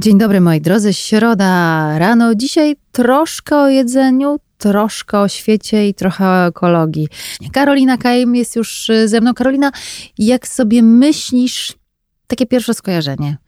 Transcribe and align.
Dzień 0.00 0.18
dobry 0.18 0.40
moi 0.40 0.60
drodzy, 0.60 0.94
środa 0.94 1.98
rano. 1.98 2.34
Dzisiaj 2.34 2.76
troszkę 2.92 3.56
o 3.56 3.68
jedzeniu, 3.68 4.40
troszkę 4.58 5.18
o 5.18 5.28
świecie 5.28 5.88
i 5.88 5.94
trochę 5.94 6.24
o 6.26 6.46
ekologii. 6.46 7.08
Karolina 7.52 7.96
Kajem 7.96 8.34
jest 8.34 8.56
już 8.56 8.90
ze 9.06 9.20
mną. 9.20 9.34
Karolina, 9.34 9.72
jak 10.18 10.48
sobie 10.48 10.82
myślisz, 10.82 11.74
takie 12.26 12.46
pierwsze 12.46 12.74
skojarzenie. 12.74 13.38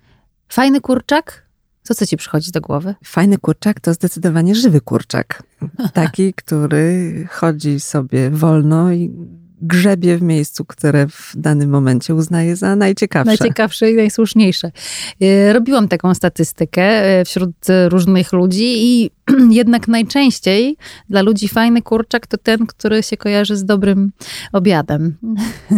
Fajny 0.48 0.80
kurczak? 0.80 1.46
Co 1.82 1.94
co 1.94 2.06
ci 2.06 2.16
przychodzi 2.16 2.50
do 2.50 2.60
głowy? 2.60 2.94
Fajny 3.04 3.38
kurczak 3.38 3.80
to 3.80 3.94
zdecydowanie 3.94 4.54
żywy 4.54 4.80
kurczak. 4.80 5.42
Taki, 5.94 6.34
który 6.34 7.26
chodzi 7.30 7.80
sobie 7.80 8.30
wolno 8.30 8.92
i 8.92 9.10
grzebie 9.62 10.16
w 10.16 10.22
miejscu, 10.22 10.64
które 10.64 11.06
w 11.08 11.32
danym 11.36 11.70
momencie 11.70 12.14
uznaje 12.14 12.56
za 12.56 12.76
najciekawsze. 12.76 13.26
Najciekawsze 13.26 13.90
i 13.90 13.94
najsłuszniejsze. 13.94 14.70
E, 15.20 15.52
robiłam 15.52 15.88
taką 15.88 16.14
statystykę 16.14 16.82
e, 16.82 17.24
wśród 17.24 17.50
różnych 17.88 18.32
ludzi 18.32 18.64
i 18.64 19.10
jednak 19.60 19.88
najczęściej 19.88 20.76
dla 21.10 21.22
ludzi 21.22 21.48
fajny 21.48 21.82
kurczak 21.82 22.26
to 22.26 22.38
ten, 22.38 22.66
który 22.66 23.02
się 23.02 23.16
kojarzy 23.16 23.56
z 23.56 23.64
dobrym 23.64 24.12
obiadem. 24.52 25.16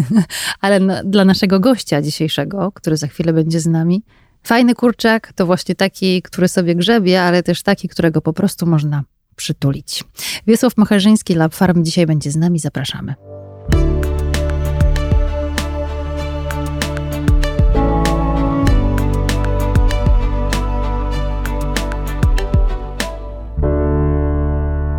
Ale 0.61 1.03
dla 1.05 1.25
naszego 1.25 1.61
gościa 1.61 2.03
dzisiejszego, 2.03 2.73
który 2.73 2.97
za 2.97 3.06
chwilę 3.06 3.33
będzie 3.33 3.61
z 3.61 3.66
nami, 3.66 4.03
fajny 4.42 4.75
kurczak 4.75 5.33
to 5.33 5.47
właśnie 5.47 5.75
taki, 5.75 6.23
który 6.23 6.48
sobie 6.48 6.75
grzebie, 6.75 7.23
ale 7.23 7.42
też 7.42 7.62
taki, 7.62 7.89
którego 7.89 8.20
po 8.20 8.33
prostu 8.33 8.66
można 8.66 9.05
przytulić. 9.37 10.05
Wiesław 10.47 10.77
Macharzyński, 10.77 11.34
Lab 11.34 11.55
Farm 11.55 11.84
dzisiaj 11.84 12.06
będzie 12.06 12.30
z 12.30 12.37
nami. 12.37 12.59
Zapraszamy. 12.59 13.14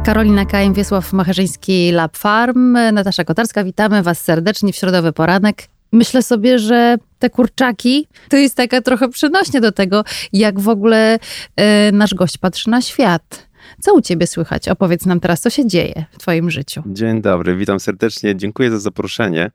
Karolina 0.05 0.45
Kajem, 0.45 0.73
Wiesław 0.73 1.13
Macharzyński, 1.13 1.91
Lab 1.91 2.17
Farm, 2.17 2.71
Natasza 2.71 3.23
Kotarska, 3.23 3.63
witamy 3.63 4.03
Was 4.03 4.21
serdecznie 4.21 4.73
w 4.73 4.75
środowy 4.75 5.13
poranek. 5.13 5.67
Myślę 5.91 6.23
sobie, 6.23 6.59
że 6.59 6.97
te 7.19 7.29
kurczaki 7.29 8.07
to 8.29 8.37
jest 8.37 8.55
taka 8.55 8.81
trochę 8.81 9.09
przenośnie 9.09 9.61
do 9.61 9.71
tego, 9.71 10.03
jak 10.33 10.59
w 10.59 10.69
ogóle 10.69 11.19
e, 11.55 11.91
nasz 11.91 12.13
gość 12.13 12.37
patrzy 12.37 12.69
na 12.69 12.81
świat. 12.81 13.47
Co 13.79 13.93
u 13.93 14.01
ciebie 14.01 14.27
słychać? 14.27 14.69
Opowiedz 14.69 15.05
nam 15.05 15.19
teraz, 15.19 15.41
co 15.41 15.49
się 15.49 15.67
dzieje 15.67 16.05
w 16.11 16.17
twoim 16.17 16.51
życiu. 16.51 16.83
Dzień 16.85 17.21
dobry, 17.21 17.55
witam 17.55 17.79
serdecznie, 17.79 18.35
dziękuję 18.35 18.71
za 18.71 18.79
zaproszenie. 18.79 19.51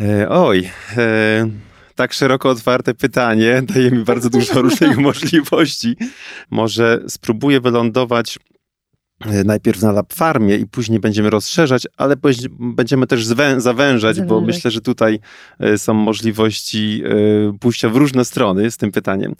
E, 0.00 0.28
oj, 0.28 0.70
e, 0.96 1.48
tak 1.94 2.12
szeroko 2.12 2.50
otwarte 2.50 2.94
pytanie 2.94 3.62
daje 3.62 3.90
mi 3.90 4.04
bardzo 4.04 4.30
dużo 4.30 4.62
różnych 4.62 4.98
możliwości. 5.08 5.96
Może 6.50 7.00
spróbuję 7.08 7.60
wylądować 7.60 8.38
najpierw 9.44 9.82
na 9.82 9.92
lab 9.92 10.12
farmie 10.12 10.56
i 10.56 10.66
później 10.66 11.00
będziemy 11.00 11.30
rozszerzać, 11.30 11.86
ale 11.96 12.16
będziemy 12.60 13.06
też 13.06 13.26
zawężać, 13.26 13.62
zawężać, 13.62 14.20
bo 14.20 14.40
myślę, 14.40 14.70
że 14.70 14.80
tutaj 14.80 15.20
e, 15.60 15.78
są 15.78 15.94
możliwości 15.94 17.02
e, 17.04 17.58
pójścia 17.58 17.88
w 17.88 17.96
różne 17.96 18.24
strony 18.24 18.70
z 18.70 18.76
tym 18.76 18.92
pytaniem. 18.92 19.34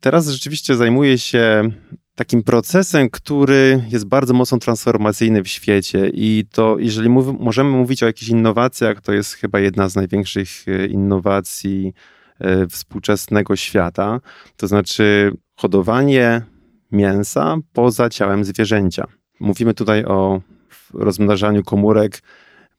Teraz 0.00 0.28
rzeczywiście 0.28 0.76
zajmuję 0.76 1.18
się 1.18 1.70
takim 2.14 2.42
procesem, 2.42 3.10
który 3.10 3.84
jest 3.90 4.04
bardzo 4.04 4.34
mocno 4.34 4.58
transformacyjny 4.58 5.42
w 5.42 5.48
świecie 5.48 6.10
i 6.14 6.44
to, 6.52 6.76
jeżeli 6.78 7.08
mów, 7.08 7.40
możemy 7.40 7.70
mówić 7.70 8.02
o 8.02 8.06
jakichś 8.06 8.28
innowacjach, 8.28 9.00
to 9.00 9.12
jest 9.12 9.32
chyba 9.32 9.60
jedna 9.60 9.88
z 9.88 9.96
największych 9.96 10.64
innowacji 10.90 11.92
współczesnego 12.70 13.56
świata, 13.56 14.20
to 14.56 14.66
znaczy 14.66 15.32
hodowanie 15.56 16.42
mięsa 16.92 17.56
poza 17.72 18.08
ciałem 18.08 18.44
zwierzęcia. 18.44 19.06
Mówimy 19.40 19.74
tutaj 19.74 20.04
o 20.04 20.40
rozmnażaniu 20.94 21.62
komórek 21.62 22.22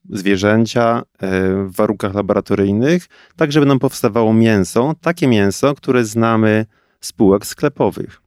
zwierzęcia 0.09 1.01
e, 1.19 1.29
w 1.65 1.75
warunkach 1.75 2.13
laboratoryjnych, 2.13 3.07
tak 3.35 3.51
żeby 3.51 3.65
nam 3.65 3.79
powstawało 3.79 4.33
mięso, 4.33 4.95
takie 5.01 5.27
mięso, 5.27 5.75
które 5.75 6.05
znamy 6.05 6.65
z 7.01 7.07
spółek 7.07 7.45
sklepowych. 7.45 8.21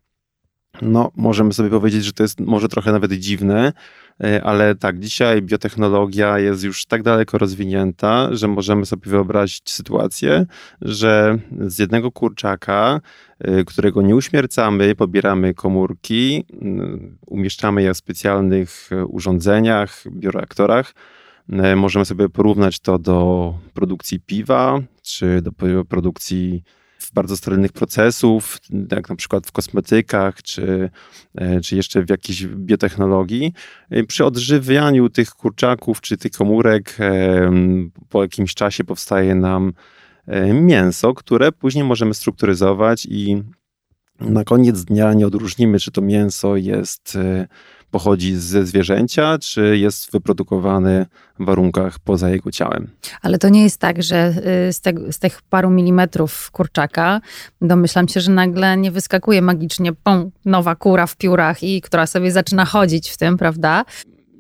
No, 0.81 1.11
możemy 1.17 1.53
sobie 1.53 1.71
powiedzieć, 1.71 2.05
że 2.05 2.13
to 2.13 2.23
jest 2.23 2.41
może 2.41 2.69
trochę 2.69 2.93
nawet 2.93 3.13
dziwne, 3.13 3.73
e, 4.25 4.45
ale 4.45 4.75
tak, 4.75 4.99
dzisiaj 4.99 5.43
biotechnologia 5.43 6.39
jest 6.39 6.65
już 6.65 6.87
tak 6.87 7.03
daleko 7.03 7.39
rozwinięta, 7.39 8.29
że 8.31 8.49
możemy 8.49 8.87
sobie 8.87 9.11
wyobrazić 9.11 9.71
sytuację, 9.71 10.47
że 10.81 11.39
z 11.61 11.79
jednego 11.79 12.13
kurczaka, 12.13 13.01
e, 13.39 13.65
którego 13.65 14.03
nie 14.03 14.17
uśmiercamy, 14.17 14.95
pobieramy 14.95 15.55
komórki, 15.55 16.45
umieszczamy 17.27 17.83
je 17.83 17.95
w 17.95 17.97
specjalnych 17.97 18.91
e, 18.93 19.07
urządzeniach, 19.07 20.05
bioreaktorach. 20.11 20.95
Możemy 21.77 22.05
sobie 22.05 22.29
porównać 22.29 22.81
to 22.81 22.99
do 22.99 23.55
produkcji 23.75 24.21
piwa, 24.21 24.81
czy 25.03 25.43
do 25.43 25.53
produkcji 25.89 26.63
bardzo 27.15 27.37
sterylnych 27.37 27.73
procesów, 27.73 28.59
jak 28.91 29.09
na 29.09 29.17
przykład 29.17 29.47
w 29.47 29.53
kosmetykach, 29.53 30.43
czy, 30.43 30.91
e, 31.35 31.61
czy 31.61 31.77
jeszcze 31.77 32.03
w 32.03 32.11
jakiejś 32.11 32.47
biotechnologii. 32.47 33.53
E, 33.91 34.05
przy 34.05 34.25
odżywianiu 34.25 35.09
tych 35.09 35.31
kurczaków, 35.31 36.01
czy 36.01 36.17
tych 36.17 36.33
komórek 36.33 36.97
e, 37.01 37.51
po 38.09 38.23
jakimś 38.23 38.55
czasie 38.55 38.85
powstaje 38.85 39.35
nam 39.35 39.73
mięso, 40.55 41.15
które 41.15 41.53
później 41.53 41.85
możemy 41.85 42.15
strukturyzować 42.15 43.07
i 43.11 43.43
na 44.25 44.45
koniec 44.45 44.85
dnia 44.85 45.15
nie 45.15 45.27
odróżnimy, 45.27 45.79
czy 45.79 45.91
to 45.91 46.03
mięso 46.03 46.57
jest 46.57 47.19
pochodzi 47.93 48.37
ze 48.37 48.67
zwierzęcia, 48.67 49.39
czy 49.39 49.79
jest 49.79 50.13
wyprodukowany 50.13 51.07
w 51.39 51.45
warunkach 51.45 51.99
poza 51.99 52.31
jego 52.31 52.51
ciałem. 52.51 52.91
Ale 53.23 53.39
to 53.39 53.49
nie 53.49 53.63
jest 53.63 53.79
tak, 53.79 54.03
że 54.03 54.35
y, 54.69 54.73
z, 54.73 54.81
te, 54.81 54.93
z 55.13 55.19
tych 55.19 55.43
paru 55.43 55.71
milimetrów 55.71 56.51
kurczaka 56.51 57.21
domyślam 57.61 58.09
się, 58.09 58.21
że 58.21 58.33
nagle 58.33 58.77
nie 58.77 58.91
wyskakuje 58.91 59.43
magicznie 59.43 59.93
pum, 59.93 60.31
nowa 60.45 60.77
kura 60.77 61.07
w 61.07 61.17
piórach 61.17 61.63
i 61.63 61.81
która 61.81 62.07
sobie 62.07 62.33
zaczyna 62.33 62.65
chodzić 62.65 63.11
w 63.11 63.17
tym, 63.17 63.37
prawda? 63.37 63.85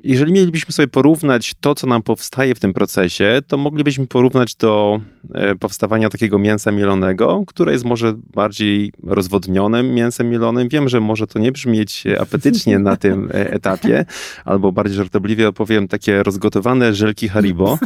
Jeżeli 0.04 0.32
mielibyśmy 0.32 0.72
sobie 0.72 0.88
porównać 0.88 1.54
to, 1.60 1.74
co 1.74 1.86
nam 1.86 2.02
powstaje 2.02 2.54
w 2.54 2.60
tym 2.60 2.72
procesie, 2.72 3.42
to 3.46 3.56
moglibyśmy 3.56 4.06
porównać 4.06 4.54
do 4.54 5.00
e, 5.34 5.54
powstawania 5.54 6.08
takiego 6.08 6.38
mięsa 6.38 6.72
mielonego, 6.72 7.42
które 7.46 7.72
jest 7.72 7.84
może 7.84 8.14
bardziej 8.34 8.92
rozwodnionym 9.02 9.94
mięsem 9.94 10.30
mielonym. 10.30 10.68
Wiem, 10.68 10.88
że 10.88 11.00
może 11.00 11.26
to 11.26 11.38
nie 11.38 11.52
brzmieć 11.52 12.04
apetycznie 12.20 12.78
na 12.78 12.96
tym 12.96 13.30
e, 13.30 13.52
etapie, 13.52 14.04
albo 14.44 14.72
bardziej 14.72 14.96
żartobliwie 14.96 15.48
opowiem 15.48 15.88
takie 15.88 16.22
rozgotowane 16.22 16.94
żelki 16.94 17.28
Haribo. 17.28 17.78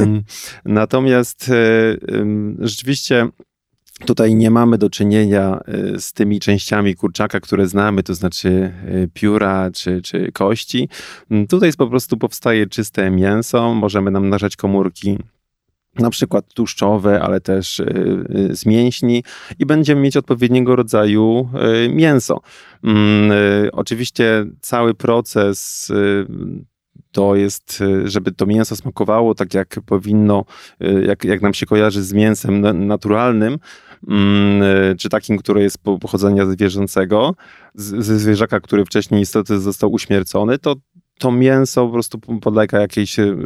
Natomiast 0.64 1.48
e, 1.48 1.96
rzeczywiście 2.58 3.28
Tutaj 4.06 4.34
nie 4.34 4.50
mamy 4.50 4.78
do 4.78 4.90
czynienia 4.90 5.60
y, 5.94 6.00
z 6.00 6.12
tymi 6.12 6.40
częściami 6.40 6.94
kurczaka, 6.94 7.40
które 7.40 7.68
znamy, 7.68 8.02
to 8.02 8.14
znaczy 8.14 8.48
y, 8.88 9.08
pióra 9.14 9.70
czy, 9.70 10.02
czy 10.02 10.32
kości. 10.32 10.88
Mm, 11.30 11.46
tutaj 11.46 11.68
jest 11.68 11.78
po 11.78 11.86
prostu 11.86 12.16
powstaje 12.16 12.66
czyste 12.66 13.10
mięso, 13.10 13.74
możemy 13.74 14.10
nam 14.10 14.28
narzać 14.28 14.56
komórki 14.56 15.18
na 15.94 16.10
przykład 16.10 16.54
tłuszczowe, 16.54 17.22
ale 17.22 17.40
też 17.40 17.80
y, 17.80 18.48
z 18.50 18.66
mięśni 18.66 19.24
i 19.58 19.66
będziemy 19.66 20.00
mieć 20.00 20.16
odpowiedniego 20.16 20.76
rodzaju 20.76 21.48
mięso. 21.90 22.40
Mm, 22.84 23.32
oczywiście 23.72 24.46
cały 24.60 24.94
proces 24.94 25.88
to 27.12 27.36
jest, 27.36 27.82
żeby 28.04 28.32
to 28.32 28.46
mięso 28.46 28.76
smakowało 28.76 29.34
tak 29.34 29.54
jak 29.54 29.80
powinno, 29.86 30.44
jak, 31.06 31.24
jak 31.24 31.42
nam 31.42 31.54
się 31.54 31.66
kojarzy 31.66 32.02
z 32.02 32.12
mięsem 32.12 32.86
naturalnym, 32.86 33.58
czy 34.98 35.08
takim, 35.08 35.38
które 35.38 35.62
jest 35.62 35.78
pochodzenia 35.78 36.46
zwierzęcego, 36.46 37.34
ze 37.74 38.18
zwierzaka, 38.18 38.60
który 38.60 38.84
wcześniej 38.84 39.20
niestety 39.20 39.60
został 39.60 39.92
uśmiercony, 39.92 40.58
to 40.58 40.76
to 41.20 41.32
mięso 41.32 41.86
po 41.86 41.92
prostu 41.92 42.18
podlega 42.18 42.80
jakiejś 42.80 43.18
y, 43.18 43.36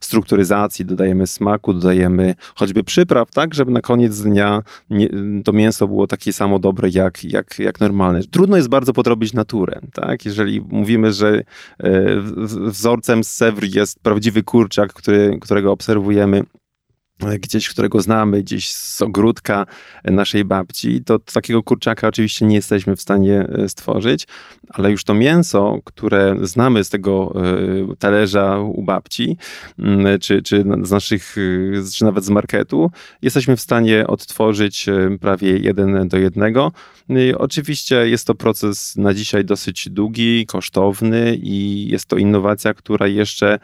strukturyzacji, 0.00 0.84
dodajemy 0.84 1.26
smaku, 1.26 1.74
dodajemy 1.74 2.34
choćby 2.54 2.84
przypraw, 2.84 3.30
tak, 3.30 3.54
żeby 3.54 3.72
na 3.72 3.80
koniec 3.80 4.20
dnia 4.20 4.62
nie, 4.90 5.08
to 5.44 5.52
mięso 5.52 5.88
było 5.88 6.06
takie 6.06 6.32
samo 6.32 6.58
dobre 6.58 6.88
jak, 6.92 7.24
jak, 7.24 7.58
jak 7.58 7.80
normalne. 7.80 8.22
Trudno 8.22 8.56
jest 8.56 8.68
bardzo 8.68 8.92
podrobić 8.92 9.32
naturę, 9.32 9.80
tak, 9.92 10.24
jeżeli 10.24 10.60
mówimy, 10.60 11.12
że 11.12 11.38
y, 11.38 11.44
wzorcem 12.46 13.24
z 13.24 13.30
Sewry 13.30 13.68
jest 13.74 14.00
prawdziwy 14.00 14.42
kurczak, 14.42 14.92
który, 14.92 15.38
którego 15.40 15.72
obserwujemy 15.72 16.42
gdzieś, 17.20 17.68
którego 17.68 18.00
znamy, 18.00 18.42
gdzieś 18.42 18.74
z 18.74 19.02
ogródka 19.02 19.66
naszej 20.04 20.44
babci, 20.44 21.04
to 21.04 21.18
takiego 21.18 21.62
kurczaka 21.62 22.08
oczywiście 22.08 22.46
nie 22.46 22.56
jesteśmy 22.56 22.96
w 22.96 23.00
stanie 23.00 23.46
e, 23.48 23.68
stworzyć, 23.68 24.26
ale 24.68 24.90
już 24.90 25.04
to 25.04 25.14
mięso, 25.14 25.78
które 25.84 26.36
znamy 26.42 26.84
z 26.84 26.90
tego 26.90 27.34
e, 27.90 27.96
talerza 27.96 28.58
u 28.58 28.82
babci, 28.82 29.36
mm, 29.78 30.18
czy, 30.18 30.42
czy 30.42 30.64
z 30.82 30.90
naszych, 30.90 31.36
e, 31.38 31.92
czy 31.94 32.04
nawet 32.04 32.24
z 32.24 32.30
marketu, 32.30 32.90
jesteśmy 33.22 33.56
w 33.56 33.60
stanie 33.60 34.06
odtworzyć 34.06 34.86
prawie 35.20 35.58
jeden 35.58 36.08
do 36.08 36.16
jednego. 36.16 36.72
No 37.08 37.20
oczywiście 37.38 38.08
jest 38.08 38.26
to 38.26 38.34
proces 38.34 38.96
na 38.96 39.14
dzisiaj 39.14 39.44
dosyć 39.44 39.88
długi, 39.90 40.46
kosztowny 40.46 41.36
i 41.42 41.88
jest 41.88 42.06
to 42.06 42.16
innowacja, 42.16 42.74
która 42.74 43.06
jeszcze 43.06 43.58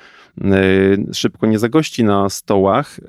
szybko 1.12 1.46
nie 1.46 1.58
zagości 1.58 2.04
na 2.04 2.28
stołach, 2.28 3.00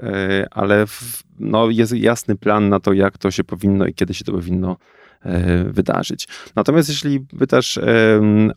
ale 0.52 0.88
w, 0.88 1.24
no, 1.40 1.70
jest 1.70 1.94
jasny 1.94 2.36
plan 2.36 2.70
na 2.70 2.80
to, 2.80 2.94
jak 2.94 3.18
to 3.18 3.32
się 3.32 3.44
powinno 3.44 3.86
i 3.86 3.94
kiedy 3.94 4.14
się 4.14 4.26
to 4.26 4.32
powinno 4.32 4.78
e, 5.22 5.64
wydarzyć. 5.64 6.28
Natomiast 6.56 6.90
jeśli 6.90 7.20
pytasz 7.20 7.80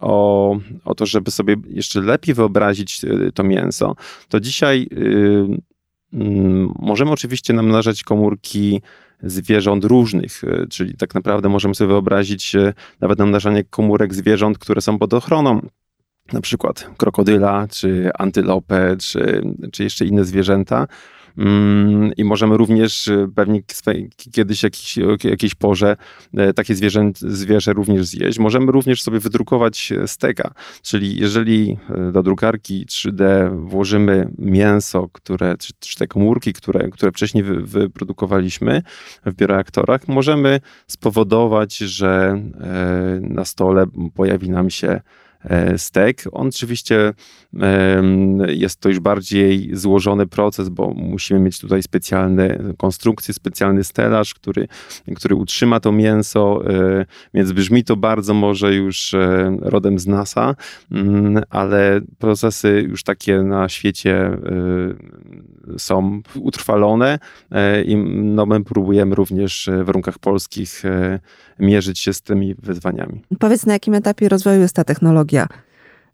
o, 0.01 0.57
o 0.85 0.95
to, 0.95 1.07
żeby 1.07 1.31
sobie 1.31 1.57
jeszcze 1.69 2.01
lepiej 2.01 2.35
wyobrazić 2.35 3.05
e, 3.05 3.33
to 3.33 3.45
mięso, 3.45 3.97
to 4.29 4.41
dzisiaj 4.41 4.89
możemy 6.79 7.11
oczywiście 7.11 7.53
namnażać 7.53 8.03
komórki 8.03 8.83
zwierząt 9.23 9.85
różnych, 9.85 10.45
e, 10.45 10.67
czyli 10.67 10.95
tak 10.95 11.15
naprawdę 11.15 11.49
możemy 11.49 11.75
sobie 11.75 11.89
wyobrazić 11.89 12.57
nawet 13.01 13.19
namnażanie 13.19 13.65
komórek 13.65 14.15
zwierząt, 14.15 14.59
które 14.59 14.81
są 14.81 14.99
pod 14.99 15.15
ochroną 15.15 15.61
na 16.33 16.41
przykład 16.41 16.91
krokodyla, 16.97 17.69
czy 17.69 18.11
antylopę, 18.19 18.97
czy, 18.97 19.43
czy 19.73 19.85
jeszcze 19.85 20.07
inne 20.07 20.25
zwierzęta, 20.25 20.87
I 22.17 22.25
możemy 22.25 22.57
również 22.57 23.09
e, 23.09 23.29
pewnie 23.35 23.63
kiedyś 24.33 24.63
jakiś, 24.63 24.99
jakiejś 25.25 25.55
porze 25.55 25.97
e, 26.35 26.53
takie 26.53 26.75
zwierzę, 26.75 27.11
zwierzę 27.17 27.73
również 27.73 28.07
zjeść. 28.07 28.39
Możemy 28.39 28.73
również 28.73 29.03
sobie 29.03 29.21
wydrukować 29.21 29.93
e, 29.93 30.09
steka, 30.09 30.55
czyli 30.83 31.21
jeżeli 31.21 31.79
do 32.13 32.23
drukarki 32.23 32.87
3D 32.87 33.51
włożymy 33.69 34.29
mięso, 34.39 35.09
które, 35.13 35.57
czy, 35.59 35.73
czy 35.79 35.97
te 35.97 36.07
komórki, 36.07 36.53
które, 36.53 36.89
które 36.91 37.13
wcześniej 37.13 37.45
wy, 37.45 37.63
wyprodukowaliśmy 37.63 38.83
w 39.27 39.35
bioreaktorach, 39.35 40.09
możemy 40.09 40.61
spowodować, 40.87 41.77
że 41.77 42.43
na 43.21 43.45
stole 43.45 43.87
pojawi 44.15 44.51
nam 44.51 44.71
się 44.71 44.85
E, 44.87 45.24
stek. 45.77 46.25
On 46.33 46.51
oczywiście 46.55 47.13
jest 48.47 48.81
to 48.81 48.89
już 48.89 49.01
bardziej 49.01 49.71
złożony 49.73 50.27
proces, 50.27 50.69
bo 50.69 50.95
musimy 50.97 51.41
mieć 51.41 51.59
tutaj 51.59 51.83
specjalne 51.83 52.59
konstrukcje, 52.77 53.35
specjalny 53.35 53.85
stelaż, 53.85 54.35
który, 54.35 54.69
który 55.17 55.35
utrzyma 55.35 55.81
to 55.81 55.93
mięso, 55.93 56.71
e, 56.71 57.07
więc 57.35 57.53
brzmi 57.53 57.85
to 57.85 57.97
bardzo 57.97 58.35
może 58.35 58.75
już 58.75 59.15
e, 59.15 59.57
rodem 59.61 59.99
z 59.99 60.07
NASA, 60.07 60.55
mm, 60.91 61.43
ale 61.51 62.01
procesy 62.19 62.87
już 62.89 63.03
takie 63.03 63.43
na 63.43 63.69
świecie 63.69 64.31
są 65.79 66.21
utrwalone 66.35 67.19
i 67.85 67.97
no, 68.07 68.47
my 68.47 68.65
próbujemy 68.65 69.15
również 69.15 69.71
w 69.83 69.87
warunkach 69.87 70.19
polskich 70.19 70.83
mierzyć 71.59 71.99
się 71.99 72.13
z 72.13 72.23
tymi 72.23 72.55
wyzwaniami. 72.55 73.23
Powiedz, 73.39 73.67
na 73.67 73.73
jakim 73.73 73.95
etapie 73.95 74.29
rozwoju 74.29 74.61
jest 74.61 74.77
ta 74.77 74.85
technologia? 74.85 75.34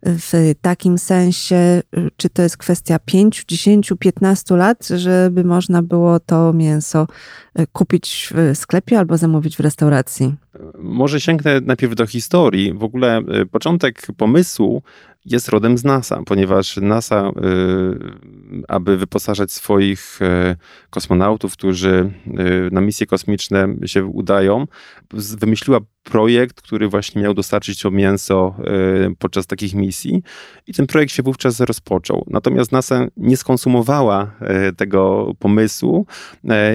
W 0.03 0.55
takim 0.63 0.99
sensie, 0.99 1.83
czy 2.17 2.31
to 2.31 2.43
jest 2.43 2.57
kwestia 2.57 2.99
5, 2.99 3.45
10, 3.49 3.93
15 3.99 4.57
lat, 4.57 4.89
żeby 4.89 5.45
można 5.45 5.83
było 5.83 6.21
to 6.21 6.53
mięso 6.53 7.07
e, 7.55 7.67
kupić 7.67 8.33
w 8.35 8.59
sklepie 8.59 8.99
albo 8.99 9.17
zamówić 9.17 9.57
w 9.57 9.61
restauracji? 9.61 10.35
Może 10.79 11.21
sięgnę 11.21 11.61
najpierw 11.61 11.95
do 11.95 12.07
historii. 12.07 12.73
W 12.73 12.85
ogóle 12.85 13.17
e, 13.19 13.47
początek 13.47 14.07
pomysłu 14.17 14.83
jest 15.25 15.49
rodem 15.49 15.79
z 15.79 15.85
NASA, 15.85 16.23
ponieważ 16.27 16.77
NASA, 16.77 17.29
y, 17.29 18.63
aby 18.69 18.97
wyposażać 18.97 19.53
swoich 19.53 20.23
y, 20.23 20.57
kosmonautów, 20.91 21.53
którzy 21.53 22.13
y, 22.27 22.69
na 22.73 22.81
misje 22.81 23.07
kosmiczne 23.07 23.69
się 23.87 24.05
udają, 24.05 24.67
wymyśliła 25.13 25.81
projekt, 26.03 26.63
który 26.63 26.89
właśnie 26.89 27.23
miał 27.23 27.35
dostarczyć 27.35 27.83
to 27.83 27.91
mięso 27.91 28.55
podczas 29.19 29.47
takich 29.47 29.75
misji 29.75 30.23
i 30.67 30.75
ten 30.75 30.87
projekt 30.87 31.13
się 31.13 31.23
wówczas 31.23 31.61
rozpoczął. 31.61 32.25
Natomiast 32.31 32.73
NASA 32.73 33.07
nie 33.17 33.37
skonsumowała 33.37 34.31
tego 34.77 35.33
pomysłu 35.39 36.07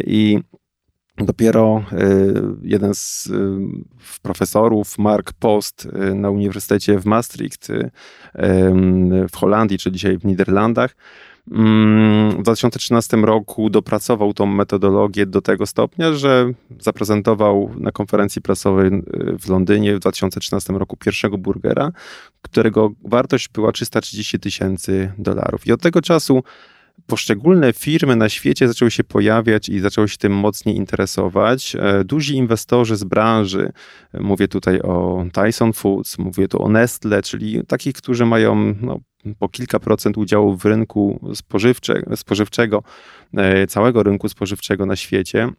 i 0.08 0.40
Dopiero 1.18 1.84
jeden 2.62 2.94
z 2.94 3.30
profesorów, 4.22 4.98
Mark 4.98 5.34
Post, 5.34 5.88
na 6.16 6.30
Uniwersytecie 6.30 7.00
w 7.00 7.06
Maastricht 7.06 7.68
w 9.32 9.36
Holandii, 9.36 9.78
czy 9.78 9.92
dzisiaj 9.92 10.18
w 10.18 10.26
Niderlandach, 10.26 10.96
mm, 11.52 12.32
w 12.32 12.44
2013 12.44 13.18
roku 13.18 13.70
dopracował 13.70 14.34
tą 14.34 14.46
metodologię 14.46 15.26
do 15.26 15.42
tego 15.42 15.66
stopnia, 15.66 16.14
że 16.14 16.52
zaprezentował 16.80 17.72
na 17.78 17.92
konferencji 17.92 18.42
prasowej 18.42 18.92
w 19.40 19.50
Londynie 19.50 19.96
w 19.96 20.00
2013 20.00 20.74
roku 20.74 20.98
pierwszego 20.98 21.38
burgera, 21.38 21.92
którego 22.42 22.92
wartość 23.04 23.50
była 23.50 23.72
330 23.72 24.40
tysięcy 24.40 25.12
dolarów. 25.18 25.68
I 25.68 25.72
od 25.72 25.82
tego 25.82 26.02
czasu 26.02 26.44
poszczególne 27.08 27.74
firmy 27.74 28.16
na 28.16 28.30
świecie 28.30 28.68
zaczęły 28.68 28.92
się 28.92 29.04
pojawiać 29.04 29.70
i 29.70 29.80
zaczęły 29.80 30.10
się 30.10 30.18
tym 30.18 30.34
mocniej 30.34 30.76
interesować. 30.76 31.76
E, 31.80 32.04
duzi 32.04 32.36
inwestorzy 32.36 32.96
z 32.96 33.04
branży, 33.04 33.72
e, 34.14 34.20
mówię 34.20 34.48
tutaj 34.48 34.82
o 34.82 35.26
Tyson 35.34 35.74
Foods, 35.74 36.18
mówię 36.18 36.48
tu 36.48 36.64
o 36.64 36.70
Nestle, 36.70 37.22
czyli 37.22 37.66
takich, 37.68 37.94
którzy 37.94 38.26
mają 38.26 38.76
no, 38.82 39.00
po 39.40 39.50
kilka 39.50 39.80
procent 39.80 40.18
udziału 40.18 40.58
w 40.58 40.66
rynku 40.66 41.32
spożywcze, 41.36 42.02
spożywczego, 42.16 42.84
e, 43.38 43.68
całego 43.68 44.04
rynku 44.04 44.30
spożywczego 44.30 44.86
na 44.86 44.96
świecie, 44.96 45.50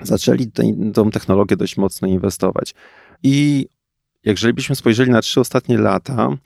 zaczęli 0.00 0.50
tą 0.94 1.10
technologię 1.10 1.56
dość 1.56 1.76
mocno 1.76 2.08
inwestować. 2.08 2.74
I 3.22 3.66
jeżeli 4.24 4.54
byśmy 4.54 4.76
spojrzeli 4.76 5.10
na 5.10 5.20
trzy 5.20 5.40
ostatnie 5.40 5.78
lata, 5.78 6.36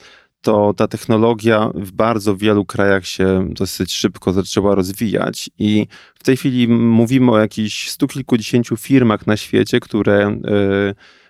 to 0.45 0.75
ta 0.75 0.89
technologia 0.89 1.71
w 1.75 1.93
bardzo 1.93 2.37
wielu 2.37 2.65
krajach 2.65 3.07
się 3.07 3.49
dosyć 3.51 3.93
szybko 3.93 4.33
zaczęła 4.33 4.75
rozwijać 4.75 5.51
i 5.59 5.87
w 6.15 6.25
tej 6.25 6.37
chwili 6.37 6.69
mówimy 6.69 7.33
o 7.33 7.39
jakichś 7.39 7.89
stu 7.89 8.07
kilkudziesięciu 8.07 8.77
firmach 8.77 9.27
na 9.27 9.37
świecie, 9.37 9.81
które 9.81 10.27
e, 10.27 10.39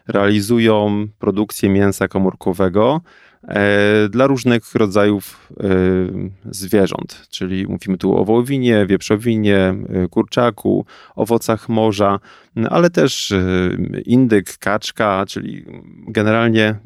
realizują 0.08 1.06
produkcję 1.18 1.68
mięsa 1.68 2.08
komórkowego 2.08 3.00
dla 4.10 4.26
różnych 4.26 4.74
rodzajów 4.74 5.48
e, 5.60 5.66
zwierząt, 6.50 7.26
czyli 7.30 7.66
mówimy 7.66 7.98
tu 7.98 8.16
o 8.16 8.24
wołowinie, 8.24 8.86
wieprzowinie, 8.86 9.74
kurczaku, 10.10 10.86
owocach 11.16 11.68
morza, 11.68 12.20
ale 12.70 12.90
też 12.90 13.34
indyk, 14.06 14.58
kaczka, 14.58 15.24
czyli 15.28 15.64
generalnie 16.08 16.78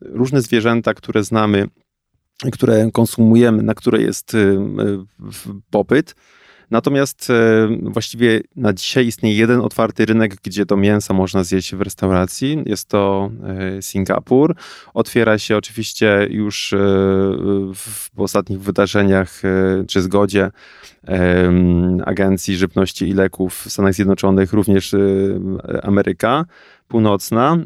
różne 0.00 0.40
zwierzęta, 0.40 0.94
które 0.94 1.24
znamy, 1.24 1.68
które 2.52 2.90
konsumujemy, 2.92 3.62
na 3.62 3.74
które 3.74 4.02
jest 4.02 4.36
popyt 5.70 6.14
Natomiast 6.70 7.30
e, 7.30 7.68
właściwie 7.82 8.40
na 8.56 8.72
dzisiaj 8.72 9.06
istnieje 9.06 9.36
jeden 9.36 9.60
otwarty 9.60 10.06
rynek, 10.06 10.36
gdzie 10.42 10.66
to 10.66 10.76
mięso 10.76 11.14
można 11.14 11.44
zjeść 11.44 11.74
w 11.74 11.80
restauracji. 11.80 12.62
Jest 12.66 12.88
to 12.88 13.30
e, 13.78 13.82
Singapur. 13.82 14.54
Otwiera 14.94 15.38
się 15.38 15.56
oczywiście 15.56 16.26
już 16.30 16.72
e, 16.72 16.76
w 17.74 18.10
ostatnich 18.16 18.60
wydarzeniach 18.60 19.42
czy 19.88 20.02
zgodzie 20.02 20.50
Agencji 22.04 22.56
Żywności 22.56 23.08
i 23.08 23.12
Leków 23.12 23.54
w 23.54 23.70
Stanach 23.70 23.94
Zjednoczonych, 23.94 24.52
również 24.52 24.94
Ameryka 25.82 26.44
Północna, 26.88 27.56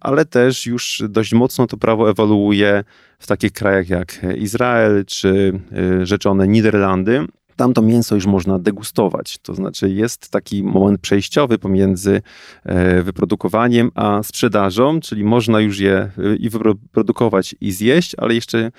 ale 0.00 0.24
też 0.24 0.66
już 0.66 1.02
dość 1.08 1.34
mocno 1.34 1.66
to 1.66 1.76
prawo 1.76 2.10
ewoluuje 2.10 2.84
w 3.18 3.26
takich 3.26 3.52
krajach 3.52 3.88
jak 3.88 4.20
Izrael 4.36 5.04
czy 5.06 5.60
rzeczone 6.02 6.48
Niderlandy 6.48 7.26
tam 7.56 7.74
to 7.74 7.82
mięso 7.82 8.14
już 8.14 8.26
można 8.26 8.58
degustować. 8.58 9.38
To 9.38 9.54
znaczy 9.54 9.90
jest 9.90 10.30
taki 10.30 10.62
moment 10.62 11.00
przejściowy 11.00 11.58
pomiędzy 11.58 12.22
e, 12.64 13.02
wyprodukowaniem 13.02 13.90
a 13.94 14.22
sprzedażą, 14.22 15.00
czyli 15.00 15.24
można 15.24 15.60
już 15.60 15.78
je 15.78 15.96
e, 15.96 16.36
i 16.36 16.48
wyprodukować 16.50 17.54
i 17.60 17.72
zjeść, 17.72 18.14
ale 18.18 18.34
jeszcze 18.34 18.70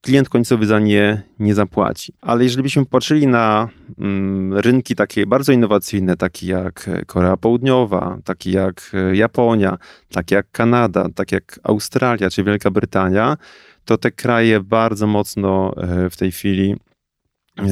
klient 0.00 0.28
końcowy 0.28 0.66
za 0.66 0.78
nie 0.78 1.22
nie 1.38 1.54
zapłaci. 1.54 2.12
Ale 2.20 2.44
jeżeli 2.44 2.62
byśmy 2.62 2.86
patrzyli 2.86 3.26
na 3.26 3.68
mm, 3.98 4.58
rynki 4.58 4.94
takie 4.94 5.26
bardzo 5.26 5.52
innowacyjne, 5.52 6.16
takie 6.16 6.46
jak 6.46 6.90
Korea 7.06 7.36
Południowa, 7.36 8.18
takie 8.24 8.50
jak 8.50 8.90
e, 8.94 9.16
Japonia, 9.16 9.78
takie 10.12 10.34
jak 10.34 10.50
Kanada, 10.50 11.08
takie 11.14 11.36
jak 11.36 11.60
Australia 11.62 12.30
czy 12.30 12.44
Wielka 12.44 12.70
Brytania, 12.70 13.36
to 13.84 13.98
te 13.98 14.10
kraje 14.10 14.60
bardzo 14.60 15.06
mocno 15.06 15.74
w 16.10 16.16
tej 16.16 16.32
chwili 16.32 16.76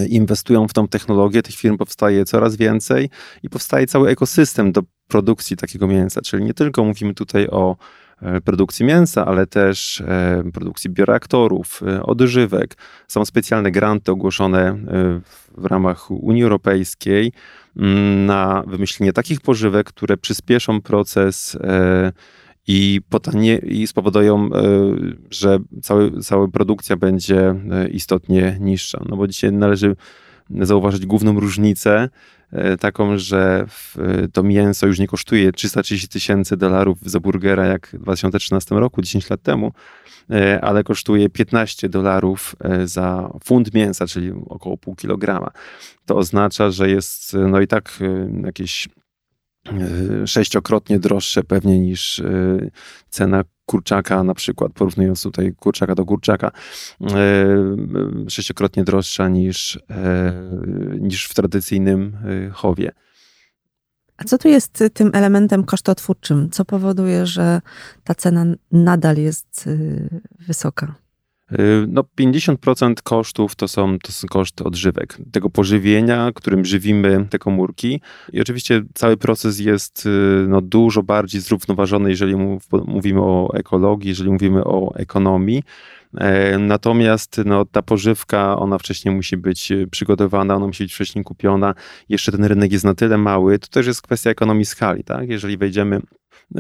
inwestują 0.09 0.69
w 0.69 0.73
tą 0.73 0.89
technologię, 0.89 1.43
tych 1.43 1.55
firm 1.55 1.77
powstaje 1.77 2.25
coraz 2.25 2.57
więcej 2.57 3.11
i 3.43 3.51
powstaje 3.51 3.87
cały 3.87 4.09
ekosystem 4.09 4.73
do 4.73 4.83
produkcji 5.09 5.57
takiego 5.57 5.87
mięsa. 5.87 6.21
Czyli 6.21 6.45
nie 6.45 6.55
tylko 6.55 6.85
mówimy 6.85 7.15
tutaj 7.15 7.49
o 7.49 7.77
e, 8.23 8.41
produkcji 8.41 8.87
mięsa, 8.87 9.27
ale 9.27 9.47
też 9.47 10.01
e, 10.01 10.43
produkcji 10.55 10.91
bioreaktorów, 10.91 11.83
e, 11.87 12.03
odżywek. 12.03 12.77
Są 13.09 13.25
specjalne 13.25 13.71
granty 13.71 14.13
ogłoszone 14.13 14.79
w 15.59 15.65
ramach 15.65 16.11
Unii 16.11 16.43
Europejskiej 16.43 17.33
mm, 17.77 18.27
na 18.27 18.63
wymyślenie 18.67 19.13
takich 19.13 19.41
pożywek, 19.41 19.87
które 19.87 20.17
przyspieszą 20.17 20.81
proces 20.81 21.59
i, 22.67 23.01
potanie, 23.09 23.59
i 23.59 23.87
spowodują, 23.87 24.51
że 25.31 25.59
cały, 25.83 26.21
cała 26.21 26.49
produkcja 26.49 26.97
będzie 26.97 27.55
istotnie 27.93 28.57
niższa. 28.61 29.05
No 29.09 29.17
bo 29.17 29.27
dzisiaj 29.27 29.53
należy 29.53 29.97
zauważyć 30.51 31.07
główną 31.07 31.41
różnicę 31.41 32.09
E, 32.53 32.77
taką, 32.77 33.19
że 33.19 33.67
to 34.33 34.43
mięso 34.43 34.87
już 34.87 34.99
nie 34.99 35.07
kosztuje 35.07 35.53
330 35.53 36.09
tysięcy 36.09 36.57
dolarów 36.57 36.99
za 37.03 37.21
burgera 37.21 37.67
jak 37.67 37.87
w 37.87 37.99
2013 37.99 38.75
roku, 38.75 39.03
10 39.03 39.31
lat 39.31 39.43
temu, 39.43 39.73
e, 40.31 40.61
ale 40.61 40.85
kosztuje 40.85 41.29
15 41.29 41.89
dolarów 41.89 42.57
e, 42.61 42.87
za 42.87 43.31
funt 43.45 43.75
mięsa, 43.75 44.07
czyli 44.07 44.33
około 44.47 44.77
pół 44.77 44.95
kilograma. 44.95 45.51
To 46.07 46.17
oznacza, 46.17 46.71
że 46.71 46.91
jest 46.91 47.37
no 47.49 47.61
i 47.61 47.67
tak 47.67 47.99
jakieś 48.45 48.89
sześciokrotnie 50.27 50.99
droższe 50.99 51.43
pewnie 51.43 51.81
niż 51.81 52.23
cena 53.11 53.45
kurczaka 53.67 54.23
na 54.23 54.35
przykład, 54.35 54.73
porównując 54.73 55.23
tutaj 55.23 55.55
kurczaka 55.55 55.95
do 55.95 56.05
kurczaka, 56.05 56.51
e, 57.01 57.11
sześciokrotnie 58.29 58.85
droższa 58.85 59.29
niż, 59.29 59.79
niż 61.01 61.27
w 61.27 61.35
tradycyjnym 61.35 62.17
chowie. 62.53 62.93
A 64.17 64.25
co 64.25 64.39
tu 64.39 64.49
jest 64.49 64.85
tym 64.95 65.11
elementem 65.15 65.65
kosztotwórczym? 65.65 66.51
Co 66.51 66.65
powoduje, 66.65 67.27
że 67.27 67.61
ta 68.05 68.15
cena 68.15 68.45
nadal 68.73 69.17
jest 69.17 69.69
wysoka? 70.49 71.06
Y, 71.53 71.87
no 71.89 72.05
50% 72.21 72.95
kosztów 73.03 73.55
to 73.55 73.69
są, 73.69 73.99
to 73.99 74.13
są 74.13 74.29
koszty 74.29 74.65
odżywek, 74.65 75.19
tego 75.33 75.51
pożywienia, 75.51 76.31
którym 76.35 76.65
żywimy 76.65 77.27
te 77.31 77.39
komórki. 77.39 78.01
I 78.33 78.41
oczywiście 78.41 78.83
cały 78.95 79.17
proces 79.17 79.61
jest 79.61 80.07
y, 80.07 80.45
no, 80.49 80.61
dużo 80.61 81.03
bardziej 81.03 81.41
zrównoważony, 81.41 82.11
jeżeli 82.11 82.37
mówimy 82.87 83.21
o 83.21 83.51
ekologii, 83.55 84.09
jeżeli 84.09 84.31
mówimy 84.31 84.65
o 84.65 84.95
ekonomii. 84.95 85.63
E, 86.19 86.59
natomiast 86.59 87.41
no, 87.45 87.65
ta 87.65 87.83
pożywka, 87.83 88.59
ona 88.59 88.79
wcześniej 88.79 89.15
musi 89.15 89.37
być 89.37 89.73
przygotowana, 89.91 90.55
ona 90.55 90.67
musi 90.67 90.85
być 90.85 90.95
wcześniej 90.95 91.25
kupiona. 91.25 91.75
Jeszcze 92.09 92.33
ten 92.33 92.45
rynek 92.45 92.73
jest 92.73 92.85
na 92.85 92.95
tyle 92.95 93.19
mały, 93.19 93.59
to 93.59 93.69
też 93.69 93.87
jest 93.87 94.03
kwestia 94.03 94.31
ekonomii 94.31 94.65
skali. 94.65 95.05
Tak? 95.05 95.29
Jeżeli 95.29 95.57
wejdziemy 95.57 96.01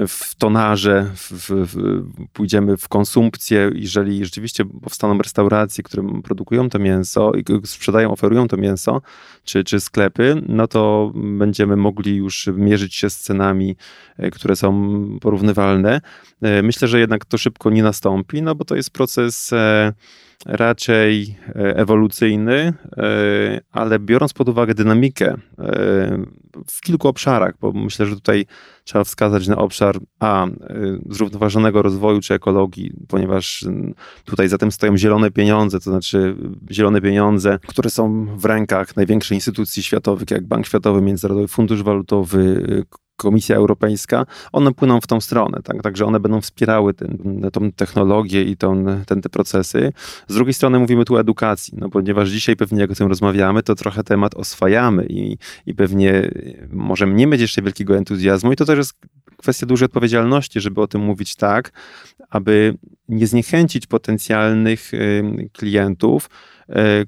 w 0.09 0.35
tonarze, 0.35 1.11
w, 1.14 1.30
w, 1.50 2.02
pójdziemy 2.33 2.76
w 2.76 2.88
konsumpcję, 2.88 3.71
jeżeli 3.75 4.25
rzeczywiście 4.25 4.64
powstaną 4.64 5.18
restauracje, 5.18 5.85
które 5.85 6.23
produkują 6.25 6.71
to 6.71 6.78
mięso 6.78 7.33
i 7.33 7.45
sprzedają, 7.66 8.12
oferują 8.12 8.49
to 8.49 8.56
mięso, 8.56 9.02
czy, 9.45 9.64
czy 9.64 9.80
sklepy, 9.80 10.42
no 10.49 10.66
to 10.66 11.12
będziemy 11.14 11.76
mogli 11.76 12.16
już 12.16 12.49
mierzyć 12.54 12.95
się 12.95 13.11
z 13.11 13.18
cenami, 13.18 13.76
e, 14.16 14.30
które 14.30 14.56
są 14.56 14.99
porównywalne. 15.21 16.00
E, 16.42 16.62
myślę, 16.62 16.88
że 16.88 17.00
jednak 17.00 17.25
to 17.25 17.38
szybko 17.38 17.71
nie 17.71 17.83
nastąpi, 17.83 18.42
no 18.42 18.54
bo 18.54 18.64
to 18.64 18.76
jest 18.76 18.90
proces 18.90 19.52
e, 19.52 19.92
raczej 20.47 21.37
ewolucyjny, 21.55 22.73
ale 23.73 23.99
biorąc 23.99 24.33
pod 24.33 24.49
uwagę 24.49 24.75
dynamikę 24.75 25.37
w 26.71 26.81
kilku 26.81 27.09
obszarach, 27.09 27.55
bo 27.61 27.73
myślę, 27.73 28.07
że 28.07 28.14
tutaj 28.14 28.47
trzeba 28.85 29.05
wskazać 29.05 29.49
na 29.49 29.57
obszar 29.57 29.99
A, 30.21 30.47
zrównoważonego 31.11 31.83
rozwoju 31.83 32.21
czy 32.21 32.35
ekologii, 32.35 32.93
ponieważ 33.09 33.64
tutaj 34.25 34.49
za 34.49 34.59
tym 34.59 34.73
stoją 34.73 34.97
zielone 34.97 35.31
pieniądze, 35.31 35.81
to 35.81 35.90
znaczy 35.90 36.37
zielone 36.71 37.00
pieniądze, 37.00 37.59
które 37.66 37.90
są 37.90 38.26
w 38.37 38.45
rękach 38.45 38.97
największych 38.97 39.35
instytucji 39.35 39.83
światowych, 39.83 40.31
jak 40.31 40.47
Bank 40.47 40.66
Światowy, 40.66 41.02
Międzynarodowy 41.02 41.49
Fundusz 41.49 41.83
Walutowy, 41.83 42.64
Komisja 43.16 43.56
Europejska, 43.56 44.26
one 44.52 44.75
płyną 44.75 45.00
w 45.00 45.06
tą 45.06 45.20
stronę, 45.20 45.58
tak? 45.64 45.82
także 45.82 46.04
one 46.06 46.20
będą 46.20 46.40
wspierały 46.40 46.94
ten, 46.94 47.40
tą 47.52 47.73
technologię 47.73 48.42
i 48.42 48.56
tą, 48.56 48.85
ten, 49.06 49.23
te 49.23 49.28
procesy. 49.28 49.92
Z 50.28 50.35
drugiej 50.35 50.54
strony 50.54 50.78
mówimy 50.78 51.04
tu 51.04 51.14
o 51.14 51.20
edukacji, 51.20 51.75
no 51.80 51.88
ponieważ 51.88 52.28
dzisiaj 52.28 52.56
pewnie 52.56 52.80
jak 52.80 52.90
o 52.90 52.94
tym 52.94 53.08
rozmawiamy, 53.08 53.62
to 53.62 53.75
trochę 53.75 54.04
temat 54.04 54.35
oswajamy 54.35 55.06
i, 55.08 55.38
i 55.66 55.75
pewnie 55.75 56.30
możemy 56.70 57.14
nie 57.14 57.26
mieć 57.26 57.40
jeszcze 57.40 57.62
wielkiego 57.62 57.96
entuzjazmu 57.96 58.52
i 58.52 58.56
to 58.56 58.64
też 58.64 58.78
jest 58.78 58.94
kwestia 59.37 59.66
dużej 59.66 59.87
odpowiedzialności, 59.87 60.61
żeby 60.61 60.80
o 60.80 60.87
tym 60.87 61.00
mówić 61.00 61.37
tak, 61.37 61.73
aby 62.30 62.75
nie 63.08 63.26
zniechęcić 63.26 63.87
potencjalnych 63.87 64.90
klientów, 65.52 66.28
E, 66.28 66.55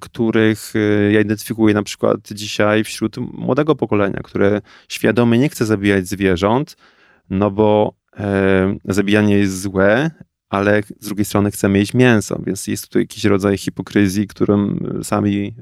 których 0.00 0.72
e, 0.76 1.12
ja 1.12 1.20
identyfikuję 1.20 1.74
na 1.74 1.82
przykład 1.82 2.20
dzisiaj 2.32 2.84
wśród 2.84 3.16
młodego 3.16 3.76
pokolenia, 3.76 4.20
które 4.24 4.60
świadomie 4.88 5.38
nie 5.38 5.48
chce 5.48 5.66
zabijać 5.66 6.08
zwierząt, 6.08 6.76
no 7.30 7.50
bo 7.50 7.94
e, 8.16 8.76
zabijanie 8.84 9.38
jest 9.38 9.60
złe, 9.60 10.10
ale 10.48 10.82
z 11.00 11.06
drugiej 11.06 11.24
strony 11.24 11.50
chcemy 11.50 11.78
jeść 11.78 11.94
mięso, 11.94 12.42
więc 12.46 12.66
jest 12.66 12.88
tu 12.88 12.98
jakiś 12.98 13.24
rodzaj 13.24 13.58
hipokryzji, 13.58 14.26
którą 14.26 14.78
sami 15.02 15.54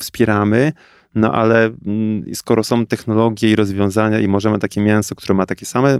wspieramy. 0.00 0.72
No 1.14 1.32
ale 1.32 1.64
mm, 1.86 2.34
skoro 2.34 2.64
są 2.64 2.86
technologie 2.86 3.50
i 3.50 3.56
rozwiązania 3.56 4.20
i 4.20 4.28
możemy 4.28 4.58
takie 4.58 4.80
mięso, 4.80 5.14
które 5.14 5.34
ma 5.34 5.46
takie 5.46 5.66
same 5.66 5.98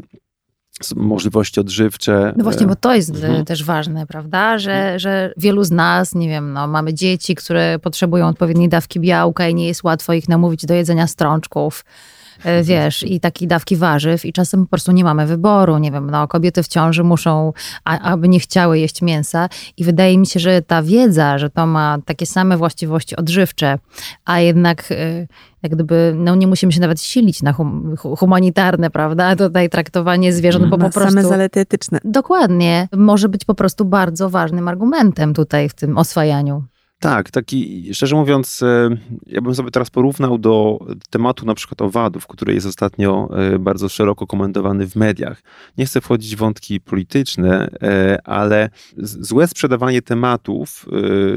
możliwości 0.97 1.61
odżywcze. 1.61 2.35
No 2.37 2.45
właśnie, 2.45 2.67
bo 2.67 2.77
to 2.77 2.95
jest 2.95 3.11
mhm. 3.11 3.45
też 3.45 3.65
ważne, 3.65 4.07
prawda, 4.07 4.59
że, 4.59 4.73
mhm. 4.73 4.99
że 4.99 5.33
wielu 5.37 5.65
z 5.65 5.71
nas, 5.71 6.15
nie 6.15 6.29
wiem, 6.29 6.53
no, 6.53 6.67
mamy 6.67 6.95
dzieci, 6.95 7.35
które 7.35 7.79
potrzebują 7.79 8.29
odpowiedniej 8.29 8.69
dawki 8.69 9.01
białka 9.01 9.49
i 9.49 9.55
nie 9.55 9.67
jest 9.67 9.85
łatwo 9.85 10.13
ich 10.13 10.29
namówić 10.29 10.67
do 10.67 10.75
jedzenia 10.75 11.07
strączków 11.07 11.85
e, 11.85 12.24
wiesz, 12.63 13.03
i 13.03 13.21
takiej 13.21 13.49
dawki 13.49 13.77
warzyw 13.77 14.25
i 14.25 14.33
czasem 14.33 14.63
po 14.63 14.71
prostu 14.71 14.93
nie 14.93 15.05
mamy 15.05 15.27
wyboru, 15.27 15.79
nie 15.79 15.93
wiem, 15.93 16.11
no 16.11 16.29
kobiety 16.29 16.63
w 16.63 16.69
ciąży 16.69 17.05
muszą, 17.05 17.53
a, 17.85 17.99
aby 17.99 18.29
nie 18.29 18.41
chciały 18.41 18.79
jeść 18.79 19.03
mięsa 19.03 19.49
i 19.77 19.85
wydaje 19.85 20.19
mi 20.19 20.27
się, 20.27 20.41
że 20.41 20.63
ta 20.63 20.83
wiedza, 20.83 21.39
że 21.39 21.51
to 21.51 21.67
ma 21.67 21.99
takie 22.05 22.27
same 22.27 22.57
właściwości 22.57 23.17
odżywcze, 23.17 23.79
a 24.25 24.41
jednak 24.41 24.91
y, 24.91 25.29
jak 25.65 25.73
gdyby, 25.73 26.15
no 26.17 26.35
nie 26.35 26.47
musimy 26.47 26.73
się 26.73 26.81
nawet 26.81 27.01
silić 27.01 27.43
na 27.43 27.53
hum, 27.53 27.97
humanitarne, 27.97 28.91
prawda? 28.91 29.37
Tutaj 29.37 29.71
traktowanie 29.71 30.33
zwierząt, 30.33 30.67
bo 30.67 30.79
po 30.79 30.91
prostu... 30.91 31.11
Same 31.11 31.25
zalety 31.25 31.61
etyczne. 31.61 31.99
Dokładnie. 32.05 32.89
Może 32.97 33.29
być 33.29 33.45
po 33.45 33.55
prostu 33.55 33.85
bardzo 33.85 34.31
ważnym 34.31 34.69
argumentem 34.69 35.35
tutaj 35.35 35.69
w 35.69 35.75
tym 35.75 35.99
oswajaniu. 35.99 36.65
Tak, 37.05 37.31
taki, 37.31 37.95
szczerze 37.95 38.17
mówiąc, 38.17 38.63
e, 38.63 38.91
ja 39.27 39.41
bym 39.41 39.55
sobie 39.55 39.71
teraz 39.71 39.91
porównał 39.91 40.39
do 40.39 40.79
tematu 41.11 41.47
na 41.47 41.55
przykład 41.55 41.83
owadów, 41.83 42.27
który 42.27 42.55
jest 42.55 42.67
ostatnio 42.67 43.29
e, 43.37 43.59
bardzo 43.59 43.89
szeroko 43.89 44.27
komentowany 44.27 44.87
w 44.87 44.97
mediach. 44.97 45.43
Nie 45.79 45.87
chcę 45.87 46.01
wchodzić 46.01 46.37
w 46.37 46.39
wątki 46.39 46.81
polityczne, 46.81 47.69
e, 47.83 48.19
ale 48.25 48.71
złe 48.97 49.49
sprzedawanie 49.49 50.03
tematów, 50.03 50.87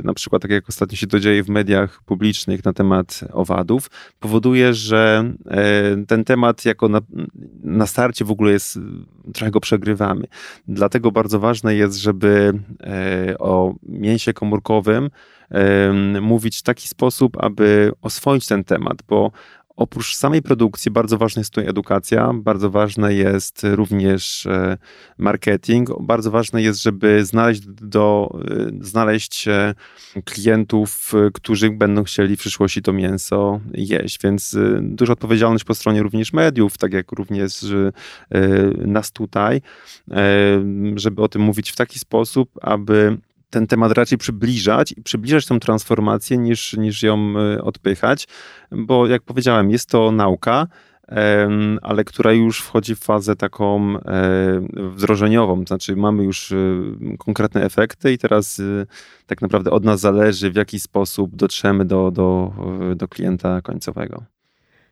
na 0.03 0.13
przykład 0.13 0.41
tak 0.41 0.51
jak 0.51 0.69
ostatnio 0.69 0.97
się 0.97 1.07
to 1.07 1.19
dzieje 1.19 1.43
w 1.43 1.49
mediach 1.49 2.03
publicznych 2.03 2.65
na 2.65 2.73
temat 2.73 3.19
owadów, 3.33 3.89
powoduje, 4.19 4.73
że 4.73 5.33
ten 6.07 6.23
temat 6.23 6.65
jako 6.65 6.89
na, 6.89 6.99
na 7.63 7.87
starcie 7.87 8.25
w 8.25 8.31
ogóle 8.31 8.51
jest, 8.51 8.79
trochę 9.33 9.51
go 9.51 9.59
przegrywamy. 9.59 10.25
Dlatego 10.67 11.11
bardzo 11.11 11.39
ważne 11.39 11.75
jest, 11.75 11.97
żeby 11.97 12.59
o 13.39 13.73
mięsie 13.83 14.33
komórkowym 14.33 15.09
mówić 16.21 16.59
w 16.59 16.63
taki 16.63 16.87
sposób, 16.87 17.37
aby 17.43 17.91
oswoić 18.01 18.47
ten 18.47 18.63
temat, 18.63 18.97
bo 19.07 19.31
oprócz 19.77 20.15
samej 20.15 20.41
produkcji 20.41 20.91
bardzo 20.91 21.17
ważna 21.17 21.39
jest 21.39 21.53
tutaj 21.53 21.69
edukacja, 21.69 22.33
bardzo 22.33 22.69
ważne 22.69 23.13
jest 23.13 23.61
również 23.63 24.45
e, 24.45 24.77
marketing, 25.17 25.89
bardzo 26.01 26.31
ważne 26.31 26.61
jest, 26.61 26.81
żeby 26.81 27.25
znaleźć, 27.25 27.61
do, 27.67 28.39
e, 28.51 28.85
znaleźć 28.85 29.47
e, 29.47 29.73
klientów, 30.25 31.11
którzy 31.33 31.69
będą 31.69 32.03
chcieli 32.03 32.35
w 32.35 32.39
przyszłości 32.39 32.81
to 32.81 32.93
mięso 32.93 33.59
jeść, 33.73 34.19
więc 34.23 34.57
duża 34.81 35.13
odpowiedzialność 35.13 35.63
po 35.63 35.75
stronie 35.75 36.03
również 36.03 36.33
mediów, 36.33 36.77
tak 36.77 36.93
jak 36.93 37.11
również 37.11 37.65
nas 38.77 39.11
tutaj, 39.11 39.61
żeby 40.95 41.21
o 41.21 41.27
tym 41.27 41.41
mówić 41.41 41.71
w 41.71 41.75
taki 41.75 41.99
sposób, 41.99 42.49
aby 42.61 43.17
ten 43.49 43.67
temat 43.67 43.91
raczej 43.91 44.17
przybliżać 44.17 44.93
i 44.97 45.01
przybliżać 45.01 45.45
tę 45.45 45.59
transformację 45.59 46.37
niż, 46.37 46.73
niż 46.73 47.03
ją 47.03 47.33
e, 47.37 47.61
odpychać, 47.61 48.27
bo 48.71 49.07
jak 49.07 49.21
powiedziałem, 49.21 49.71
jest 49.71 49.89
to 49.89 50.11
nauka, 50.11 50.67
ale 51.81 52.03
która 52.03 52.33
już 52.33 52.61
wchodzi 52.61 52.95
w 52.95 52.99
fazę 52.99 53.35
taką 53.35 53.93
wdrożeniową, 54.75 55.63
znaczy 55.67 55.95
mamy 55.95 56.23
już 56.23 56.53
konkretne 57.17 57.63
efekty 57.63 58.13
i 58.13 58.17
teraz 58.17 58.61
tak 59.25 59.41
naprawdę 59.41 59.71
od 59.71 59.85
nas 59.85 59.99
zależy, 59.99 60.51
w 60.51 60.55
jaki 60.55 60.79
sposób 60.79 61.35
dotrzemy 61.35 61.85
do, 61.85 62.11
do, 62.11 62.53
do 62.95 63.07
klienta 63.07 63.61
końcowego. 63.61 64.36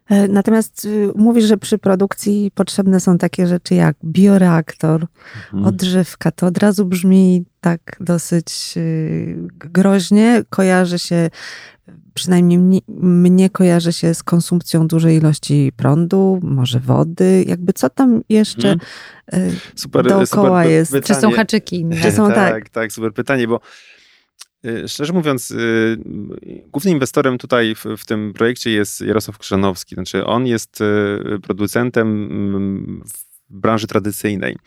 E, 0.09 0.27
natomiast 0.27 0.85
y, 0.85 1.09
mówisz, 1.15 1.45
że 1.45 1.57
przy 1.57 1.77
produkcji 1.77 2.51
potrzebne 2.55 2.99
są 2.99 3.17
takie 3.17 3.47
rzeczy 3.47 3.75
jak 3.75 3.95
bioreaktor, 4.05 5.07
mhm. 5.45 5.65
odżywka. 5.65 6.31
To 6.31 6.47
od 6.47 6.57
razu 6.57 6.85
brzmi 6.85 7.45
tak 7.61 7.97
dosyć 7.99 8.73
y, 8.77 9.37
groźnie. 9.49 10.43
Kojarzy 10.49 10.99
się, 10.99 11.29
przynajmniej 12.13 12.59
mnie, 12.59 12.79
mnie 13.01 13.49
kojarzy 13.49 13.93
się 13.93 14.13
z 14.13 14.23
konsumpcją 14.23 14.87
dużej 14.87 15.17
ilości 15.17 15.71
prądu, 15.77 16.39
może 16.43 16.79
wody. 16.79 17.45
Jakby 17.47 17.73
co 17.73 17.89
tam 17.89 18.21
jeszcze 18.29 18.71
mhm. 18.71 19.51
Y, 19.51 19.55
super, 19.75 20.07
dookoła 20.07 20.63
super 20.63 20.71
jest? 20.71 20.91
Pytanie. 20.91 21.15
Czy 21.15 21.21
są 21.21 21.31
haczyki? 21.31 21.85
Czy 22.01 22.11
są, 22.11 22.27
tak, 22.33 22.53
tak, 22.53 22.69
tak, 22.69 22.91
super 22.91 23.13
pytanie, 23.13 23.47
bo 23.47 23.59
szczerze 24.87 25.13
mówiąc, 25.13 25.51
y, 25.51 25.97
głównym 26.71 26.93
inwestorem 26.93 27.37
tutaj 27.37 27.75
w, 27.75 27.85
w, 27.97 28.05
tym 28.05 28.33
projekcie 28.33 28.71
jest 28.71 29.01
Jarosław 29.01 29.37
Krzanowski. 29.37 29.95
Znaczy, 29.95 30.25
on 30.25 30.47
jest 30.47 30.81
y, 30.81 31.39
producentem 31.43 32.07
mm, 32.31 33.03
w 33.49 33.59
branży 33.59 33.87
tradycyjnej. 33.87 34.57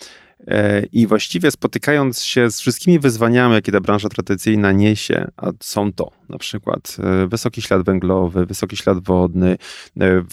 E, 0.47 0.83
I 0.93 1.07
właściwie 1.07 1.51
spotykając 1.51 2.23
się 2.23 2.51
z 2.51 2.61
wszystkimi 2.61 2.99
wyzwaniami, 2.99 3.55
jakie 3.55 3.73
ta 3.73 3.81
branża 3.81 4.09
tradycyjna 4.09 4.73
niesie, 4.73 5.31
a 5.37 5.51
są 5.61 5.93
to 5.93 6.11
na 6.29 6.39
przykład 6.39 6.97
e, 7.01 7.27
wysoki 7.27 7.63
ślad 7.63 7.83
węglowy, 7.83 8.47
wysoki 8.47 8.77
ślad 8.77 9.05
wodny, 9.05 9.57
e, 10.01 10.25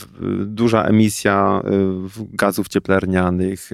duża 0.46 0.84
emisja 0.84 1.62
gazów 2.18 2.68
cieplarnianych, 2.68 3.70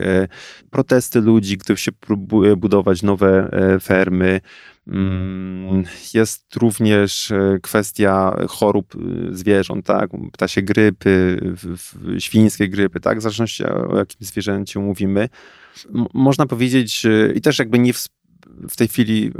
protesty 0.70 1.22
ludzi, 1.22 1.58
których 1.58 1.80
się 1.80 1.92
próbuje 1.92 2.56
budować 2.56 3.04
nowe 3.04 3.50
fermy, 3.82 4.42
Mm, 4.88 5.84
jest 6.14 6.56
również 6.56 7.34
kwestia 7.62 8.36
chorób 8.50 8.94
zwierząt, 9.32 9.86
tak? 9.86 10.10
Ptasie 10.34 10.62
grypy, 10.62 11.40
świńskie 12.20 12.70
grypy, 12.70 13.00
tak? 13.00 13.20
W 13.20 13.22
zależności 13.22 13.66
o 13.66 13.98
jakim 13.98 14.18
zwierzęciu 14.20 14.82
mówimy. 14.82 15.30
Można 16.13 16.46
powiedzieć, 16.46 17.04
i 17.36 17.42
też 17.42 17.60
jakby 17.60 17.80
nie 17.80 17.94
w, 18.70 18.75
tej 18.75 18.88
chwili 18.88 19.28
e, 19.28 19.32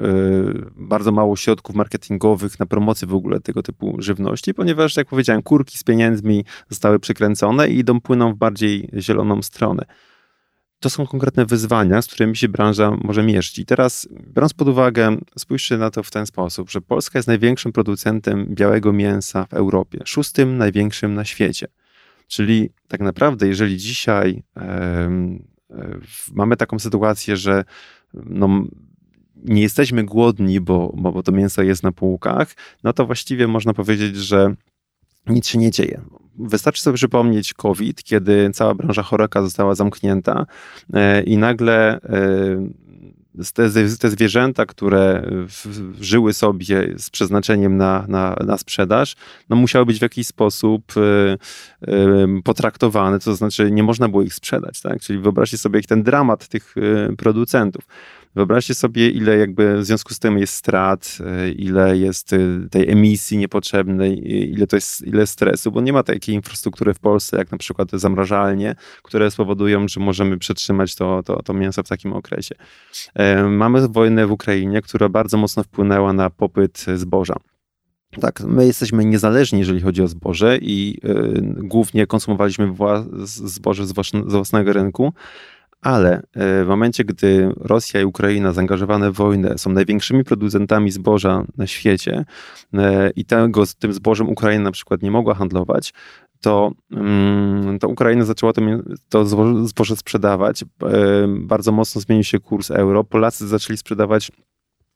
bardzo 0.76 1.12
mało 1.12 1.36
środków 1.36 1.76
marketingowych 1.76 2.60
na 2.60 2.66
promocję 2.66 3.08
w 3.08 3.14
ogóle 3.14 3.40
tego 3.40 3.64
typu 3.64 3.96
żywności, 4.00 4.54
ponieważ, 4.54 4.96
jak 4.96 5.08
powiedziałem, 5.08 5.44
kurki 5.44 5.78
z 5.78 5.84
pieniędzmi 5.84 6.46
zostały 6.70 7.00
przykręcone 7.00 7.70
i 7.70 7.80
idą 7.80 8.02
płyną 8.02 8.34
w 8.34 8.38
bardziej 8.38 8.90
zieloną 9.00 9.42
stronę 9.42 9.86
to 10.82 10.90
są 10.90 11.08
konkretne 11.08 11.46
wyzwania, 11.46 12.02
z 12.02 12.08
którymi 12.08 12.38
się 12.38 12.50
branża 12.50 12.92
może 13.04 13.24
mierzyć. 13.24 13.60
I 13.60 13.66
teraz, 13.66 14.08
biorąc 14.34 14.54
pod 14.54 14.68
uwagę, 14.68 15.18
spójrzcie 15.38 15.78
na 15.78 15.92
to 15.92 16.04
w 16.04 16.12
ten 16.12 16.26
sposób, 16.26 16.72
że 16.72 16.82
Polska 16.82 17.20
jest 17.20 17.28
największym 17.28 17.72
producentem 17.72 18.46
białego 18.50 18.94
mięsa 18.94 19.46
w 19.46 19.54
Europie, 19.54 20.00
szóstym 20.06 20.58
największym 20.58 21.14
na 21.14 21.26
świecie. 21.26 21.68
Czyli 22.28 22.70
tak 22.88 23.02
naprawdę, 23.02 23.48
jeżeli 23.48 23.78
dzisiaj 23.78 24.44
mamy 26.34 26.58
taką 26.58 26.80
sytuację, 26.80 27.38
że 27.38 27.64
no, 28.14 28.64
nie 29.36 29.62
jesteśmy 29.62 30.04
głodni, 30.04 30.62
bo, 30.62 30.94
bo 30.96 31.24
to 31.24 31.32
mięso 31.32 31.62
jest 31.62 31.84
na 31.84 31.92
półkach, 31.92 32.54
no 32.84 32.94
to 32.94 33.06
właściwie 33.06 33.48
można 33.48 33.74
powiedzieć, 33.74 34.16
że 34.16 34.56
nic 35.28 35.48
się 35.48 35.58
nie 35.58 35.72
dzieje. 35.72 36.02
Wystarczy 36.40 36.82
sobie 36.82 36.98
przypomnieć 36.98 37.54
COVID, 37.54 38.04
kiedy 38.04 38.50
cała 38.54 38.76
branża 38.76 39.04
choreka 39.04 39.42
została 39.42 39.76
zamknięta 39.76 40.46
e, 40.94 41.24
i 41.24 41.38
nagle 41.38 42.02
e, 42.02 42.02
te, 43.54 43.70
te 44.00 44.10
zwierzęta, 44.10 44.66
które 44.66 45.32
żyły 46.02 46.34
sobie 46.34 46.94
z 46.98 47.10
przeznaczeniem 47.10 47.78
na, 47.78 48.06
na, 48.08 48.36
na 48.46 48.58
sprzedaż, 48.58 49.16
no 49.50 49.56
musiały 49.56 49.86
być 49.86 50.00
w 50.00 50.02
jakiś 50.02 50.28
sposób 50.28 50.94
e, 50.98 51.38
potraktowane, 52.44 53.20
to 53.20 53.36
znaczy 53.36 53.72
nie 53.72 53.84
można 53.84 54.10
było 54.10 54.24
ich 54.24 54.34
sprzedać. 54.34 54.82
Tak? 54.82 55.02
Czyli 55.02 55.20
wyobraźcie 55.20 55.58
sobie 55.58 55.82
ten 55.82 56.04
dramat 56.04 56.48
tych 56.48 56.76
producentów. 57.18 57.88
Wyobraźcie 58.36 58.74
sobie, 58.74 59.10
ile 59.10 59.38
jakby 59.38 59.78
w 59.78 59.86
związku 59.86 60.14
z 60.14 60.20
tym 60.20 60.38
jest 60.38 60.54
strat, 60.54 61.18
e, 61.26 61.52
ile 61.52 61.98
jest 61.98 62.34
e, 62.34 62.38
tej 62.70 62.90
emisji 62.90 63.38
niepotrzebnej, 63.38 64.32
ile 64.54 64.68
to 64.68 64.78
jest, 64.78 65.08
ile 65.08 65.28
stresu, 65.28 65.72
bo 65.72 65.82
nie 65.82 65.94
ma 65.94 66.04
takiej 66.04 66.36
infrastruktury 66.36 66.94
w 66.94 67.00
Polsce, 67.00 67.38
jak 67.38 67.52
na 67.52 67.58
przykład 67.58 67.92
zamrażalnie, 67.92 68.76
które 69.04 69.32
spowodują, 69.32 69.88
że 69.88 70.00
możemy 70.00 70.38
przetrzymać 70.38 70.96
to, 70.96 71.24
to, 71.24 71.44
to 71.44 71.54
mięso 71.54 71.84
w 71.84 71.88
takim 71.88 72.14
okresie. 72.14 72.56
E, 73.14 73.44
mamy 73.44 73.88
wojnę 73.88 74.28
w 74.28 74.32
Ukrainie, 74.32 74.82
która 74.82 75.10
bardzo 75.10 75.38
mocno 75.38 75.64
wpłynęła 75.64 76.14
na 76.14 76.30
popyt 76.30 76.86
zboża. 76.96 77.36
Tak, 78.20 78.42
my 78.42 78.66
jesteśmy 78.66 79.06
niezależni, 79.06 79.60
jeżeli 79.60 79.82
chodzi 79.82 80.02
o 80.02 80.08
zboże 80.08 80.58
i 80.62 80.98
y, 81.06 81.42
głównie 81.58 82.08
konsumowaliśmy 82.08 82.74
zboże 83.26 83.86
z, 83.86 83.94
z 84.28 84.32
własnego 84.34 84.74
rynku, 84.74 85.14
ale 85.82 86.18
e, 86.18 86.22
w 86.64 86.68
momencie, 86.68 87.06
gdy 87.06 87.54
Rosja 87.58 88.02
i 88.02 88.06
Ukraina 88.06 88.54
zaangażowane 88.54 89.12
w 89.12 89.16
wojnę 89.16 89.58
są 89.58 89.72
największymi 89.72 90.24
producentami 90.24 90.92
zboża 90.92 91.44
na 91.58 91.68
świecie 91.68 92.26
e, 92.74 93.10
i 93.10 93.26
tego, 93.26 93.66
z 93.66 93.76
tym 93.76 93.94
zbożem 93.94 94.30
Ukraina 94.30 94.64
na 94.64 94.72
przykład 94.72 95.02
nie 95.02 95.12
mogła 95.12 95.34
handlować, 95.34 95.94
to, 96.42 96.72
mm, 96.92 97.80
to 97.80 97.88
Ukraina 97.88 98.26
zaczęła 98.26 98.54
to, 98.54 98.62
to 99.10 99.26
zboże 99.68 99.96
sprzedawać. 99.96 100.64
E, 100.64 100.66
bardzo 101.28 101.72
mocno 101.72 102.02
zmienił 102.02 102.24
się 102.24 102.40
kurs 102.40 102.72
euro. 102.72 103.04
Polacy 103.04 103.48
zaczęli 103.48 103.78
sprzedawać 103.78 104.32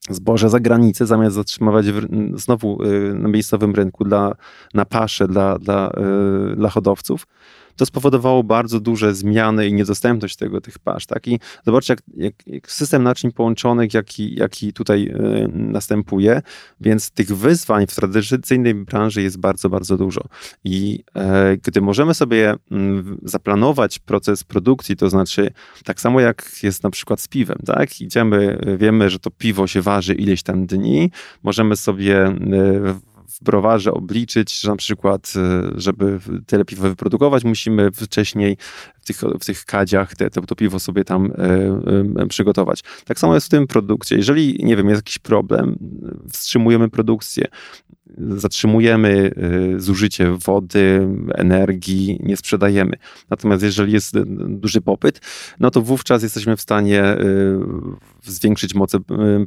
zboże 0.10 0.50
za 0.50 0.60
granicę, 0.60 1.06
zamiast 1.06 1.36
zatrzymywać 1.36 1.86
znowu 2.34 2.80
na 3.14 3.30
miejscowym 3.30 3.76
rynku 3.76 4.04
dla, 4.04 4.32
na 4.74 4.86
pasze 4.86 5.28
dla, 5.28 5.60
dla, 5.60 5.92
dla 6.56 6.70
hodowców 6.70 7.28
to 7.76 7.86
spowodowało 7.86 8.44
bardzo 8.44 8.80
duże 8.80 9.16
zmiany 9.16 9.68
i 9.68 9.74
niedostępność 9.74 10.36
tego, 10.36 10.62
tych 10.62 10.80
pasz. 10.80 11.06
Tak? 11.06 11.28
I 11.28 11.40
zobaczcie, 11.66 11.94
jak, 11.94 12.02
jak, 12.18 12.34
jak 12.48 12.72
system 12.72 13.04
naczyń 13.04 13.32
połączonych, 13.32 13.94
jaki, 13.94 14.36
jaki 14.36 14.74
tutaj 14.74 15.08
y, 15.08 15.48
następuje, 15.54 16.42
więc 16.82 17.12
tych 17.12 17.38
wyzwań 17.38 17.88
w 17.88 17.96
tradycyjnej 17.96 18.76
branży 18.76 19.22
jest 19.22 19.40
bardzo, 19.40 19.70
bardzo 19.70 19.98
dużo. 19.98 20.22
I 20.64 21.04
e, 21.16 21.58
gdy 21.58 21.82
możemy 21.82 22.14
sobie 22.14 22.56
m, 22.72 23.18
zaplanować 23.24 24.00
proces 24.00 24.44
produkcji, 24.44 24.96
to 24.96 25.10
znaczy 25.10 25.52
tak 25.84 26.02
samo 26.02 26.20
jak 26.20 26.52
jest 26.64 26.84
na 26.84 26.90
przykład 26.90 27.22
z 27.22 27.28
piwem, 27.28 27.58
tak? 27.66 28.02
Idziemy, 28.02 28.60
wiemy, 28.78 29.10
że 29.10 29.20
to 29.20 29.32
piwo 29.32 29.68
się 29.68 29.82
waży 29.82 30.14
ileś 30.14 30.44
tam 30.44 30.66
dni, 30.66 31.12
możemy 31.44 31.76
sobie 31.76 32.28
y, 32.28 32.34
w 32.94 33.15
browarze 33.42 33.92
obliczyć, 33.92 34.62
że 34.62 34.70
na 34.70 34.76
przykład, 34.76 35.34
e, 35.36 35.72
żeby 35.76 36.20
tyle 36.48 36.66
piwa 36.66 36.90
wyprodukować, 36.90 37.44
musimy 37.44 37.92
wcześniej 37.92 38.58
w 39.02 39.06
tych, 39.06 39.18
w 39.42 39.46
tych 39.46 39.66
kadziach 39.66 40.16
te, 40.16 40.30
to 40.30 40.56
piwo 40.56 40.80
sobie 40.80 41.04
tam 41.04 41.32
e, 41.32 42.22
e, 42.22 42.28
przygotować. 42.28 42.84
Tak 43.06 43.20
samo 43.20 43.36
jest 43.36 43.48
w 43.48 43.50
tym 43.50 43.68
produkcie. 43.68 44.16
Jeżeli, 44.16 44.66
nie 44.66 44.78
wiem, 44.78 44.90
jest 44.90 45.00
jakiś 45.00 45.20
problem, 45.20 45.78
wstrzymujemy 46.32 46.90
produkcję, 46.90 47.48
zatrzymujemy 48.18 49.32
zużycie 49.78 50.32
wody, 50.46 51.08
energii, 51.36 52.20
nie 52.24 52.38
sprzedajemy. 52.38 52.98
Natomiast 53.30 53.64
jeżeli 53.64 53.94
jest 53.94 54.20
duży 54.48 54.82
popyt, 54.82 55.22
no 55.60 55.72
to 55.72 55.82
wówczas 55.82 56.24
jesteśmy 56.24 56.58
w 56.58 56.62
stanie 56.62 57.04
zwiększyć 58.24 58.76
moce 58.76 58.98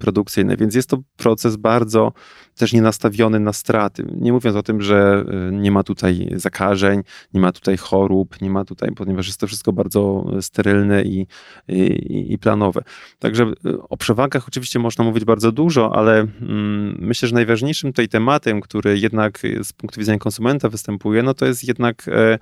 produkcyjne, 0.01 0.57
więc 0.57 0.75
jest 0.75 0.89
to 0.89 0.99
proces 1.17 1.57
bardzo 1.57 2.13
też 2.59 2.73
nie 2.73 2.83
nastawiony 2.83 3.41
na 3.41 3.53
straty. 3.53 4.05
Nie 4.21 4.33
mówiąc 4.33 4.57
o 4.57 4.63
tym, 4.63 4.83
że 4.83 5.25
y, 5.49 5.53
nie 5.53 5.71
ma 5.71 5.83
tutaj 5.83 6.29
zakażeń, 6.37 7.03
nie 7.35 7.41
ma 7.41 7.53
tutaj 7.53 7.77
chorób, 7.77 8.41
nie 8.41 8.51
ma 8.51 8.65
tutaj, 8.65 8.91
ponieważ 8.97 9.27
jest 9.27 9.41
to 9.41 9.47
wszystko 9.47 9.73
bardzo 9.73 10.25
sterylne 10.41 11.03
i, 11.03 11.27
i, 11.69 12.33
i 12.33 12.39
planowe. 12.39 12.83
Także 13.19 13.45
y, 13.45 13.83
o 13.89 13.97
przewagach 13.97 14.49
oczywiście 14.49 14.79
można 14.79 15.05
mówić 15.05 15.25
bardzo 15.25 15.53
dużo, 15.53 15.97
ale 15.97 16.21
mm, 16.21 16.97
myślę, 17.01 17.29
że 17.29 17.35
najważniejszym 17.35 17.93
tutaj 17.93 18.09
tematem, 18.09 18.48
który 18.61 18.99
jednak 18.99 19.39
z 19.63 19.73
punktu 19.73 20.01
widzenia 20.01 20.19
konsumenta 20.19 20.69
występuje, 20.69 21.23
no 21.23 21.35
to 21.35 21.47
jest 21.47 21.65
jednak 21.65 22.09
E, 22.09 22.39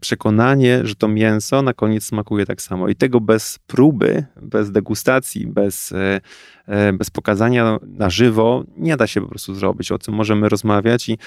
przekonanie, 0.00 0.80
że 0.82 0.94
to 0.94 1.08
mięso 1.08 1.62
na 1.62 1.74
koniec 1.74 2.04
smakuje 2.04 2.46
tak 2.46 2.62
samo. 2.62 2.88
I 2.88 2.94
tego 2.94 3.20
bez 3.20 3.58
próby, 3.66 4.24
bez 4.42 4.70
degustacji, 4.70 5.46
bez, 5.46 5.92
e, 5.92 6.20
e, 6.66 6.92
bez 6.92 7.10
pokazania 7.10 7.78
na 7.82 8.10
żywo 8.10 8.64
nie 8.76 8.96
da 8.96 9.06
się 9.06 9.20
po 9.20 9.28
prostu 9.28 9.54
zrobić. 9.54 9.92
O 9.92 9.98
tym 9.98 10.14
możemy 10.14 10.48
rozmawiać 10.48 11.08
i 11.08 11.18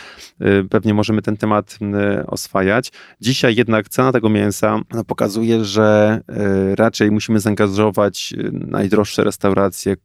pewnie 0.70 0.94
możemy 0.94 1.22
ten 1.22 1.38
temat 1.38 1.80
oswajać. 2.28 2.92
Dzisiaj 3.22 3.56
jednak 3.56 3.90
cena 3.90 4.12
tego 4.12 4.30
mięsa 4.30 4.80
no, 4.94 5.04
pokazuje, 5.04 5.66
że 5.66 6.22
raczej 6.76 7.12
musimy 7.12 7.40
zaangażować 7.40 8.34
najdroższe 8.52 9.24
restauracje 9.24 9.96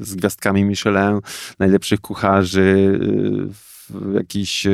z 0.00 0.14
gwiazdkami 0.14 0.64
Michelin, 0.64 1.20
najlepszych 1.58 2.00
kucharzy, 2.00 2.98
jakieś 4.14 4.66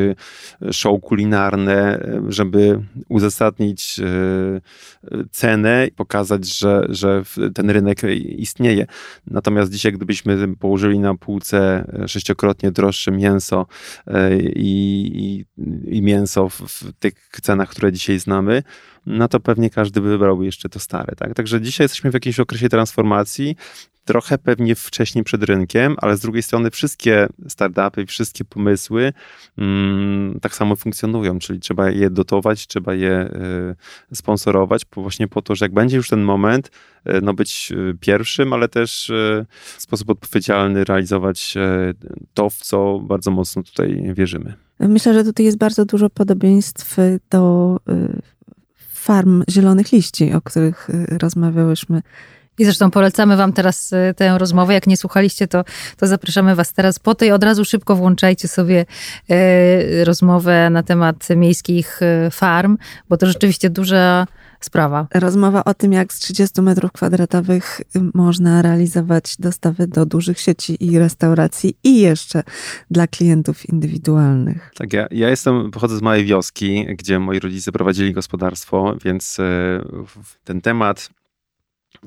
show 0.73 1.01
kulinarne, 1.01 2.07
żeby 2.29 2.81
uzasadnić 3.09 4.01
cenę 5.31 5.87
i 5.87 5.93
pokazać, 5.93 6.59
że, 6.59 6.87
że 6.89 7.23
ten 7.55 7.71
rynek 7.71 8.03
istnieje. 8.27 8.87
Natomiast 9.27 9.73
dzisiaj, 9.73 9.93
gdybyśmy 9.93 10.57
położyli 10.57 10.99
na 10.99 11.15
półce 11.15 11.85
sześciokrotnie 12.07 12.73
droższe 12.73 13.11
mięso 13.13 13.67
i, 14.57 15.45
i, 15.57 15.97
i 15.97 16.03
mięso 16.03 16.49
w, 16.49 16.61
w 16.61 16.93
tych 16.93 17.15
cenach, 17.43 17.69
które 17.69 17.93
dzisiaj 17.93 18.19
znamy, 18.19 18.63
no 19.07 19.29
to 19.29 19.41
pewnie 19.41 19.71
każdy 19.71 20.01
wybrałby 20.01 20.45
jeszcze 20.45 20.69
to 20.69 20.81
stare. 20.81 21.15
Tak? 21.17 21.35
Także 21.35 21.61
dzisiaj 21.61 21.85
jesteśmy 21.85 22.11
w 22.11 22.15
jakimś 22.15 22.41
okresie 22.41 22.69
transformacji, 22.69 23.57
trochę 24.05 24.39
pewnie 24.39 24.75
wcześniej 24.75 25.25
przed 25.25 25.43
rynkiem, 25.43 25.97
ale 25.99 26.17
z 26.17 26.21
drugiej 26.21 26.43
strony 26.43 26.71
wszystkie 26.71 27.29
startupy, 27.49 28.07
wszystkie 28.07 28.45
pomysły 28.45 29.13
mm, 29.59 30.41
tak 30.41 30.55
samo 30.55 30.77
funkcjonują, 30.77 31.39
czyli 31.39 31.61
trzeba 31.61 31.91
je 31.91 32.11
dotować, 32.11 32.67
trzeba 32.67 32.95
je 32.95 33.31
y, 34.11 34.17
sponsorować, 34.17 34.85
po, 34.85 35.03
właśnie 35.03 35.29
po 35.29 35.43
to, 35.43 35.55
że 35.55 35.65
jak 35.65 35.73
będzie 35.73 35.97
już 35.97 36.09
ten 36.09 36.23
moment, 36.23 36.71
y, 37.09 37.21
no 37.23 37.35
być 37.35 37.73
y, 37.73 37.97
pierwszym, 38.01 38.53
ale 38.53 38.69
też 38.69 39.11
y, 39.11 39.47
w 39.77 39.83
sposób 39.83 40.11
odpowiedzialny 40.11 40.85
realizować 40.85 41.55
y, 41.57 41.95
to, 42.35 42.51
w 42.51 42.57
co 42.57 43.01
bardzo 43.03 43.31
mocno 43.31 43.63
tutaj 43.63 44.13
wierzymy. 44.15 44.55
Myślę, 44.81 45.15
że 45.15 45.25
tutaj 45.25 45.47
jest 45.47 45.59
bardzo 45.59 45.85
dużo 45.85 46.11
podobieństw 46.11 46.97
do 47.31 47.77
y, 47.89 48.23
farm 49.03 49.43
zielonych 49.51 49.93
liści, 49.93 50.33
o 50.33 50.41
których 50.41 50.91
y, 50.91 51.19
rozmawiałyśmy. 51.19 52.03
I 52.59 52.65
zresztą 52.65 52.91
polecamy 52.91 53.37
Wam 53.37 53.53
teraz 53.53 53.93
y, 53.93 54.15
tę 54.17 54.39
rozmowę. 54.39 54.75
Jak 54.75 54.87
nie 54.87 54.97
słuchaliście, 54.97 55.49
to, 55.49 55.65
to 55.97 56.07
zapraszamy 56.07 56.55
Was 56.55 56.73
teraz 56.73 56.99
po 56.99 57.15
tej. 57.15 57.33
Od 57.33 57.45
razu 57.45 57.65
szybko 57.65 57.97
włączajcie 57.97 58.49
sobie 58.49 58.87
e, 59.31 60.05
rozmowę 60.05 60.71
na 60.71 60.83
temat 60.83 61.29
miejskich 61.37 62.01
farm, 62.31 62.79
bo 63.09 63.17
to 63.17 63.27
rzeczywiście 63.27 63.71
duża 63.71 64.27
sprawa. 64.65 65.07
Rozmowa 65.15 65.65
o 65.65 65.75
tym, 65.75 65.93
jak 65.93 66.13
z 66.13 66.19
30 66.19 66.63
metrów 66.63 66.93
kwadratowych 66.93 67.81
można 68.15 68.63
realizować 68.63 69.37
dostawy 69.39 69.87
do 69.87 70.07
dużych 70.07 70.41
sieci 70.41 70.85
i 70.85 70.99
restauracji 70.99 71.77
i 71.85 72.01
jeszcze 72.01 72.43
dla 72.91 73.07
klientów 73.07 73.69
indywidualnych. 73.69 74.71
Tak, 74.77 74.93
ja, 74.93 75.07
ja 75.11 75.31
jestem, 75.31 75.71
pochodzę 75.71 75.97
z 75.97 76.03
małej 76.03 76.25
wioski, 76.25 76.87
gdzie 76.99 77.19
moi 77.19 77.39
rodzice 77.39 77.73
prowadzili 77.73 78.13
gospodarstwo, 78.13 78.97
więc 79.05 79.41
e, 79.41 79.45
ten 80.45 80.61
temat 80.61 81.11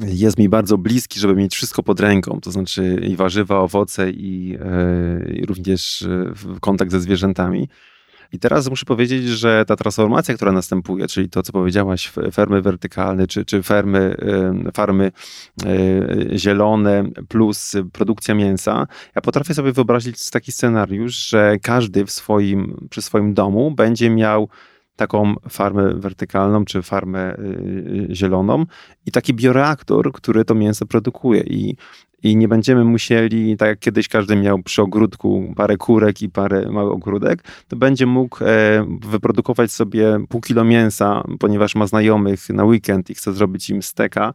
jest 0.02 0.38
mi 0.38 0.50
bardzo 0.50 0.78
bliski, 0.78 1.20
żeby 1.20 1.36
mieć 1.36 1.56
wszystko 1.56 1.84
pod 1.84 2.00
ręką, 2.00 2.40
to 2.42 2.52
znaczy 2.52 3.02
i 3.08 3.16
warzywa, 3.16 3.60
owoce 3.60 4.12
i, 4.12 4.58
e, 4.62 5.34
i 5.34 5.46
również 5.46 6.02
e, 6.02 6.34
kontakt 6.62 6.92
ze 6.92 7.00
zwierzętami. 7.00 7.70
I 8.32 8.40
teraz 8.40 8.70
muszę 8.70 8.86
powiedzieć, 8.86 9.24
że 9.28 9.66
ta 9.68 9.76
transformacja, 9.76 10.36
która 10.36 10.52
następuje, 10.52 11.08
czyli 11.08 11.30
to, 11.30 11.44
co 11.44 11.52
powiedziałaś, 11.52 12.12
fermy 12.34 12.62
wertykalne, 12.62 13.28
czy, 13.28 13.46
czy 13.46 13.64
fermy, 13.64 14.16
farmy 14.74 15.12
e, 15.66 16.38
zielone 16.38 17.04
plus 17.28 17.74
produkcja 17.94 18.36
mięsa, 18.36 18.88
ja 19.16 19.22
potrafię 19.22 19.54
sobie 19.54 19.72
wyobrazić 19.72 20.30
taki 20.30 20.52
scenariusz, 20.52 21.30
że 21.30 21.58
każdy 21.62 22.06
w 22.06 22.12
swoim, 22.12 22.88
przy 22.90 23.02
swoim 23.02 23.34
domu 23.34 23.72
będzie 23.72 24.10
miał 24.10 24.50
taką 24.96 25.36
farmę 25.50 25.94
wertykalną 25.96 26.66
czy 26.66 26.82
farmę 26.82 27.38
y, 27.40 28.08
zieloną 28.12 28.66
i 29.06 29.12
taki 29.12 29.34
bioreaktor, 29.34 30.12
który 30.12 30.46
to 30.46 30.56
mięso 30.56 30.86
produkuje. 30.86 31.42
I 31.42 31.76
i 32.24 32.38
nie 32.38 32.48
będziemy 32.48 32.84
musieli, 32.84 33.58
tak 33.58 33.68
jak 33.68 33.80
kiedyś 33.80 34.08
każdy 34.08 34.36
miał 34.36 34.64
przy 34.64 34.82
ogródku 34.82 35.54
parę 35.56 35.78
kurek 35.78 36.22
i 36.22 36.30
parę 36.30 36.72
mały 36.72 36.92
ogródek, 36.92 37.44
to 37.68 37.76
będzie 37.76 38.06
mógł 38.06 38.44
e, 38.44 38.86
wyprodukować 39.00 39.72
sobie 39.72 40.18
pół 40.30 40.42
kilo 40.42 40.64
mięsa, 40.64 41.24
ponieważ 41.40 41.76
ma 41.76 41.88
znajomych 41.88 42.50
na 42.50 42.64
weekend 42.64 43.10
i 43.10 43.14
chce 43.14 43.34
zrobić 43.34 43.70
im 43.70 43.84
steka 43.84 44.34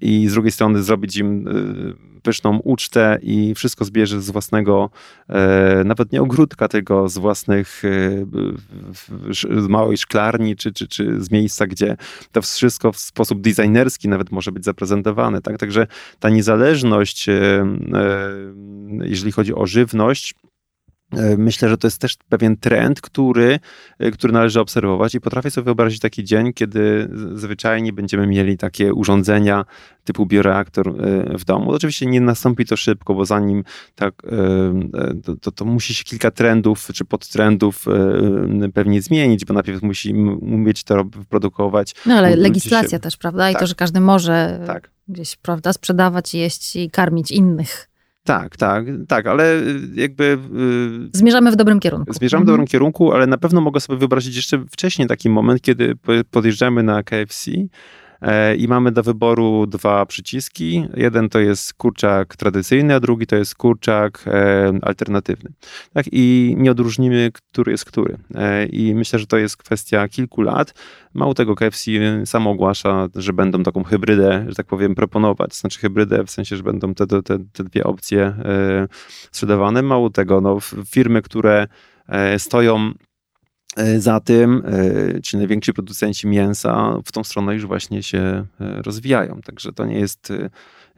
i 0.00 0.28
z 0.28 0.32
drugiej 0.32 0.52
strony 0.52 0.82
zrobić 0.82 1.16
im 1.16 1.48
e, 1.48 2.12
pyszną 2.22 2.58
ucztę 2.58 3.18
i 3.22 3.54
wszystko 3.54 3.84
zbierze 3.84 4.22
z 4.22 4.30
własnego, 4.30 4.90
e, 5.28 5.82
nawet 5.84 6.12
nie 6.12 6.22
ogródka, 6.22 6.68
tylko 6.68 7.08
z 7.08 7.18
własnych 7.18 7.82
z 9.30 9.68
małej 9.68 9.96
szklarni, 9.96 10.56
czy, 10.56 10.72
czy, 10.72 10.88
czy 10.88 11.20
z 11.20 11.30
miejsca, 11.30 11.66
gdzie 11.66 11.96
to 12.32 12.42
wszystko 12.42 12.92
w 12.92 12.98
sposób 12.98 13.40
designerski 13.40 14.08
nawet 14.08 14.32
może 14.32 14.52
być 14.52 14.64
zaprezentowane. 14.64 15.42
Tak? 15.42 15.58
Także 15.58 15.86
ta 16.20 16.28
niezależność, 16.28 16.71
e, 17.28 17.66
jeżeli 19.02 19.32
chodzi 19.32 19.54
o 19.54 19.66
żywność, 19.66 20.34
myślę, 21.38 21.68
że 21.68 21.78
to 21.78 21.86
jest 21.86 21.98
też 21.98 22.16
pewien 22.28 22.56
trend, 22.56 23.00
który, 23.00 23.58
e, 23.98 24.10
który 24.10 24.32
należy 24.32 24.60
obserwować 24.60 25.14
i 25.14 25.20
potrafię 25.20 25.50
sobie 25.50 25.64
wyobrazić 25.64 26.00
taki 26.00 26.24
dzień, 26.24 26.52
kiedy 26.52 27.08
zwyczajnie 27.34 27.92
będziemy 27.92 28.26
mieli 28.26 28.56
takie 28.56 28.94
urządzenia 28.94 29.64
typu 30.04 30.26
bioreaktor 30.26 30.88
e, 30.88 30.92
w 31.38 31.44
domu. 31.44 31.70
Oczywiście 31.70 32.06
nie 32.06 32.20
nastąpi 32.20 32.64
to 32.66 32.76
szybko, 32.76 33.14
bo 33.14 33.24
zanim 33.24 33.64
tak, 33.94 34.22
to, 35.24 35.36
to, 35.36 35.52
to 35.52 35.64
musi 35.64 35.94
się 35.94 36.04
kilka 36.04 36.30
trendów 36.30 36.88
czy 36.94 37.04
podtrendów 37.04 37.84
pewnie 38.74 39.02
zmienić, 39.02 39.44
bo 39.44 39.54
najpierw 39.54 39.82
musi 39.82 40.14
umieć 40.40 40.84
to 40.84 41.04
produkować. 41.28 41.94
No 42.06 42.14
ale 42.14 42.36
legislacja 42.36 42.90
się... 42.90 42.98
też, 42.98 43.16
prawda? 43.16 43.50
I 43.50 43.52
tak. 43.52 43.60
to, 43.60 43.66
że 43.66 43.74
każdy 43.74 44.00
może 44.00 44.60
tak. 44.66 44.90
gdzieś, 45.08 45.36
prawda, 45.36 45.72
sprzedawać, 45.72 46.34
jeść 46.34 46.76
i 46.76 46.90
karmić 46.90 47.30
innych. 47.30 47.91
Tak, 48.24 48.56
tak, 48.56 48.84
tak, 49.08 49.26
ale 49.26 49.56
y, 49.56 49.80
jakby. 49.94 50.38
Y, 51.14 51.18
zmierzamy 51.18 51.50
w 51.50 51.56
dobrym 51.56 51.80
kierunku. 51.80 52.12
Zmierzamy 52.12 52.44
w 52.44 52.46
dobrym 52.46 52.66
kierunku, 52.66 53.12
ale 53.12 53.26
na 53.26 53.38
pewno 53.38 53.60
mogę 53.60 53.80
sobie 53.80 53.98
wyobrazić 53.98 54.36
jeszcze 54.36 54.64
wcześniej 54.70 55.08
taki 55.08 55.30
moment, 55.30 55.60
kiedy 55.60 55.94
podjeżdżamy 56.30 56.82
na 56.82 57.02
KFC 57.02 57.50
i 58.58 58.68
mamy 58.68 58.92
do 58.92 59.02
wyboru 59.02 59.66
dwa 59.66 60.06
przyciski. 60.06 60.88
Jeden 60.94 61.28
to 61.28 61.40
jest 61.40 61.74
kurczak 61.74 62.36
tradycyjny, 62.36 62.94
a 62.94 63.00
drugi 63.00 63.26
to 63.26 63.36
jest 63.36 63.54
kurczak 63.54 64.24
e, 64.26 64.72
alternatywny. 64.82 65.50
Tak? 65.92 66.06
I 66.12 66.54
nie 66.58 66.70
odróżnimy, 66.70 67.30
który 67.32 67.72
jest 67.72 67.84
który. 67.84 68.18
E, 68.34 68.66
I 68.66 68.94
myślę, 68.94 69.18
że 69.18 69.26
to 69.26 69.36
jest 69.36 69.56
kwestia 69.56 70.08
kilku 70.08 70.42
lat. 70.42 70.74
Mało 71.14 71.34
tego, 71.34 71.54
KFC 71.54 71.90
samo 72.24 72.50
ogłasza, 72.50 73.08
że 73.14 73.32
będą 73.32 73.62
taką 73.62 73.84
hybrydę, 73.84 74.44
że 74.48 74.54
tak 74.54 74.66
powiem, 74.66 74.94
proponować. 74.94 75.54
Znaczy 75.54 75.80
hybrydę 75.80 76.24
w 76.24 76.30
sensie, 76.30 76.56
że 76.56 76.62
będą 76.62 76.94
te, 76.94 77.06
te, 77.06 77.22
te 77.52 77.64
dwie 77.64 77.84
opcje 77.84 78.34
sprzedawane. 79.30 79.82
Mało 79.82 80.10
tego, 80.10 80.40
no, 80.40 80.58
firmy, 80.86 81.22
które 81.22 81.66
stoją 82.38 82.92
E, 82.92 83.11
za 83.98 84.20
tym 84.20 84.62
e, 85.16 85.20
ci 85.22 85.36
najwięksi 85.36 85.72
producenci 85.72 86.26
mięsa 86.26 86.98
w 87.04 87.12
tą 87.12 87.24
stronę 87.24 87.54
już 87.54 87.66
właśnie 87.66 88.02
się 88.02 88.18
e, 88.18 88.46
rozwijają. 88.82 89.40
Także 89.44 89.72
to 89.72 89.86
nie 89.86 89.98
jest 89.98 90.32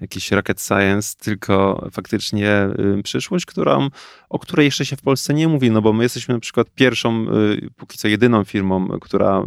jakiś 0.00 0.32
rocket 0.32 0.60
science, 0.60 1.16
tylko 1.18 1.88
faktycznie 1.92 2.68
przyszłość, 3.04 3.46
którą, 3.46 3.88
o 4.28 4.38
której 4.38 4.64
jeszcze 4.64 4.86
się 4.86 4.96
w 4.96 5.02
Polsce 5.02 5.34
nie 5.34 5.48
mówi, 5.48 5.70
no 5.70 5.82
bo 5.82 5.92
my 5.92 6.02
jesteśmy 6.02 6.34
na 6.34 6.40
przykład 6.40 6.66
pierwszą, 6.74 7.26
póki 7.76 7.98
co 7.98 8.08
jedyną 8.08 8.44
firmą, 8.44 8.88
która 9.00 9.44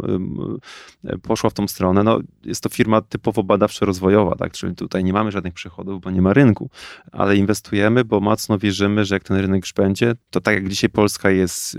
poszła 1.22 1.50
w 1.50 1.54
tą 1.54 1.68
stronę. 1.68 2.02
No, 2.02 2.20
jest 2.44 2.62
to 2.62 2.68
firma 2.68 3.00
typowo 3.00 3.42
badawczo-rozwojowa, 3.42 4.36
tak? 4.36 4.52
czyli 4.52 4.74
tutaj 4.74 5.04
nie 5.04 5.12
mamy 5.12 5.30
żadnych 5.30 5.54
przychodów, 5.54 6.00
bo 6.00 6.10
nie 6.10 6.22
ma 6.22 6.32
rynku, 6.32 6.70
ale 7.12 7.36
inwestujemy, 7.36 8.04
bo 8.04 8.20
mocno 8.20 8.58
wierzymy, 8.58 9.04
że 9.04 9.14
jak 9.14 9.24
ten 9.24 9.36
rynek 9.36 9.64
już 9.64 9.72
będzie, 9.72 10.14
to 10.30 10.40
tak 10.40 10.54
jak 10.54 10.68
dzisiaj 10.68 10.90
Polska 10.90 11.30
jest 11.30 11.78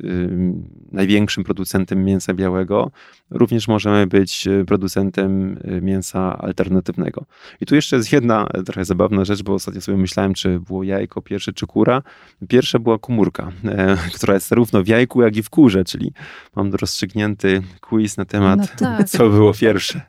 największym 0.92 1.44
producentem 1.44 2.06
mięsa 2.06 2.34
białego, 2.34 2.92
również 3.30 3.68
możemy 3.68 4.08
być 4.08 4.48
producentem 4.68 5.60
mięsa 5.82 6.38
alternatywnego. 6.38 7.26
I 7.62 7.66
tu 7.66 7.76
jeszcze 7.76 7.96
jest 7.96 8.12
jedna 8.12 8.50
trochę 8.64 8.86
zabawna 8.86 9.26
rzecz, 9.26 9.44
bo 9.44 9.54
ostatnio 9.54 9.82
sobie 9.82 9.98
myślałem, 9.98 10.34
czy 10.34 10.60
było 10.60 10.84
jajko 10.84 11.22
pierwsze, 11.22 11.54
czy 11.54 11.68
kura. 11.68 12.02
Pierwsze 12.48 12.80
była 12.80 13.00
komórka, 13.00 13.52
e, 13.66 13.98
która 14.16 14.34
jest 14.34 14.48
zarówno 14.48 14.84
w 14.84 14.88
jajku, 14.88 15.22
jak 15.22 15.38
i 15.38 15.44
w 15.44 15.50
kurze, 15.50 15.84
czyli 15.84 16.14
mam 16.56 16.74
rozstrzygnięty 16.74 17.62
quiz 17.82 18.18
na 18.18 18.26
temat, 18.26 18.60
no 18.60 18.88
tak. 18.98 19.10
co 19.10 19.30
było 19.30 19.54
pierwsze. 19.54 20.02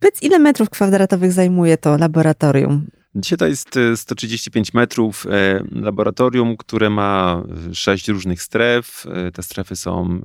Powiedz, 0.00 0.22
ile 0.22 0.38
metrów 0.38 0.70
kwadratowych 0.70 1.32
zajmuje 1.32 1.78
to 1.78 1.96
laboratorium? 1.96 2.86
Dzisiaj 3.14 3.38
to 3.38 3.46
jest 3.46 3.78
135 3.96 4.68
e, 4.68 4.78
metrów 4.78 5.26
e, 5.26 5.64
laboratorium, 5.72 6.56
które 6.56 6.90
ma 6.90 7.42
sześć 7.72 8.08
różnych 8.08 8.42
stref. 8.42 9.06
Te 9.34 9.42
strefy 9.42 9.76
są 9.76 10.20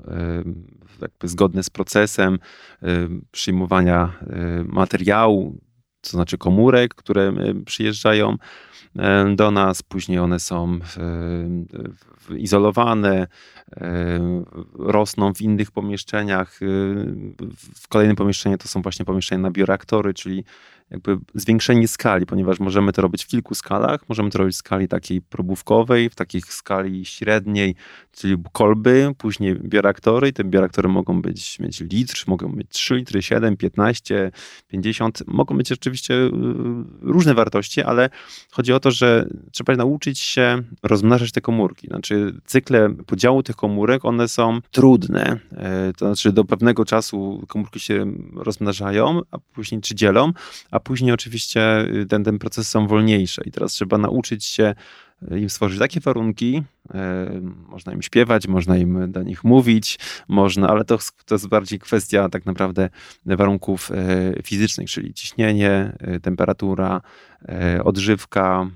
jakby 1.01 1.27
zgodne 1.27 1.63
z 1.63 1.69
procesem 1.69 2.39
przyjmowania 3.31 4.13
materiału, 4.65 5.57
to 6.01 6.10
znaczy 6.10 6.38
komórek, 6.38 6.95
które 6.95 7.33
przyjeżdżają 7.65 8.36
e, 8.99 9.36
do 9.36 9.51
nas, 9.51 9.83
później 9.83 10.19
one 10.19 10.39
są 10.39 10.79
izolowane, 12.38 13.21
e, 13.21 13.27
rosną 14.80 15.34
w 15.34 15.41
innych 15.41 15.71
pomieszczeniach. 15.71 16.60
E, 16.62 16.65
w 17.75 17.88
kolejnym 17.89 18.15
pomieszczeniu 18.15 18.58
to 18.58 18.67
są 18.67 18.82
właśnie 18.82 19.06
pomieszczenia 19.06 19.41
na 19.41 19.51
bioreaktory, 19.51 20.13
czyli 20.13 20.43
jakby 20.91 21.17
zwiększenie 21.36 21.88
skali, 21.88 22.25
ponieważ 22.25 22.60
możemy 22.60 22.93
to 22.93 23.01
robić 23.01 23.23
w 23.23 23.27
kilku 23.27 23.56
skalach. 23.56 24.10
Możemy 24.10 24.30
to 24.30 24.38
robić 24.38 24.56
w 24.56 24.58
skali 24.58 24.88
takiej 24.88 25.21
probówkowej, 25.21 26.10
w 26.10 26.15
takiej 26.15 26.41
skali 26.41 27.06
średniej, 27.06 27.75
czyli 28.12 28.38
kolby, 28.51 29.12
później 29.17 29.56
bioreaktory 29.56 30.34
te 30.34 30.43
bioreaktory 30.43 30.89
mogą 30.89 31.21
być, 31.21 31.60
mieć 31.60 31.80
litr, 31.80 32.23
mogą 32.27 32.49
mieć 32.49 32.67
3 32.69 32.95
litry, 32.95 33.21
7, 33.21 33.58
15, 33.58 34.32
50, 34.67 35.23
mogą 35.27 35.56
mieć 35.56 35.71
oczywiście 35.71 36.13
y, 36.13 36.32
różne 37.01 37.34
wartości, 37.34 37.82
ale 37.82 38.10
chodzi 38.51 38.73
o 38.73 38.80
to, 38.80 38.91
że 38.91 39.30
trzeba 39.51 39.75
nauczyć 39.75 40.19
się 40.19 40.63
rozmnażać 40.84 41.32
te 41.32 41.41
komórki. 41.41 41.88
Znaczy 41.88 42.34
cykle 42.45 42.89
podziału 42.89 43.43
tych 43.43 43.56
komórek, 43.57 44.05
one 44.05 44.27
są 44.27 44.59
trudne, 44.71 45.39
e, 45.51 45.93
to 45.97 46.05
znaczy 46.05 46.31
do 46.31 46.45
pewnego 46.45 46.85
czasu 46.85 47.45
komórki 47.47 47.79
się 47.79 48.05
rozmnażają, 48.35 49.21
a 49.31 49.37
później 49.53 49.81
czy 49.81 49.95
dzielą, 49.95 50.31
a 50.71 50.79
później 50.79 51.11
oczywiście 51.11 51.81
y, 51.81 52.05
ten, 52.05 52.23
ten 52.23 52.39
proces 52.39 52.69
są 52.69 52.87
wolniejsze. 52.87 53.41
I 53.45 53.51
teraz 53.51 53.71
trzeba 53.71 53.97
nauczyć 53.97 54.45
się 54.45 54.75
im 55.32 55.49
stworzyć 55.49 55.80
takie 55.80 55.99
warunki, 55.99 56.63
e, 56.93 57.41
można 57.69 57.93
im 57.93 58.01
śpiewać, 58.01 58.47
można 58.47 58.77
im 58.77 59.12
do 59.12 59.23
nich 59.23 59.43
mówić, 59.43 59.99
można, 60.27 60.67
ale 60.67 60.86
to, 60.86 60.97
to 61.25 61.36
jest 61.36 61.47
bardziej 61.47 61.80
kwestia 61.80 62.30
tak 62.30 62.45
naprawdę 62.45 62.89
warunków 63.25 63.91
e, 63.91 64.43
fizycznych, 64.43 64.89
czyli 64.89 65.13
ciśnienie, 65.13 65.97
e, 65.99 66.19
temperatura, 66.19 67.01
odżywka, 67.84 68.69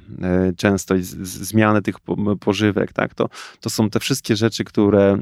częstość 0.58 1.06
zmiany 1.06 1.82
tych 1.82 1.96
pożywek, 2.40 2.94
tak? 2.94 3.14
To, 3.14 3.30
to 3.60 3.70
są 3.70 3.90
te 3.90 4.00
wszystkie 4.00 4.36
rzeczy, 4.36 4.64
które 4.64 5.18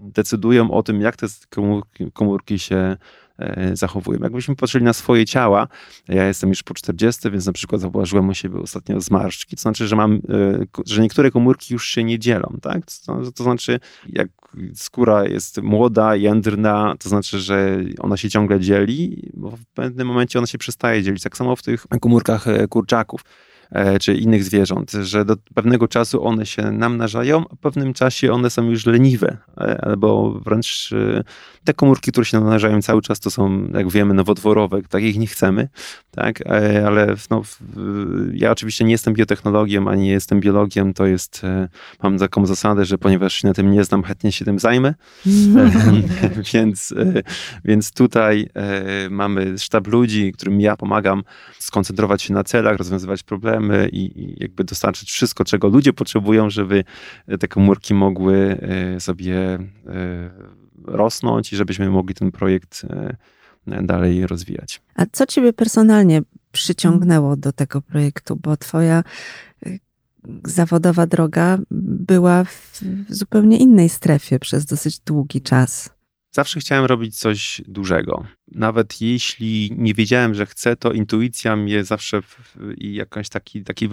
decydują 0.00 0.70
o 0.70 0.82
tym, 0.82 1.00
jak 1.00 1.16
te 1.16 1.26
komórki, 1.50 2.12
komórki 2.12 2.58
się 2.58 2.96
E, 3.42 3.76
zachowują. 3.76 4.18
Jakbyśmy 4.22 4.56
patrzyli 4.56 4.84
na 4.84 4.92
swoje 4.92 5.26
ciała, 5.26 5.68
ja 6.08 6.26
jestem 6.26 6.50
już 6.50 6.62
po 6.62 6.74
40, 6.74 7.30
więc 7.30 7.46
na 7.46 7.52
przykład 7.52 7.80
zauważyłem 7.80 8.28
u 8.28 8.34
siebie 8.34 8.58
ostatnio 8.60 9.00
zmarszczki, 9.00 9.56
to 9.56 9.62
znaczy, 9.62 9.88
że 9.88 9.96
mam, 9.96 10.14
e, 10.14 10.20
że 10.86 11.02
niektóre 11.02 11.30
komórki 11.30 11.74
już 11.74 11.86
się 11.86 12.04
nie 12.04 12.18
dzielą, 12.18 12.58
tak? 12.62 12.82
To, 13.06 13.30
to 13.34 13.44
znaczy, 13.44 13.80
jak 14.06 14.28
skóra 14.74 15.24
jest 15.24 15.62
młoda, 15.62 16.16
jędrna, 16.16 16.94
to 16.98 17.08
znaczy, 17.08 17.38
że 17.40 17.78
ona 17.98 18.16
się 18.16 18.30
ciągle 18.30 18.60
dzieli, 18.60 19.30
bo 19.34 19.50
w 19.50 19.64
pewnym 19.74 20.06
momencie 20.08 20.38
ona 20.38 20.46
się 20.46 20.58
przestaje 20.58 21.02
dzielić. 21.02 21.22
Tak 21.22 21.36
samo 21.36 21.56
w 21.56 21.62
tych 21.62 21.86
komórkach 22.00 22.48
e, 22.48 22.68
kurczaków. 22.68 23.24
E, 23.72 23.98
czy 23.98 24.14
innych 24.14 24.44
zwierząt, 24.44 24.92
że 24.92 25.24
do 25.24 25.36
pewnego 25.54 25.88
czasu 25.88 26.24
one 26.26 26.46
się 26.46 26.62
namnażają, 26.62 27.44
a 27.50 27.54
w 27.54 27.58
pewnym 27.58 27.94
czasie 27.94 28.32
one 28.32 28.50
są 28.50 28.70
już 28.70 28.86
leniwe, 28.86 29.36
e, 29.58 29.84
albo 29.84 30.32
wręcz 30.32 30.92
e, 30.92 31.24
te 31.64 31.74
komórki, 31.74 32.12
które 32.12 32.24
się 32.24 32.40
namnażają 32.40 32.82
cały 32.82 33.02
czas, 33.02 33.20
to 33.20 33.30
są, 33.30 33.68
jak 33.74 33.90
wiemy, 33.90 34.14
nowotworowe, 34.14 34.82
takich 34.82 35.18
nie 35.18 35.26
chcemy, 35.26 35.68
tak, 36.10 36.46
ale 36.86 37.14
no, 37.30 37.42
ja 38.32 38.50
oczywiście 38.50 38.84
nie 38.84 38.92
jestem 38.92 39.14
biotechnologiem, 39.14 39.88
ani 39.88 40.02
nie 40.02 40.10
jestem 40.10 40.40
biologiem, 40.40 40.94
to 40.94 41.06
jest, 41.06 41.42
mam 42.02 42.18
taką 42.18 42.46
zasadę, 42.46 42.84
że 42.84 42.98
ponieważ 42.98 43.34
się 43.34 43.48
na 43.48 43.54
tym 43.54 43.70
nie 43.70 43.84
znam, 43.84 44.02
chętnie 44.02 44.32
się 44.32 44.44
tym 44.44 44.58
zajmę, 44.58 44.94
więc, 46.54 46.94
więc 47.64 47.92
tutaj 47.92 48.48
mamy 49.10 49.58
sztab 49.58 49.86
ludzi, 49.86 50.32
którym 50.32 50.60
ja 50.60 50.76
pomagam 50.76 51.22
skoncentrować 51.58 52.22
się 52.22 52.34
na 52.34 52.44
celach, 52.44 52.76
rozwiązywać 52.76 53.22
problemy, 53.22 53.61
i, 53.92 54.20
i 54.22 54.36
jakby 54.40 54.64
dostarczyć 54.64 55.10
wszystko, 55.10 55.44
czego 55.44 55.68
ludzie 55.68 55.92
potrzebują, 55.92 56.50
żeby 56.50 56.84
te 57.40 57.48
komórki 57.48 57.94
mogły 57.94 58.58
e, 58.60 59.00
sobie 59.00 59.36
e, 59.38 59.60
rosnąć 60.84 61.52
i 61.52 61.56
żebyśmy 61.56 61.90
mogli 61.90 62.14
ten 62.14 62.30
projekt 62.30 62.86
e, 62.90 63.16
dalej 63.82 64.26
rozwijać. 64.26 64.82
A 64.94 65.06
co 65.12 65.26
ciebie 65.26 65.52
personalnie 65.52 66.22
przyciągnęło 66.52 67.36
do 67.36 67.52
tego 67.52 67.82
projektu? 67.82 68.36
Bo 68.36 68.56
twoja 68.56 69.02
zawodowa 70.44 71.06
droga 71.06 71.58
była 71.70 72.44
w 72.44 72.80
zupełnie 73.08 73.58
innej 73.58 73.88
strefie 73.88 74.38
przez 74.38 74.64
dosyć 74.64 75.00
długi 75.00 75.40
czas. 75.40 75.90
Zawsze 76.34 76.60
chciałem 76.60 76.84
robić 76.84 77.18
coś 77.18 77.62
dużego. 77.68 78.26
Nawet 78.48 79.00
jeśli 79.00 79.70
nie 79.76 79.94
wiedziałem, 79.94 80.34
że 80.34 80.46
chcę, 80.46 80.76
to 80.76 80.92
intuicja 80.92 81.56
mnie 81.56 81.84
zawsze 81.84 82.22
i 82.76 82.94
jakiś 82.94 83.28
taki, 83.28 83.64
taki 83.64 83.88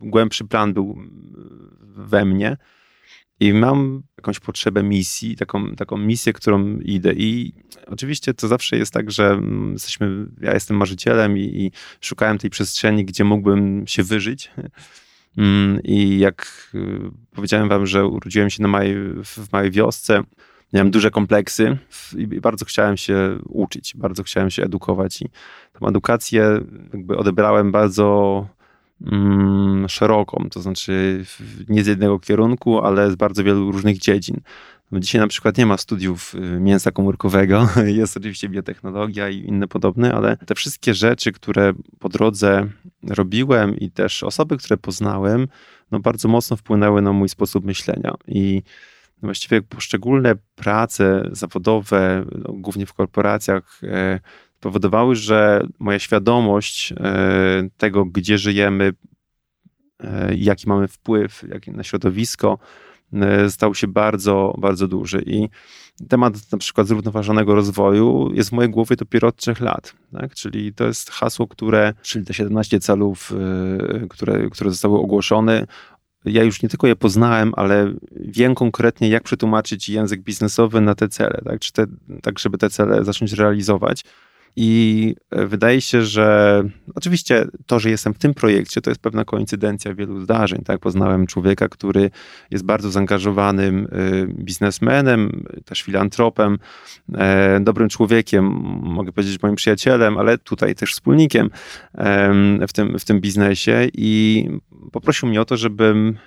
głębszy 0.00 0.44
plan 0.44 0.74
był 0.74 0.98
we 1.80 2.24
mnie. 2.24 2.56
I 3.40 3.52
mam 3.52 4.02
jakąś 4.16 4.40
potrzebę 4.40 4.82
misji, 4.82 5.36
taką, 5.36 5.74
taką 5.76 5.96
misję, 5.96 6.32
którą 6.32 6.78
idę. 6.78 7.12
I 7.12 7.52
oczywiście 7.86 8.34
to 8.34 8.48
zawsze 8.48 8.76
jest 8.76 8.92
tak, 8.92 9.10
że 9.10 9.40
jesteśmy, 9.72 10.26
ja 10.40 10.54
jestem 10.54 10.76
marzycielem 10.76 11.38
i, 11.38 11.40
i 11.40 11.72
szukałem 12.00 12.38
tej 12.38 12.50
przestrzeni, 12.50 13.04
gdzie 13.04 13.24
mógłbym 13.24 13.84
się 13.86 14.02
wyżyć. 14.02 14.50
Mm, 15.36 15.82
I 15.84 16.18
jak 16.18 16.70
y, 16.74 17.10
powiedziałem 17.34 17.68
wam, 17.68 17.86
że 17.86 18.06
urodziłem 18.06 18.50
się 18.50 18.62
na 18.62 18.68
małej, 18.68 18.94
w 19.24 19.52
małej 19.52 19.70
wiosce, 19.70 20.22
miałem 20.74 20.90
duże 20.90 21.10
kompleksy 21.10 21.78
i 22.16 22.26
bardzo 22.26 22.64
chciałem 22.64 22.96
się 22.96 23.38
uczyć, 23.48 23.92
bardzo 23.96 24.22
chciałem 24.22 24.50
się 24.50 24.62
edukować 24.62 25.22
i 25.22 25.28
tą 25.72 25.88
edukację 25.88 26.60
jakby 26.92 27.16
odebrałem 27.16 27.72
bardzo 27.72 28.46
mm, 29.12 29.88
szeroką, 29.88 30.48
to 30.50 30.60
znaczy 30.60 31.24
nie 31.68 31.84
z 31.84 31.86
jednego 31.86 32.18
kierunku, 32.18 32.80
ale 32.80 33.10
z 33.10 33.14
bardzo 33.14 33.44
wielu 33.44 33.72
różnych 33.72 33.98
dziedzin. 33.98 34.40
No, 34.92 35.00
dzisiaj 35.00 35.20
na 35.20 35.26
przykład 35.26 35.58
nie 35.58 35.66
ma 35.66 35.76
studiów 35.76 36.34
y, 36.34 36.60
mięsa 36.60 36.90
komórkowego, 36.90 37.68
jest 37.86 38.16
oczywiście 38.16 38.48
biotechnologia 38.48 39.28
i 39.28 39.38
inne 39.38 39.68
podobne, 39.68 40.14
ale 40.14 40.36
te 40.36 40.54
wszystkie 40.54 40.94
rzeczy, 40.94 41.32
które 41.32 41.72
po 41.98 42.08
drodze 42.08 42.66
robiłem 43.08 43.78
i 43.78 43.90
też 43.90 44.22
osoby, 44.22 44.56
które 44.56 44.76
poznałem, 44.76 45.48
no 45.90 46.00
bardzo 46.00 46.28
mocno 46.28 46.56
wpłynęły 46.56 47.02
na 47.02 47.12
mój 47.12 47.28
sposób 47.28 47.64
myślenia 47.64 48.14
i 48.28 48.62
właściwie 49.24 49.62
poszczególne 49.62 50.34
prace 50.54 51.28
zawodowe, 51.32 52.24
no, 52.38 52.52
głównie 52.52 52.86
w 52.86 52.92
korporacjach, 52.92 53.80
e, 53.82 54.20
powodowały, 54.60 55.16
że 55.16 55.66
moja 55.78 55.98
świadomość 55.98 56.92
e, 56.92 57.68
tego, 57.76 58.04
gdzie 58.04 58.38
żyjemy, 58.38 58.92
e, 60.00 60.34
jaki 60.34 60.68
mamy 60.68 60.88
wpływ 60.88 61.44
na 61.66 61.82
środowisko, 61.82 62.58
stał 63.48 63.74
się 63.74 63.88
bardzo, 63.88 64.54
bardzo 64.58 64.88
duży. 64.88 65.22
I 65.26 65.48
temat 66.08 66.52
na 66.52 66.58
przykład 66.58 66.86
zrównoważonego 66.86 67.54
rozwoju 67.54 68.30
jest 68.34 68.50
w 68.50 68.52
mojej 68.52 68.70
głowie 68.70 68.96
dopiero 68.96 69.28
od 69.28 69.36
trzech 69.36 69.60
lat. 69.60 69.94
Tak? 70.12 70.34
Czyli 70.34 70.74
to 70.74 70.84
jest 70.84 71.10
hasło, 71.10 71.46
które, 71.46 71.94
czyli 72.02 72.24
te 72.24 72.34
17 72.34 72.80
celów, 72.80 73.32
które, 74.08 74.50
które 74.50 74.70
zostały 74.70 74.98
ogłoszone, 74.98 75.66
ja 76.24 76.42
już 76.42 76.62
nie 76.62 76.68
tylko 76.68 76.86
je 76.86 76.96
poznałem, 76.96 77.52
ale 77.56 77.92
wiem 78.12 78.54
konkretnie, 78.54 79.08
jak 79.08 79.22
przetłumaczyć 79.22 79.88
język 79.88 80.20
biznesowy 80.20 80.80
na 80.80 80.94
te 80.94 81.08
cele, 81.08 81.40
tak, 81.44 81.60
Czy 81.60 81.72
te, 81.72 81.86
tak 82.22 82.38
żeby 82.38 82.58
te 82.58 82.70
cele 82.70 83.04
zacząć 83.04 83.32
realizować. 83.32 84.04
I 84.56 85.14
e, 85.30 85.46
wydaje 85.46 85.80
się, 85.80 86.02
że 86.02 86.62
oczywiście 86.94 87.46
to, 87.66 87.80
że 87.80 87.90
jestem 87.90 88.14
w 88.14 88.18
tym 88.18 88.34
projekcie, 88.34 88.80
to 88.80 88.90
jest 88.90 89.00
pewna 89.00 89.24
koincydencja 89.24 89.94
wielu 89.94 90.20
zdarzeń. 90.20 90.62
Tak? 90.64 90.80
Poznałem 90.80 91.26
człowieka, 91.26 91.68
który 91.68 92.10
jest 92.50 92.64
bardzo 92.64 92.90
zaangażowanym 92.90 93.88
e, 93.92 94.26
biznesmenem, 94.26 95.44
też 95.64 95.82
filantropem, 95.82 96.58
e, 97.14 97.60
dobrym 97.60 97.88
człowiekiem, 97.88 98.44
mogę 98.82 99.12
powiedzieć 99.12 99.42
moim 99.42 99.54
przyjacielem, 99.54 100.18
ale 100.18 100.38
tutaj 100.38 100.74
też 100.74 100.92
wspólnikiem 100.92 101.50
w 102.68 102.72
tym, 102.72 102.98
w 102.98 103.04
tym 103.04 103.20
biznesie 103.20 103.88
i 103.92 104.48
poprosił 104.92 105.28
mnie 105.28 105.40
o 105.40 105.44
to, 105.44 105.56
żebym 105.56 106.18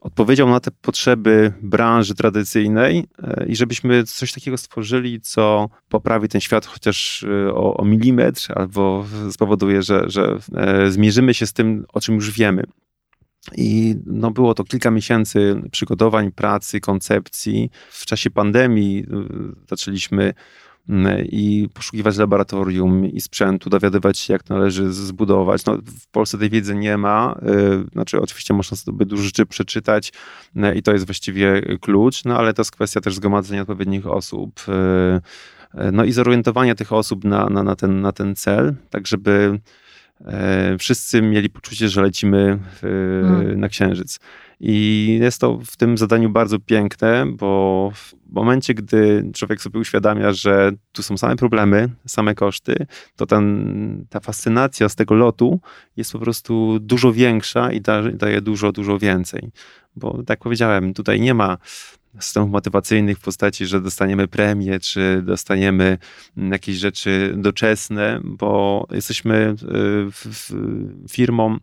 odpowiedział 0.00 0.48
na 0.48 0.60
te 0.60 0.70
potrzeby 0.70 1.52
branży 1.62 2.14
tradycyjnej 2.14 3.04
e, 3.22 3.46
i 3.46 3.56
żebyśmy 3.56 4.04
coś 4.04 4.32
takiego 4.32 4.56
stworzyli, 4.56 5.20
co 5.20 5.68
poprawi 5.88 6.28
ten 6.28 6.40
świat 6.40 6.66
chociaż 6.66 7.22
e, 7.22 7.54
o, 7.54 7.76
o 7.76 7.84
milimetr, 7.84 8.52
albo 8.54 9.06
spowoduje, 9.30 9.82
że, 9.82 10.04
że 10.06 10.38
e, 10.54 10.90
zmierzymy 10.90 11.34
się 11.34 11.46
z 11.46 11.52
tym, 11.52 11.84
o 11.92 12.00
czym 12.00 12.14
już 12.14 12.30
wiemy. 12.30 12.62
I 13.56 13.94
no, 14.06 14.30
było 14.30 14.54
to 14.54 14.64
kilka 14.64 14.90
miesięcy 14.90 15.62
przygotowań, 15.70 16.32
pracy, 16.32 16.80
koncepcji. 16.80 17.70
W 17.90 18.06
czasie 18.06 18.30
pandemii 18.30 19.04
zaczęliśmy 19.68 20.34
i 21.28 21.68
poszukiwać 21.74 22.16
laboratorium 22.16 23.06
i 23.06 23.20
sprzętu, 23.20 23.70
dowiadywać 23.70 24.18
się, 24.18 24.32
jak 24.32 24.48
należy 24.48 24.92
zbudować. 24.92 25.64
No, 25.64 25.78
w 26.00 26.08
Polsce 26.10 26.38
tej 26.38 26.50
wiedzy 26.50 26.74
nie 26.74 26.96
ma. 26.96 27.38
Y, 27.86 27.90
znaczy, 27.92 28.20
oczywiście 28.20 28.54
można 28.54 28.76
sobie 28.76 29.06
dużo 29.06 29.22
rzeczy 29.22 29.46
przeczytać 29.46 30.12
y, 30.56 30.74
i 30.74 30.82
to 30.82 30.92
jest 30.92 31.06
właściwie 31.06 31.62
klucz, 31.80 32.24
no 32.24 32.38
ale 32.38 32.54
to 32.54 32.60
jest 32.62 32.70
kwestia 32.70 33.00
też 33.00 33.14
zgromadzenia 33.14 33.60
odpowiednich 33.60 34.06
osób. 34.06 34.60
Y, 34.68 35.92
no 35.92 36.04
i 36.04 36.12
zorientowania 36.12 36.74
tych 36.74 36.92
osób 36.92 37.24
na, 37.24 37.48
na, 37.48 37.62
na, 37.62 37.76
ten, 37.76 38.00
na 38.00 38.12
ten 38.12 38.36
cel, 38.36 38.74
tak 38.90 39.06
żeby 39.06 39.60
wszyscy 40.78 41.22
mieli 41.22 41.50
poczucie, 41.50 41.88
że 41.88 42.02
lecimy 42.02 42.58
hmm. 42.80 43.60
na 43.60 43.68
Księżyc. 43.68 44.20
I 44.60 45.18
jest 45.20 45.40
to 45.40 45.58
w 45.66 45.76
tym 45.76 45.98
zadaniu 45.98 46.30
bardzo 46.30 46.58
piękne, 46.58 47.26
bo 47.32 47.90
w 47.94 48.14
momencie, 48.32 48.74
gdy 48.74 49.30
człowiek 49.34 49.62
sobie 49.62 49.80
uświadamia, 49.80 50.32
że 50.32 50.72
tu 50.92 51.02
są 51.02 51.16
same 51.16 51.36
problemy, 51.36 51.88
same 52.06 52.34
koszty, 52.34 52.86
to 53.16 53.26
ten, 53.26 54.06
ta 54.10 54.20
fascynacja 54.20 54.88
z 54.88 54.94
tego 54.94 55.14
lotu 55.14 55.60
jest 55.96 56.12
po 56.12 56.18
prostu 56.18 56.78
dużo 56.80 57.12
większa 57.12 57.72
i 57.72 57.80
da, 57.80 58.02
daje 58.02 58.40
dużo, 58.40 58.72
dużo 58.72 58.98
więcej. 58.98 59.50
Bo 59.96 60.22
tak 60.22 60.38
powiedziałem, 60.38 60.94
tutaj 60.94 61.20
nie 61.20 61.34
ma 61.34 61.58
systemów 62.20 62.50
motywacyjnych 62.50 63.18
w 63.18 63.20
postaci, 63.20 63.66
że 63.66 63.80
dostaniemy 63.80 64.28
premię, 64.28 64.80
czy 64.80 65.22
dostaniemy 65.22 65.98
jakieś 66.36 66.76
rzeczy 66.76 67.34
doczesne, 67.36 68.20
bo 68.24 68.86
jesteśmy 68.90 69.54
y, 70.52 71.08
firmą, 71.10 71.58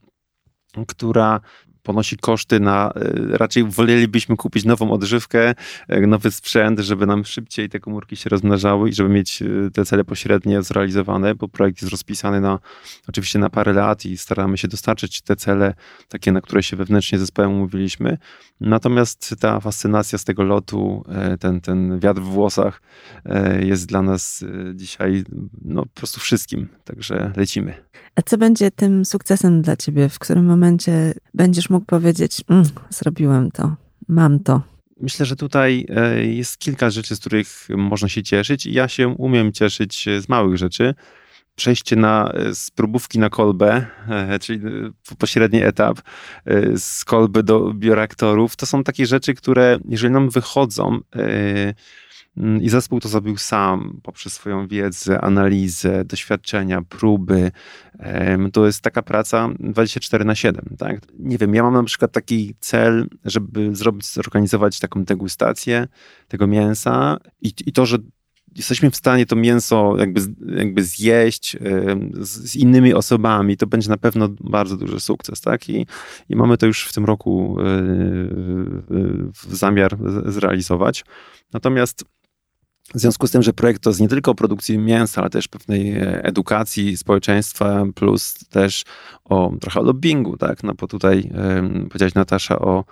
która 0.88 1.42
ponosi 1.84 2.18
koszty 2.18 2.60
na, 2.60 2.92
e, 2.96 3.38
raczej 3.38 3.64
wolelibyśmy 3.64 4.38
kupić 4.38 4.66
nową 4.66 4.92
odżywkę, 4.92 5.54
e, 5.88 6.08
nowy 6.08 6.32
sprzęt, 6.32 6.80
żeby 6.80 7.06
nam 7.06 7.26
szybciej 7.26 7.70
te 7.70 7.80
komórki 7.80 8.16
się 8.16 8.30
rozmnażały 8.30 8.90
i 8.90 8.94
żeby 8.94 9.10
mieć 9.10 9.42
e, 9.42 9.46
te 9.74 9.86
cele 9.86 10.04
pośrednie 10.04 10.64
zrealizowane, 10.64 11.36
bo 11.36 11.48
projekt 11.48 11.82
jest 11.82 11.92
rozpisany 11.92 12.42
na, 12.42 12.60
oczywiście 13.08 13.40
na 13.40 13.50
parę 13.50 13.74
lat 13.74 14.06
i 14.06 14.18
staramy 14.18 14.58
się 14.58 14.68
dostarczyć 14.68 15.22
te 15.22 15.36
cele, 15.36 15.74
takie, 16.10 16.32
na 16.32 16.42
które 16.42 16.64
się 16.64 16.78
wewnętrznie 16.78 17.20
zespołem 17.20 17.52
umówiliśmy. 17.52 18.18
Natomiast 18.62 19.36
ta 19.40 19.60
fascynacja 19.60 20.18
z 20.18 20.24
tego 20.24 20.44
lotu, 20.44 21.04
ten, 21.40 21.62
ten 21.62 22.00
wiatr 22.00 22.22
w 22.22 22.26
włosach 22.26 22.82
jest 23.60 23.86
dla 23.86 24.02
nas 24.02 24.46
dzisiaj 24.74 25.24
no, 25.66 25.82
po 25.82 25.90
prostu 25.96 26.20
wszystkim, 26.20 26.70
także 26.84 27.32
lecimy. 27.36 27.74
A 28.16 28.22
co 28.22 28.38
będzie 28.38 28.72
tym 28.72 29.06
sukcesem 29.06 29.62
dla 29.62 29.76
ciebie? 29.76 30.10
W 30.10 30.20
którym 30.20 30.46
momencie 30.46 31.14
będziesz 31.34 31.70
mógł 31.74 31.86
powiedzieć, 31.86 32.42
mm, 32.50 32.66
zrobiłem 32.90 33.52
to, 33.52 33.76
mam 34.08 34.40
to? 34.40 34.62
Myślę, 35.02 35.26
że 35.26 35.36
tutaj 35.36 35.86
e, 35.90 36.26
jest 36.26 36.58
kilka 36.58 36.90
rzeczy, 36.90 37.16
z 37.16 37.20
których 37.20 37.68
można 37.70 38.10
się 38.10 38.24
cieszyć 38.24 38.66
ja 38.66 38.88
się 38.88 39.08
umiem 39.08 39.52
cieszyć 39.52 40.06
z 40.20 40.30
małych 40.30 40.58
rzeczy. 40.58 40.94
Przejście 41.56 41.96
na, 41.96 42.32
e, 42.32 42.56
z 42.56 42.72
próbówki 42.72 43.20
na 43.20 43.30
kolbę, 43.30 43.86
e, 44.10 44.40
czyli 44.40 44.62
pośredni 45.18 45.64
etap, 45.64 46.02
z 46.76 47.06
kolby 47.06 47.44
do 47.44 47.74
bioreaktorów, 47.74 48.56
to 48.56 48.66
są 48.66 48.84
takie 48.84 49.06
rzeczy, 49.06 49.34
które 49.34 49.80
jeżeli 49.90 50.14
nam 50.14 50.30
wychodzą, 50.30 51.00
I 52.62 52.70
zespół 52.70 53.00
to 53.00 53.10
zrobił 53.10 53.38
sam 53.38 54.00
poprzez 54.04 54.34
swoją 54.34 54.68
wiedzę, 54.68 55.22
analizę, 55.22 56.06
doświadczenia, 56.06 56.82
próby. 56.82 57.52
To 58.54 58.66
jest 58.66 58.82
taka 58.82 59.02
praca 59.02 59.50
24 59.60 60.26
na 60.26 60.36
7. 60.36 60.76
Tak? 60.78 61.02
Nie 61.20 61.38
wiem, 61.38 61.56
ja 61.56 61.64
mam 61.64 61.74
na 61.74 61.84
przykład 61.84 62.12
taki 62.12 62.56
cel, 62.60 63.08
żeby 63.26 63.76
zrobić, 63.76 64.14
zorganizować 64.14 64.80
taką 64.80 65.04
degustację 65.04 65.88
tego 66.28 66.48
mięsa 66.48 67.18
i, 67.42 67.54
i 67.66 67.74
to, 67.74 67.86
że 67.86 67.98
jesteśmy 68.56 68.92
w 68.92 68.96
stanie 68.96 69.26
to 69.26 69.36
mięso 69.36 69.96
jakby, 70.00 70.22
jakby 70.56 70.84
zjeść 70.84 71.58
z, 72.20 72.30
z, 72.30 72.56
innymi 72.56 72.94
osobami, 72.94 73.58
to 73.58 73.68
będzie 73.68 73.90
na 73.90 73.98
pewno 73.98 74.30
bardzo 74.40 74.78
duży 74.78 75.00
sukces, 75.00 75.42
tak? 75.42 75.70
I, 75.70 75.88
i 76.30 76.36
mamy 76.36 76.58
to 76.58 76.66
już 76.66 76.86
w 76.86 76.94
tym 76.94 77.06
roku 77.06 77.58
zamiar 79.50 79.98
zrealizować. 80.26 81.06
Natomiast 81.54 82.06
w 82.96 83.00
związku 83.00 83.28
z 83.28 83.32
tym, 83.32 83.44
że 83.44 83.54
projekt 83.54 83.84
to 83.84 83.90
jest 83.90 84.00
nie 84.00 84.08
tylko 84.08 84.32
o 84.32 84.36
produkcji 84.36 84.78
mięsa, 84.78 85.22
ale 85.22 85.30
też 85.30 85.48
pewnej 85.48 85.92
e, 85.92 86.24
edukacji 86.24 86.98
społeczeństwa, 86.98 87.86
plus 87.96 88.34
też 88.50 88.84
o 89.26 89.52
trochę 89.62 89.80
o 89.80 89.84
lobbingu, 89.84 90.38
tak? 90.38 90.64
No 90.64 90.74
bo 90.74 90.88
tutaj 90.88 91.32
powiedziałaś 91.90 92.14
Natasza 92.14 92.60
o 92.60 92.84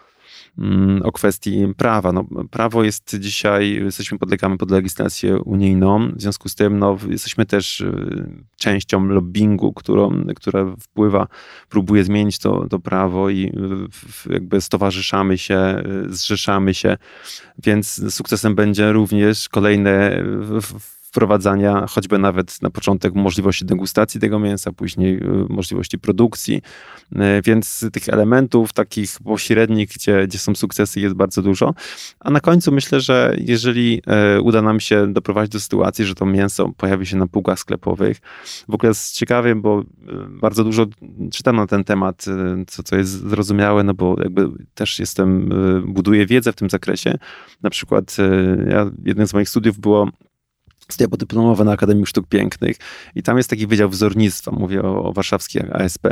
o 1.04 1.12
kwestii 1.12 1.68
prawa. 1.78 2.12
No, 2.12 2.26
prawo 2.52 2.84
jest 2.84 3.16
dzisiaj, 3.20 3.74
jesteśmy, 3.74 4.20
podlegamy 4.20 4.58
pod 4.58 4.72
legislację 4.72 5.40
unijną, 5.40 6.12
w 6.16 6.22
związku 6.22 6.50
z 6.50 6.56
tym 6.56 6.80
no, 6.80 6.98
jesteśmy 7.10 7.46
też 7.46 7.82
y, 7.82 8.46
częścią 8.58 9.06
lobbingu, 9.06 9.74
którą, 9.74 10.24
która 10.36 10.66
wpływa, 10.80 11.28
próbuje 11.70 12.04
zmienić 12.04 12.40
to, 12.40 12.68
to 12.70 12.80
prawo 12.80 13.30
i 13.30 13.54
jakby 14.30 14.62
stowarzyszamy 14.62 15.38
się, 15.38 15.84
y, 16.10 16.14
zrzeszamy 16.14 16.74
się, 16.74 16.98
więc 17.64 18.14
sukcesem 18.14 18.56
będzie 18.56 18.92
również 18.92 19.50
kolejne 19.50 20.24
wprowadzania 21.12 21.86
choćby 21.88 22.17
nawet 22.17 22.62
na 22.62 22.69
początek 22.69 23.15
możliwości 23.15 23.65
degustacji 23.65 24.19
tego 24.19 24.39
mięsa, 24.39 24.71
później 24.71 25.17
y, 25.17 25.45
możliwości 25.50 26.00
produkcji. 26.00 26.62
Y, 27.12 27.17
więc 27.43 27.86
tych 27.93 28.10
elementów 28.10 28.74
takich 28.74 29.12
pośrednich, 29.24 29.89
gdzie, 29.89 30.28
gdzie 30.28 30.39
są 30.39 30.56
sukcesy, 30.56 31.00
jest 31.00 31.15
bardzo 31.15 31.41
dużo. 31.41 31.74
A 32.19 32.32
na 32.32 32.39
końcu 32.39 32.71
myślę, 32.71 33.02
że 33.02 33.36
jeżeli 33.38 34.02
y, 34.38 34.41
uda 34.41 34.62
nam 34.62 34.80
się 34.80 35.13
doprowadzić 35.13 35.54
do 35.54 35.60
sytuacji, 35.60 36.06
że 36.06 36.15
to 36.15 36.26
mięso 36.26 36.69
pojawi 36.78 37.06
się 37.06 37.17
na 37.17 37.28
półkach 37.28 37.60
sklepowych, 37.60 38.17
w 38.69 38.74
ogóle 38.74 38.89
jest 38.89 39.15
ciekawe, 39.15 39.56
bo 39.56 39.84
bardzo 40.30 40.63
dużo 40.63 40.86
czytam 41.32 41.56
na 41.56 41.67
ten 41.67 41.84
temat, 41.84 42.26
co, 42.67 42.84
co 42.84 42.95
jest 42.95 43.30
zrozumiałe, 43.30 43.84
no 43.84 43.93
bo 43.93 44.15
jakby 44.19 44.50
też 44.74 45.00
jestem, 45.00 45.50
buduję 45.88 46.26
wiedzę 46.26 46.52
w 46.52 46.56
tym 46.56 46.69
zakresie. 46.69 47.17
Na 47.62 47.69
przykład 47.69 48.17
ja, 48.69 48.91
jednym 49.06 49.28
z 49.28 49.34
moich 49.34 49.50
studiów 49.50 49.80
było 49.80 50.08
studia 50.94 51.10
podyplomowe 51.10 51.64
na 51.64 51.72
Akademii 51.72 52.06
Sztuk 52.06 52.28
Pięknych 52.28 52.78
i 53.16 53.24
tam 53.24 53.38
jest 53.38 53.50
taki 53.50 53.68
wydział 53.68 53.90
wzornictwa, 53.90 54.52
mówię 54.52 54.82
o, 54.82 55.04
o 55.04 55.14
warszawskiej 55.14 55.64
ASP. 55.72 56.08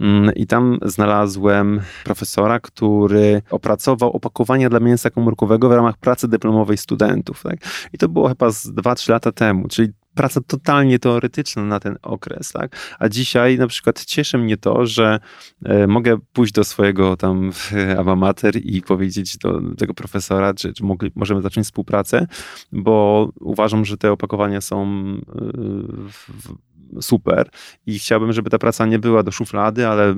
Mm, 0.00 0.34
I 0.34 0.46
tam 0.46 0.78
znalazłem 0.82 1.80
profesora, 2.04 2.60
który 2.60 3.42
opracował 3.50 4.10
opakowania 4.10 4.70
dla 4.70 4.80
mięsa 4.80 5.10
komórkowego 5.10 5.68
w 5.68 5.72
ramach 5.72 5.96
pracy 5.96 6.28
dyplomowej 6.28 6.78
studentów. 6.78 7.42
Tak? 7.42 7.56
I 7.92 7.98
to 7.98 8.08
było 8.08 8.28
chyba 8.28 8.50
z 8.50 8.66
2-3 8.66 9.10
lata 9.10 9.32
temu, 9.32 9.68
czyli 9.68 9.88
praca 10.18 10.40
totalnie 10.40 10.98
teoretyczna 10.98 11.64
na 11.64 11.80
ten 11.80 11.96
okres, 12.02 12.52
tak? 12.52 12.76
A 12.98 13.08
dzisiaj 13.08 13.58
na 13.58 13.66
przykład 13.66 14.04
cieszy 14.04 14.38
mnie 14.38 14.56
to, 14.56 14.86
że 14.86 15.20
e, 15.64 15.86
mogę 15.86 16.18
pójść 16.32 16.52
do 16.52 16.64
swojego 16.64 17.16
tam 17.16 17.52
alma 17.98 18.16
mater 18.16 18.56
i 18.56 18.82
powiedzieć 18.82 19.38
do 19.38 19.60
tego 19.78 19.94
profesora, 19.94 20.54
czy, 20.54 20.72
czy 20.72 20.84
mogli, 20.84 21.12
możemy 21.14 21.42
zacząć 21.42 21.66
współpracę, 21.66 22.26
bo 22.72 23.28
uważam, 23.40 23.84
że 23.84 23.96
te 23.96 24.12
opakowania 24.12 24.60
są 24.60 24.86
e, 26.96 27.02
super 27.02 27.50
i 27.86 27.98
chciałbym, 27.98 28.32
żeby 28.32 28.50
ta 28.50 28.58
praca 28.58 28.86
nie 28.86 28.98
była 28.98 29.22
do 29.22 29.32
szuflady, 29.32 29.86
ale 29.86 30.14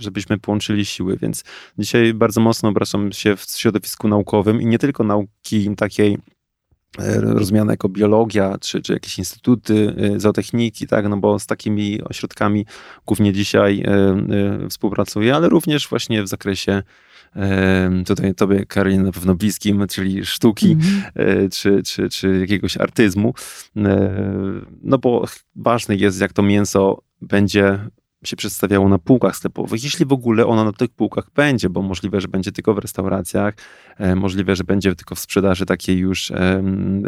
żebyśmy 0.00 0.38
połączyli 0.38 0.84
siły, 0.84 1.16
więc 1.16 1.44
dzisiaj 1.78 2.14
bardzo 2.14 2.40
mocno 2.40 2.68
obracam 2.68 3.12
się 3.12 3.36
w 3.36 3.42
środowisku 3.42 4.08
naukowym 4.08 4.60
i 4.60 4.66
nie 4.66 4.78
tylko 4.78 5.04
nauki 5.04 5.76
takiej 5.76 6.18
rozumiane 7.20 7.72
jako 7.72 7.88
biologia, 7.88 8.56
czy, 8.60 8.82
czy 8.82 8.92
jakieś 8.92 9.18
instytuty 9.18 9.94
e, 10.14 10.20
zootechniki, 10.20 10.86
tak, 10.86 11.08
no 11.08 11.16
bo 11.16 11.38
z 11.38 11.46
takimi 11.46 12.02
ośrodkami 12.02 12.66
głównie 13.06 13.32
dzisiaj 13.32 13.82
e, 13.86 14.68
współpracuję, 14.68 15.34
ale 15.34 15.48
również 15.48 15.88
właśnie 15.88 16.22
w 16.22 16.28
zakresie 16.28 16.82
tutaj 18.06 18.34
tobie, 18.34 18.66
Karolina, 18.66 19.02
na 19.02 19.12
pewno 19.12 19.34
bliskim, 19.34 19.86
czyli 19.90 20.26
sztuki, 20.26 20.76
mm-hmm. 20.76 21.48
czy, 21.52 21.82
czy, 21.82 22.08
czy 22.08 22.38
jakiegoś 22.40 22.76
artyzmu, 22.76 23.34
no 24.82 24.98
bo 24.98 25.24
ważne 25.56 25.96
jest, 25.96 26.20
jak 26.20 26.32
to 26.32 26.42
mięso 26.42 27.02
będzie 27.20 27.78
się 28.24 28.36
przedstawiało 28.36 28.88
na 28.88 28.98
półkach 28.98 29.36
sklepowych, 29.36 29.84
jeśli 29.84 30.06
w 30.06 30.12
ogóle 30.12 30.46
ono 30.46 30.64
na 30.64 30.72
tych 30.72 30.90
półkach 30.90 31.24
będzie, 31.34 31.70
bo 31.70 31.82
możliwe, 31.82 32.20
że 32.20 32.28
będzie 32.28 32.52
tylko 32.52 32.74
w 32.74 32.78
restauracjach, 32.78 33.54
e, 33.98 34.14
możliwe, 34.14 34.56
że 34.56 34.64
będzie 34.64 34.94
tylko 34.94 35.14
w 35.14 35.18
sprzedaży 35.18 35.66
takiej 35.66 35.98
już 35.98 36.32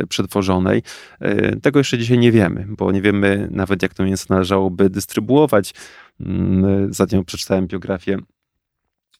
przetworzonej. 0.09 0.83
E, 1.21 1.57
tego 1.57 1.81
jeszcze 1.81 1.99
dzisiaj 1.99 2.19
nie 2.19 2.33
wiemy, 2.33 2.67
bo 2.69 2.93
nie 2.93 3.03
wiemy 3.03 3.49
nawet, 3.51 3.83
jak 3.83 3.95
to 3.95 4.05
mięso 4.05 4.27
należałoby 4.29 4.91
dystrybuować. 4.91 5.75
Mm, 6.21 6.95
Zatem 6.95 7.25
przeczytałem 7.25 7.67
biografię 7.67 8.15
e, 8.15 8.40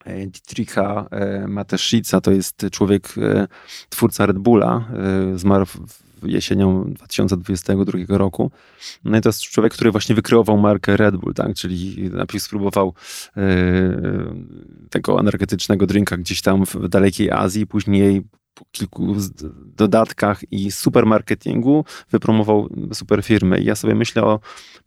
Dietricha 0.07 1.09
Mateszica, 1.49 2.21
to 2.21 2.31
jest 2.31 2.67
człowiek, 2.73 3.15
twórca 3.89 4.27
Red 4.27 4.39
Bulla, 4.39 4.89
zmarł 5.35 5.67
jesienią 6.23 6.85
2022 6.93 8.19
roku. 8.19 8.51
No 9.05 9.19
i 9.19 9.21
to 9.21 9.29
jest 9.29 9.43
człowiek, 9.43 9.73
który 9.73 9.91
właśnie 9.91 10.15
wykreował 10.15 10.59
markę 10.59 10.97
Red 10.97 11.17
Bull, 11.17 11.35
tak? 11.35 11.55
czyli 11.55 12.11
najpierw 12.13 12.45
spróbował 12.45 12.95
tego 14.91 15.21
energetycznego 15.21 15.87
drinka 15.87 16.17
gdzieś 16.17 16.43
tam 16.43 16.67
w 16.67 16.89
dalekiej 16.89 17.31
Azji, 17.31 17.67
później 17.67 18.23
kilku 18.73 19.17
dodatkach 19.77 20.53
i 20.53 20.71
super 20.71 21.07
marketingu 21.07 21.85
wypromował 22.11 22.69
super 22.93 23.25
firmy. 23.25 23.61
I 23.61 23.65
ja 23.65 23.75
sobie 23.75 23.95
myślę 23.95 24.25
o 24.25 24.41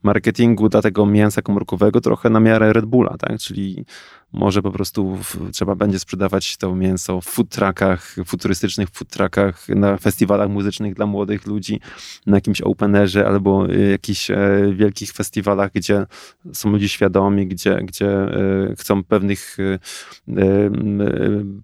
marketingu 0.04 0.70
dla 0.70 0.82
tego 0.82 1.06
mięsa 1.06 1.42
komórkowego 1.42 2.02
trochę 2.02 2.30
na 2.30 2.40
miarę 2.40 2.74
Red 2.74 2.86
Bulla, 2.86 3.18
tak? 3.18 3.40
Czyli 3.40 3.86
może 4.34 4.62
po 4.62 4.72
prostu 4.72 5.16
w, 5.16 5.52
trzeba 5.52 5.76
będzie 5.76 6.00
sprzedawać 6.00 6.58
to 6.58 6.76
mięso 6.76 7.22
w 7.22 7.26
food 7.26 7.50
truckach, 7.50 8.16
futurystycznych 8.26 8.90
food 8.90 9.10
truckach, 9.10 9.70
na 9.70 9.98
festiwalach 9.98 10.50
muzycznych 10.50 10.94
dla 10.94 11.06
młodych 11.06 11.46
ludzi, 11.46 11.80
na 12.26 12.38
jakimś 12.38 12.62
openerze 12.62 13.28
albo 13.28 13.70
y, 13.70 13.90
jakichś 13.92 14.32
e, 14.32 14.38
wielkich 14.76 15.12
festiwalach, 15.12 15.72
gdzie 15.72 16.06
są 16.54 16.70
ludzie 16.70 16.90
świadomi, 16.90 17.48
gdzie, 17.48 17.76
gdzie 17.76 18.10
e, 18.10 18.76
chcą 18.78 19.04
pewnych 19.04 19.58
e, 19.60 19.80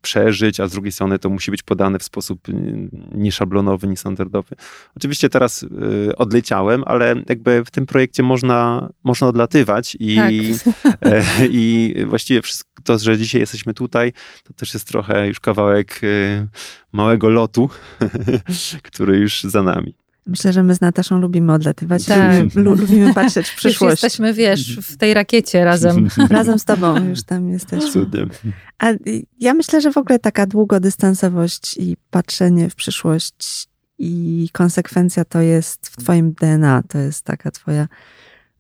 przeżyć, 0.01 0.59
a 0.59 0.67
z 0.67 0.71
drugiej 0.71 0.91
strony 0.91 1.19
to 1.19 1.29
musi 1.29 1.51
być 1.51 1.63
podane 1.63 1.98
w 1.99 2.03
sposób 2.03 2.47
nieszablonowy, 3.11 3.87
niestandardowy. 3.87 4.55
Oczywiście 4.95 5.29
teraz 5.29 5.65
odleciałem, 6.17 6.83
ale 6.85 7.15
jakby 7.29 7.65
w 7.65 7.71
tym 7.71 7.85
projekcie 7.85 8.23
można, 8.23 8.89
można 9.03 9.27
odlatywać 9.27 9.97
i, 9.99 10.15
tak. 10.15 11.13
i 11.49 11.95
właściwie 12.07 12.41
wszystko 12.41 12.69
to, 12.83 12.97
że 12.97 13.17
dzisiaj 13.17 13.41
jesteśmy 13.41 13.73
tutaj, 13.73 14.13
to 14.43 14.53
też 14.53 14.73
jest 14.73 14.87
trochę 14.87 15.27
już 15.27 15.39
kawałek 15.39 16.03
y, 16.03 16.47
małego 16.91 17.29
lotu, 17.29 17.69
który 18.91 19.17
już 19.17 19.43
za 19.43 19.63
nami. 19.63 19.95
Myślę, 20.29 20.53
że 20.53 20.63
my 20.63 20.75
z 20.75 20.81
Nataszą 20.81 21.19
lubimy 21.19 21.53
odlatywać, 21.53 22.05
tak. 22.05 22.55
lubimy 22.55 23.13
patrzeć 23.13 23.49
w 23.49 23.55
przyszłość. 23.55 23.91
Już 23.91 24.03
jesteśmy, 24.03 24.33
wiesz, 24.33 24.79
w 24.79 24.97
tej 24.97 25.13
rakiecie 25.13 25.65
razem. 25.65 26.07
razem 26.29 26.59
z 26.59 26.65
tobą 26.65 27.09
już 27.09 27.23
tam 27.23 27.49
jesteśmy. 27.49 27.91
Cudem. 27.91 28.29
A 28.79 28.87
ja 29.39 29.53
myślę, 29.53 29.81
że 29.81 29.91
w 29.91 29.97
ogóle 29.97 30.19
taka 30.19 30.45
długodystansowość 30.45 31.77
i 31.77 31.97
patrzenie 32.09 32.69
w 32.69 32.75
przyszłość 32.75 33.67
i 33.99 34.49
konsekwencja 34.53 35.25
to 35.25 35.41
jest 35.41 35.87
w 35.87 35.95
twoim 35.95 36.33
DNA, 36.33 36.83
to 36.87 36.97
jest 36.97 37.25
taka 37.25 37.51
twoja 37.51 37.87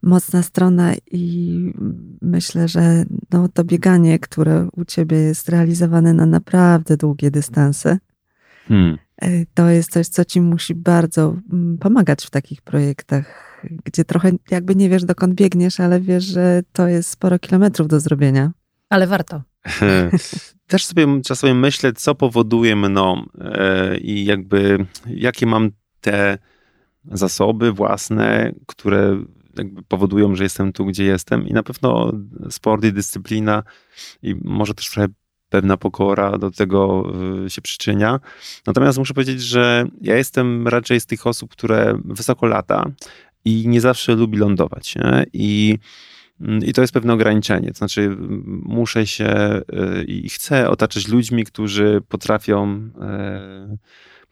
mocna 0.01 0.43
strona 0.43 0.93
i 1.11 1.73
myślę, 2.21 2.67
że 2.67 3.03
no, 3.31 3.47
to 3.49 3.63
bieganie, 3.63 4.19
które 4.19 4.67
u 4.75 4.85
ciebie 4.85 5.17
jest 5.17 5.49
realizowane 5.49 6.13
na 6.13 6.25
naprawdę 6.25 6.97
długie 6.97 7.31
dystanse, 7.31 7.97
hmm. 8.67 8.97
To 9.53 9.69
jest 9.69 9.91
coś, 9.91 10.07
co 10.07 10.25
ci 10.25 10.41
musi 10.41 10.75
bardzo 10.75 11.35
mm, 11.53 11.77
pomagać 11.77 12.25
w 12.25 12.29
takich 12.29 12.61
projektach, 12.61 13.59
gdzie 13.85 14.05
trochę 14.05 14.31
jakby 14.51 14.75
nie 14.75 14.89
wiesz, 14.89 15.05
dokąd 15.05 15.33
biegniesz, 15.33 15.79
ale 15.79 16.01
wiesz, 16.01 16.23
że 16.23 16.61
to 16.73 16.87
jest 16.87 17.09
sporo 17.09 17.39
kilometrów 17.39 17.87
do 17.87 17.99
zrobienia. 17.99 18.51
Ale 18.89 19.07
warto. 19.07 19.41
Też 20.67 20.85
sobie 20.85 21.21
czasami 21.25 21.53
myślę, 21.53 21.93
co 21.93 22.15
powoduje 22.15 22.75
mną 22.75 23.25
e, 23.41 23.97
i 23.97 24.25
jakby 24.25 24.85
jakie 25.07 25.45
mam 25.45 25.71
te 26.01 26.37
zasoby 27.11 27.71
własne, 27.71 28.53
które 28.67 29.23
jakby 29.57 29.83
powodują, 29.83 30.35
że 30.35 30.43
jestem 30.43 30.73
tu, 30.73 30.85
gdzie 30.85 31.03
jestem 31.03 31.47
i 31.47 31.53
na 31.53 31.63
pewno 31.63 32.13
sport 32.49 32.85
i 32.85 32.93
dyscyplina 32.93 33.63
i 34.21 34.35
może 34.43 34.73
też 34.73 34.89
trochę 34.89 35.07
pewna 35.49 35.77
pokora 35.77 36.37
do 36.37 36.51
tego 36.51 37.13
y, 37.45 37.49
się 37.49 37.61
przyczynia. 37.61 38.19
Natomiast 38.67 38.97
muszę 38.97 39.13
powiedzieć, 39.13 39.41
że 39.41 39.85
ja 40.01 40.15
jestem 40.17 40.67
raczej 40.67 40.99
z 40.99 41.05
tych 41.05 41.27
osób, 41.27 41.51
które 41.51 41.99
wysoko 42.05 42.45
lata 42.45 42.85
i 43.45 43.67
nie 43.67 43.81
zawsze 43.81 44.15
lubi 44.15 44.37
lądować. 44.37 44.95
Nie? 44.95 45.25
I 45.33 45.77
mm, 46.41 46.65
i 46.65 46.73
to 46.73 46.81
jest 46.81 46.93
pewne 46.93 47.13
ograniczenie. 47.13 47.67
To 47.71 47.77
znaczy, 47.77 48.17
muszę 48.63 49.07
się 49.07 49.61
y, 49.99 50.03
i 50.03 50.29
chcę 50.29 50.69
otaczać 50.69 51.07
ludźmi, 51.07 51.43
którzy 51.43 52.01
potrafią 52.07 52.89
e, 53.01 53.77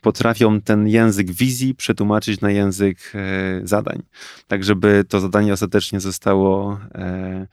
potrafią 0.02 0.62
ten 0.62 0.88
język 0.88 1.32
wizji 1.32 1.76
przetłumaczyć 1.76 2.42
na 2.42 2.52
język 2.52 3.14
zadań, 3.64 4.04
tak 4.48 4.64
żeby 4.64 5.04
to 5.10 5.20
zadanie 5.20 5.54
ostatecznie 5.54 6.00
zostało 6.00 6.80
mm, 6.94 7.48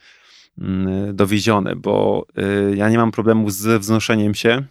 dowiezione, 1.12 1.76
bo 1.76 2.26
e, 2.36 2.76
ja 2.76 2.90
nie 2.90 2.98
mam 2.98 3.12
problemu 3.12 3.50
ze 3.50 3.78
wznoszeniem 3.78 4.34
się 4.34 4.62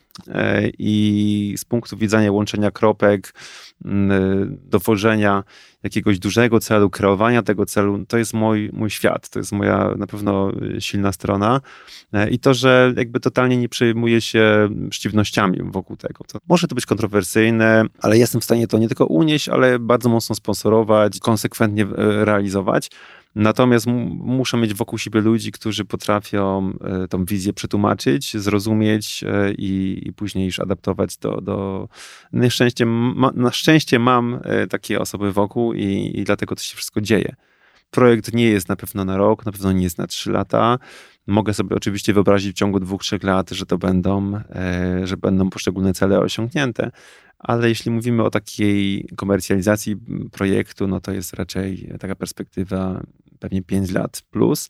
i 0.79 1.55
z 1.57 1.65
punktu 1.65 1.97
widzenia 1.97 2.31
łączenia 2.31 2.71
kropek, 2.71 3.34
dowożenia 4.49 5.43
jakiegoś 5.84 6.19
dużego 6.19 6.59
celu, 6.59 6.89
kreowania 6.89 7.43
tego 7.43 7.65
celu, 7.65 8.05
to 8.07 8.17
jest 8.17 8.34
mój, 8.34 8.69
mój 8.73 8.89
świat, 8.89 9.29
to 9.29 9.39
jest 9.39 9.51
moja 9.51 9.93
na 9.97 10.07
pewno 10.07 10.51
silna 10.79 11.11
strona 11.11 11.61
i 12.31 12.39
to, 12.39 12.53
że 12.53 12.93
jakby 12.97 13.19
totalnie 13.19 13.57
nie 13.57 13.69
przejmuję 13.69 14.21
się 14.21 14.69
przeciwnościami 14.89 15.59
wokół 15.63 15.97
tego. 15.97 16.23
To 16.27 16.39
może 16.49 16.67
to 16.67 16.75
być 16.75 16.86
kontrowersyjne, 16.86 17.86
ale 18.01 18.17
jestem 18.17 18.41
w 18.41 18.43
stanie 18.43 18.67
to 18.67 18.77
nie 18.77 18.88
tylko 18.88 19.05
unieść, 19.05 19.49
ale 19.49 19.79
bardzo 19.79 20.09
mocno 20.09 20.36
sponsorować, 20.36 21.19
konsekwentnie 21.19 21.88
realizować. 21.97 22.89
Natomiast 23.36 23.86
muszę 23.88 24.57
mieć 24.57 24.73
wokół 24.73 24.99
siebie 24.99 25.21
ludzi, 25.21 25.51
którzy 25.51 25.86
potrafią 25.86 26.73
e, 26.81 27.07
tą 27.07 27.25
wizję 27.25 27.53
przetłumaczyć, 27.53 28.38
zrozumieć 28.38 29.23
i, 29.57 30.01
i 30.05 30.13
później 30.13 30.45
już 30.45 30.59
adaptować 30.59 31.17
do. 31.17 31.41
do... 31.41 31.88
Na, 32.34 32.49
szczęście, 32.49 32.86
ma, 32.86 33.31
na 33.36 33.51
szczęście 33.51 33.99
mam 33.99 34.39
takie 34.69 34.99
osoby 34.99 35.31
wokół 35.31 35.73
i, 35.73 36.11
i 36.15 36.23
dlatego 36.23 36.55
to 36.55 36.61
się 36.61 36.75
wszystko 36.75 37.01
dzieje. 37.01 37.36
Projekt 37.91 38.34
nie 38.34 38.45
jest 38.45 38.69
na 38.69 38.75
pewno 38.75 39.05
na 39.05 39.17
rok, 39.17 39.45
na 39.45 39.51
pewno 39.51 39.71
nie 39.71 39.84
jest 39.84 39.97
na 39.97 40.07
trzy 40.07 40.31
lata. 40.31 40.79
Mogę 41.27 41.53
sobie 41.53 41.75
oczywiście 41.75 42.13
wyobrazić 42.13 42.55
w 42.55 42.59
ciągu 42.59 42.79
dwóch, 42.79 43.01
trzech 43.01 43.23
lat, 43.23 43.49
że 43.49 43.65
to 43.65 43.77
będą, 43.77 44.36
e, 44.36 45.07
że 45.07 45.17
będą 45.17 45.49
poszczególne 45.49 45.93
cele 45.93 46.19
osiągnięte, 46.19 46.91
ale 47.39 47.69
jeśli 47.69 47.91
mówimy 47.91 48.23
o 48.23 48.29
takiej 48.29 49.07
komercjalizacji 49.15 49.95
projektu, 50.31 50.88
no 50.88 51.01
to 51.01 51.11
jest 51.11 51.34
raczej 51.34 51.89
taka 51.99 52.15
perspektywa 52.15 53.03
pewnie 53.44 53.62
5 53.62 53.91
lat 53.91 54.22
plus. 54.32 54.70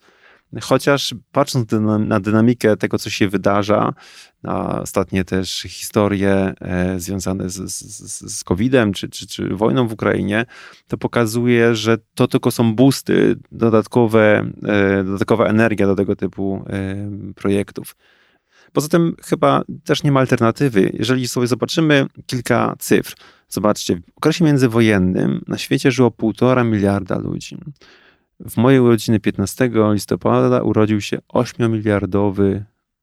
Chociaż 0.62 1.16
patrząc 1.32 1.72
na 2.00 2.20
dynamikę 2.20 2.78
tego, 2.78 2.98
co 2.98 3.10
się 3.10 3.28
wydarza, 3.28 3.94
na 4.44 4.82
ostatnie 4.82 5.24
też 5.24 5.62
historie 5.62 6.54
e, 6.62 7.00
związane 7.00 7.50
z, 7.50 7.72
z, 7.72 8.38
z 8.38 8.44
COVID-em 8.44 8.94
czy, 8.94 9.10
czy, 9.10 9.28
czy 9.28 9.56
wojną 9.56 9.88
w 9.88 9.94
Ukrainie, 9.94 10.46
to 10.88 10.98
pokazuje, 10.98 11.76
że 11.76 11.98
to 12.16 12.28
tylko 12.28 12.52
są 12.52 12.76
boosty, 12.76 13.36
dodatkowe, 13.52 14.52
e, 14.64 15.04
dodatkowa 15.04 15.46
energia 15.46 15.88
do 15.88 15.96
tego 15.96 16.16
typu 16.16 16.66
e, 16.68 16.96
projektów. 17.36 17.96
Poza 18.74 18.88
tym 18.88 19.16
chyba 19.24 19.64
też 19.84 20.04
nie 20.04 20.12
ma 20.12 20.20
alternatywy. 20.20 20.92
Jeżeli 20.94 21.28
sobie 21.28 21.48
zobaczymy 21.48 22.06
kilka 22.26 22.76
cyfr, 22.80 23.16
zobaczcie, 23.50 23.96
w 23.96 24.18
okresie 24.18 24.46
międzywojennym 24.46 25.42
na 25.48 25.58
świecie 25.58 25.92
żyło 25.92 26.12
półtora 26.12 26.64
miliarda 26.64 27.20
ludzi. 27.20 27.58
W 28.50 28.58
mojej 28.58 28.80
urodziny 28.80 29.20
15 29.20 29.70
listopada 29.92 30.62
urodził 30.62 31.02
się 31.02 31.18
8-miliardowy 31.34 32.62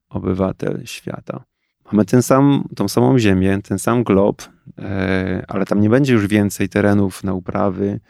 obywatel 0.09 0.83
świata. 0.85 1.45
Mamy 1.93 2.05
ten 2.05 2.23
sam, 2.23 2.65
tą 2.77 2.89
samą 2.89 3.19
Ziemię, 3.19 3.59
ten 3.63 3.79
sam 3.79 4.05
glob, 4.05 4.43
e, 4.79 5.45
ale 5.49 5.67
tam 5.67 5.81
nie 5.81 5.91
będzie 5.91 6.13
już 6.13 6.27
więcej 6.27 6.69
terenów 6.69 7.25
na 7.25 7.35
uprawy, 7.35 8.01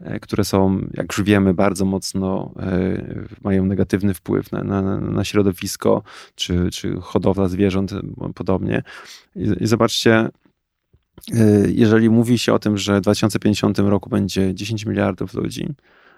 e, 0.00 0.20
które 0.20 0.44
są, 0.44 0.80
jak 0.94 1.18
już 1.18 1.26
wiemy, 1.26 1.54
bardzo 1.54 1.84
mocno 1.84 2.54
e, 2.58 3.02
mają 3.44 3.64
negatywny 3.64 4.14
wpływ 4.14 4.52
na, 4.52 4.64
na, 4.64 5.00
na 5.00 5.24
środowisko, 5.24 6.02
czy, 6.34 6.70
czy 6.70 6.96
hodowla 7.00 7.48
zwierząt, 7.48 7.92
podobnie. 8.34 8.82
I, 9.36 9.52
i 9.60 9.66
zobaczcie, 9.66 10.28
jeżeli 11.66 12.10
mówi 12.10 12.38
się 12.38 12.52
o 12.52 12.58
tym, 12.58 12.78
że 12.78 12.98
w 12.98 13.00
2050 13.00 13.78
roku 13.78 14.10
będzie 14.10 14.54
10 14.54 14.86
miliardów 14.86 15.34
ludzi, 15.34 15.74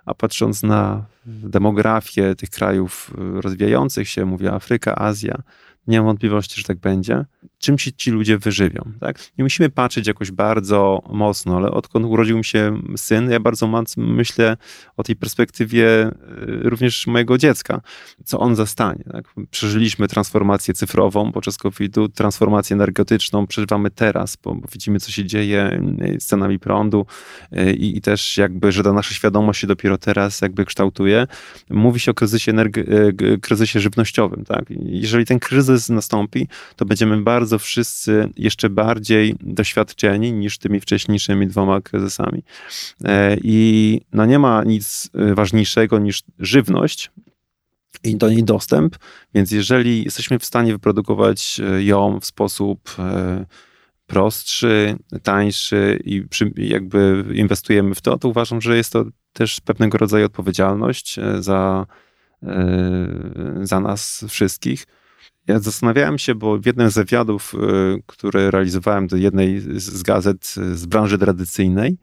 a 0.07 0.15
patrząc 0.15 0.63
na 0.63 1.05
demografię 1.27 2.35
tych 2.35 2.51
krajów 2.51 3.11
rozwijających 3.17 4.09
się, 4.09 4.25
mówię 4.25 4.53
Afryka, 4.53 4.95
Azja, 4.95 5.43
nie 5.87 5.99
mam 5.99 6.07
wątpliwości, 6.07 6.61
że 6.61 6.67
tak 6.67 6.79
będzie 6.79 7.25
czym 7.63 7.79
się 7.79 7.93
ci 7.93 8.11
ludzie 8.11 8.39
wyżywią. 8.39 8.93
Tak? 9.01 9.19
Nie 9.39 9.45
musimy 9.45 9.71
patrzeć 9.71 10.07
jakoś 10.07 10.31
bardzo 10.31 11.03
mocno, 11.11 11.57
ale 11.57 11.71
odkąd 11.71 12.07
urodził 12.07 12.39
mi 12.39 12.45
się 12.45 12.83
syn, 12.97 13.31
ja 13.31 13.41
bardzo 13.41 13.83
myślę 13.97 14.57
o 14.97 15.03
tej 15.03 15.17
perspektywie 15.17 16.07
y, 16.07 16.11
również 16.63 17.07
mojego 17.07 17.39
dziecka, 17.39 17.81
co 18.25 18.39
on 18.39 18.57
zastanie. 18.57 19.05
Tak? 19.13 19.35
Przeżyliśmy 19.51 20.09
transformację 20.09 20.75
cyfrową 20.75 21.33
podczas 21.33 21.59
COVID-u, 21.59 22.09
transformację 22.09 22.75
energetyczną 22.75 23.47
przeżywamy 23.47 23.91
teraz, 23.91 24.37
bo, 24.45 24.57
widzimy, 24.73 25.01
co 25.01 25.11
się 25.11 25.25
dzieje 25.25 25.81
y, 26.17 26.21
z 26.21 26.27
cenami 26.27 26.59
prądu 26.59 27.07
y, 27.53 27.73
i, 27.73 27.97
i, 27.97 28.01
też 28.01 28.37
jakby, 28.37 28.73
że 28.73 28.83
ta 28.83 28.93
nasza 28.93 29.15
świadomość 29.15 29.61
się 29.61 29.67
dopiero 29.67 29.99
teraz 29.99 30.41
jakby 30.41 30.65
kształtuje. 30.65 31.27
Mówi 31.71 32.01
się 32.01 32.11
o 32.11 32.15
kryzysie, 32.15 32.53
kryzysie 33.43 33.81
żywnościowym. 33.81 34.45
Tak? 34.45 34.65
Jeżeli 34.81 35.27
ten 35.27 35.39
kryzys 35.39 35.72
nastąpi, 35.89 36.49
to 36.77 36.85
będziemy 36.85 37.23
bardzo 37.23 37.59
wszyscy 37.59 38.29
jeszcze 38.37 38.71
bardziej 38.71 39.35
doświadczeni 39.41 40.33
niż 40.33 40.59
tymi 40.59 40.81
wcześniejszymi 40.81 41.47
dwoma 41.47 41.81
kryzysami. 41.81 42.43
E, 43.05 43.37
I 43.43 44.01
no 44.13 44.27
nie 44.27 44.39
ma 44.39 44.65
nic 44.65 45.11
e, 45.15 45.35
ważniejszego 45.35 45.99
niż 45.99 46.23
żywność, 46.39 47.11
i 48.05 48.17
do 48.17 48.31
niej 48.31 48.45
dostęp, 48.45 48.97
więc 49.35 49.51
jeżeli 49.51 50.05
jesteśmy 50.05 50.39
w 50.39 50.45
stanie 50.45 50.73
wyprodukować 50.73 51.61
e, 51.61 51.83
ją 51.83 52.21
w 52.21 52.27
sposób 52.27 52.97
prostszy, 54.07 54.97
tańszy 55.23 55.99
i 56.05 56.23
przy, 56.23 56.53
jakby 56.57 57.25
inwestujemy 57.35 57.95
w 57.95 58.01
to, 58.01 58.19
to 58.19 58.29
uważam, 58.29 58.61
że 58.61 58.77
jest 58.77 58.93
to 58.93 59.05
też 59.33 59.61
pewnego 59.61 59.99
rodzaju 59.99 60.27
odpowiedzialność 60.27 61.17
za, 61.39 61.87
za 63.63 63.81
nas 63.81 64.25
wszystkich. 64.29 64.87
Ja 65.47 65.59
zastanawiałem 65.59 66.19
się, 66.19 66.35
bo 66.35 66.59
w 66.59 66.67
jednym 66.67 66.91
z 66.91 66.95
wywiadów, 66.95 67.55
które 68.07 68.51
realizowałem 68.51 69.07
do 69.07 69.17
jednej 69.17 69.61
z 69.81 70.03
gazet 70.03 70.55
z 70.75 70.87
branży 70.87 71.19
tradycyjnej, 71.19 71.99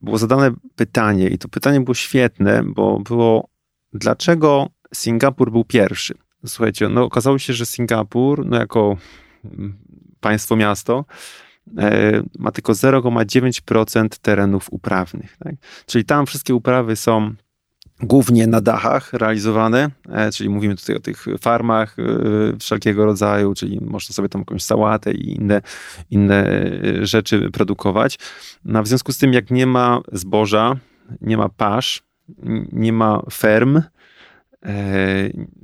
było 0.00 0.18
zadane 0.18 0.50
pytanie, 0.76 1.28
i 1.28 1.38
to 1.38 1.48
pytanie 1.48 1.80
było 1.80 1.94
świetne, 1.94 2.62
bo 2.64 3.00
było, 3.00 3.48
dlaczego 3.92 4.68
Singapur 4.94 5.52
był 5.52 5.64
pierwszy? 5.64 6.14
Słuchajcie, 6.46 6.88
no 6.88 7.04
okazało 7.04 7.38
się, 7.38 7.52
że 7.52 7.66
Singapur, 7.66 8.46
no 8.46 8.56
jako 8.56 8.96
mm, 9.44 9.78
państwo, 10.20 10.56
miasto, 10.56 11.04
e, 11.78 12.22
ma 12.38 12.52
tylko 12.52 12.72
0,9% 12.72 14.08
terenów 14.08 14.66
uprawnych. 14.70 15.36
Tak? 15.36 15.54
Czyli 15.86 16.04
tam 16.04 16.26
wszystkie 16.26 16.54
uprawy 16.54 16.96
są 16.96 17.34
głównie 18.00 18.46
na 18.46 18.60
dachach 18.60 19.12
realizowane, 19.12 19.90
e, 20.08 20.32
czyli 20.32 20.50
mówimy 20.50 20.76
tutaj 20.76 20.96
o 20.96 21.00
tych 21.00 21.26
farmach 21.40 21.96
e, 21.98 22.58
wszelkiego 22.58 23.04
rodzaju, 23.04 23.54
czyli 23.54 23.80
można 23.80 24.14
sobie 24.14 24.28
tam 24.28 24.40
jakąś 24.40 24.62
sałatę 24.62 25.12
i 25.12 25.36
inne, 25.36 25.62
inne 26.10 26.70
rzeczy 27.02 27.50
produkować. 27.50 28.18
No, 28.64 28.82
w 28.82 28.88
związku 28.88 29.12
z 29.12 29.18
tym, 29.18 29.32
jak 29.32 29.50
nie 29.50 29.66
ma 29.66 30.00
zboża, 30.12 30.76
nie 31.20 31.36
ma 31.36 31.48
pasz, 31.48 32.02
nie 32.72 32.92
ma 32.92 33.22
ferm, 33.32 33.78
E, 33.78 33.97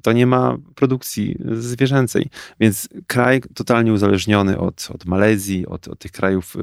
to 0.02 0.12
nie 0.12 0.26
ma 0.26 0.56
produkcji 0.74 1.36
zwierzęcej. 1.52 2.30
Więc 2.60 2.88
kraj 3.06 3.40
totalnie 3.54 3.92
uzależniony 3.92 4.58
od, 4.58 4.88
od 4.94 5.04
Malezji, 5.04 5.66
od, 5.66 5.88
od 5.88 5.98
tych 5.98 6.12
krajów, 6.12 6.56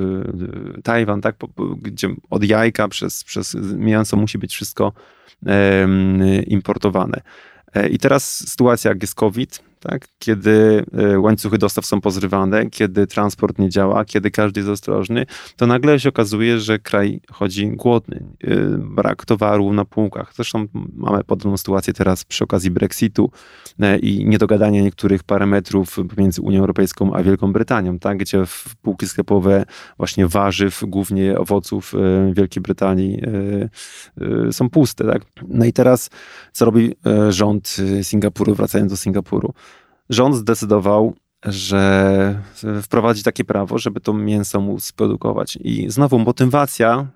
y, 0.78 0.82
Tajwan, 0.82 1.22
tak, 1.22 1.36
gdzie 1.78 2.08
od 2.30 2.44
jajka 2.44 2.88
przez, 2.88 3.24
przez 3.24 3.56
mięso 3.76 4.18
musi 4.18 4.38
być 4.38 4.54
wszystko 4.54 4.94
importowane. 6.48 7.22
E, 7.74 7.90
I 7.90 7.98
teraz 7.98 8.48
sytuacja, 8.50 8.90
jak 8.90 9.02
jest 9.02 9.16
COVID, 9.16 9.71
tak? 9.82 10.08
kiedy 10.20 10.86
e, 10.94 11.20
łańcuchy 11.20 11.58
dostaw 11.58 11.86
są 11.86 12.02
pozrywane, 12.02 12.70
kiedy 12.70 13.08
transport 13.08 13.60
nie 13.60 13.70
działa, 13.70 14.06
kiedy 14.06 14.32
każdy 14.32 14.60
jest 14.60 14.70
ostrożny, 14.70 15.26
to 15.56 15.68
nagle 15.68 16.00
się 16.00 16.10
okazuje, 16.10 16.60
że 16.60 16.80
kraj 16.80 17.22
chodzi 17.32 17.72
głodny. 17.72 18.24
E, 18.44 18.56
brak 18.78 19.26
towaru 19.26 19.74
na 19.74 19.86
półkach. 19.86 20.34
Zresztą 20.36 20.66
mamy 20.96 21.24
podobną 21.24 21.58
sytuację 21.58 21.94
teraz 21.94 22.24
przy 22.24 22.44
okazji 22.44 22.72
Brexitu 22.72 23.32
i 24.02 24.26
niedogadania 24.26 24.82
niektórych 24.82 25.24
parametrów 25.24 25.98
pomiędzy 26.16 26.42
Unią 26.42 26.60
Europejską 26.60 27.14
a 27.14 27.24
Wielką 27.24 27.54
Brytanią, 27.54 28.00
tak? 28.00 28.18
gdzie 28.18 28.44
półki 28.82 29.08
sklepowe 29.08 29.66
właśnie 29.98 30.28
warzyw, 30.28 30.84
głównie 30.88 31.38
owoców 31.38 31.94
Wielkiej 32.34 32.64
Brytanii 32.64 33.22
są 34.52 34.70
puste. 34.70 35.06
Tak? 35.06 35.22
No 35.48 35.66
i 35.66 35.74
teraz 35.74 36.10
co 36.52 36.66
robi 36.66 36.96
rząd 37.30 37.78
Singapuru, 38.02 38.56
wracając 38.56 38.92
do 38.92 38.98
Singapuru? 38.98 39.54
Rząd 40.12 40.36
zdecydował, 40.36 41.16
że 41.46 42.42
wprowadzi 42.82 43.24
takie 43.24 43.46
prawo, 43.46 43.78
żeby 43.78 44.02
to 44.02 44.14
mięso 44.14 44.62
móc 44.62 44.92
produkować. 44.92 45.58
I 45.62 45.90
znowu 45.90 46.20
motywacja, 46.20 47.08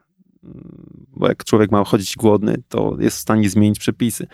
bo 1.07 1.27
jak 1.27 1.43
człowiek 1.43 1.71
ma 1.71 1.83
chodzić 1.83 2.15
głodny, 2.15 2.57
to 2.69 2.95
jest 2.99 3.17
w 3.17 3.21
stanie 3.21 3.49
zmienić 3.49 3.79
przepisy. 3.79 4.27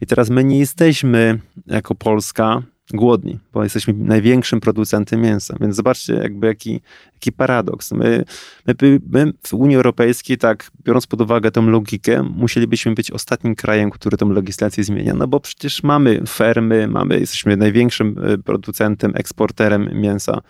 I 0.00 0.06
teraz 0.06 0.30
my 0.30 0.44
nie 0.44 0.58
jesteśmy 0.58 1.40
jako 1.66 1.94
Polska 1.94 2.62
głodni, 2.94 3.38
bo 3.52 3.64
jesteśmy 3.64 3.94
największym 3.94 4.60
producentem 4.60 5.20
mięsa. 5.20 5.56
Więc 5.60 5.76
zobaczcie, 5.76 6.14
jakby 6.14 6.46
jaki, 6.46 6.80
jaki 7.14 7.32
paradoks. 7.32 7.92
My, 7.92 8.24
my, 8.66 9.00
my, 9.10 9.32
w 9.46 9.54
Unii 9.54 9.76
Europejskiej, 9.76 10.38
tak 10.38 10.70
biorąc 10.84 11.06
pod 11.06 11.20
uwagę 11.20 11.50
tę 11.50 11.60
logikę, 11.60 12.22
musielibyśmy 12.22 12.94
być 12.94 13.10
ostatnim 13.10 13.54
krajem, 13.54 13.90
który 13.90 14.16
tę 14.16 14.24
legislację 14.24 14.84
zmienia. 14.84 15.14
No 15.14 15.28
bo 15.28 15.40
przecież 15.40 15.82
mamy 15.82 16.22
fermy, 16.28 16.88
mamy, 16.88 17.20
jesteśmy 17.20 17.56
największym 17.56 18.16
e, 18.18 18.38
producentem, 18.38 19.12
eksporterem 19.14 19.90
mięsa 19.92 20.40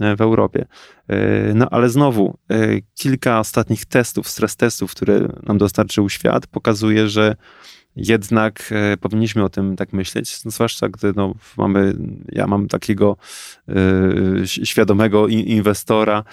e, 0.00 0.16
w 0.16 0.20
Europie. 0.20 0.66
E, 1.08 1.54
no 1.54 1.68
ale 1.70 1.88
znowu, 1.88 2.38
kilka 2.94 3.40
ostatnich 3.40 3.84
testów, 3.84 4.28
stres 4.28 4.56
testów, 4.56 4.90
które 4.90 5.28
nam 5.42 5.58
dostarczył 5.58 6.10
świat, 6.10 6.46
pokazuje, 6.46 7.08
że 7.08 7.36
jednak 7.96 8.72
e, 8.72 8.96
powinniśmy 8.96 9.44
o 9.44 9.48
tym 9.48 9.76
tak 9.76 9.92
myśleć, 9.92 10.36
zwłaszcza 10.36 10.88
gdy 10.88 11.12
no, 11.16 11.34
mamy, 11.56 11.94
ja 12.32 12.46
mam 12.46 12.68
takiego 12.68 13.16
e, 13.68 14.46
świadomego 14.46 15.28
inwestora, 15.28 16.24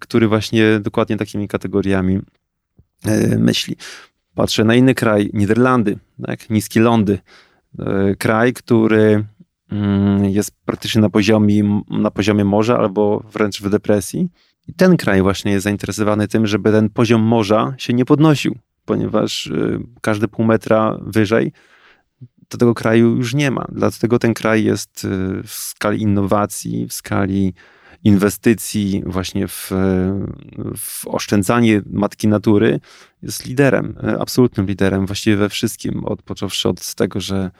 który 0.00 0.28
właśnie 0.28 0.80
dokładnie 0.80 1.16
takimi 1.16 1.48
kategoriami 1.48 2.20
e, 3.04 3.38
myśli. 3.38 3.76
Patrzę 4.34 4.64
na 4.64 4.74
inny 4.74 4.94
kraj, 4.94 5.30
Niderlandy, 5.32 5.98
tak? 6.26 6.50
niskie 6.50 6.80
lądy. 6.80 7.18
Kraj, 8.18 8.52
który 8.52 9.24
mm, 9.72 10.24
jest 10.24 10.50
praktycznie 10.64 11.00
na 11.00 11.10
poziomie, 11.10 11.82
na 11.90 12.10
poziomie 12.10 12.44
morza 12.44 12.78
albo 12.78 13.24
wręcz 13.32 13.62
w 13.62 13.70
depresji. 13.70 14.28
I 14.68 14.74
ten 14.74 14.96
kraj 14.96 15.22
właśnie 15.22 15.52
jest 15.52 15.64
zainteresowany 15.64 16.28
tym, 16.28 16.46
żeby 16.46 16.72
ten 16.72 16.90
poziom 16.90 17.22
morza 17.22 17.74
się 17.78 17.92
nie 17.92 18.04
podnosił 18.04 18.58
ponieważ 18.90 19.46
y, 19.46 19.80
każde 20.00 20.28
pół 20.28 20.44
metra 20.44 20.98
wyżej 21.02 21.52
to 22.48 22.58
tego 22.58 22.74
kraju 22.74 23.16
już 23.16 23.34
nie 23.34 23.50
ma. 23.50 23.66
Dlatego 23.72 24.18
ten 24.18 24.34
kraj 24.34 24.64
jest 24.64 25.04
y, 25.04 25.42
w 25.42 25.50
skali 25.50 26.02
innowacji, 26.02 26.86
w 26.86 26.92
skali 26.92 27.54
inwestycji 28.04 29.02
właśnie 29.06 29.48
w, 29.48 29.70
w 30.76 31.06
oszczędzanie 31.06 31.82
matki 31.86 32.28
natury 32.28 32.80
jest 33.22 33.46
liderem, 33.46 33.94
absolutnym 34.18 34.66
liderem 34.66 35.06
właściwie 35.06 35.36
we 35.36 35.48
wszystkim, 35.48 36.04
od, 36.04 36.22
począwszy 36.22 36.68
od 36.68 36.94
tego, 36.94 37.20
że 37.20 37.50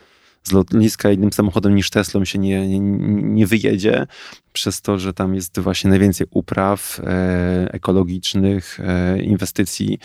z 0.43 0.53
lotniska 0.53 1.11
innym 1.11 1.33
samochodem 1.33 1.75
niż 1.75 1.91
Teslą 1.91 2.25
się 2.25 2.39
nie, 2.39 2.69
nie, 2.69 2.81
nie 3.23 3.47
wyjedzie, 3.47 4.07
przez 4.53 4.81
to, 4.83 4.99
że 4.99 5.13
tam 5.13 5.35
jest 5.35 5.61
właśnie 5.61 5.91
najwięcej 5.91 6.27
upraw 6.31 7.01
e, 7.01 7.73
ekologicznych, 7.73 8.81
e, 8.81 9.23
inwestycji, 9.23 9.99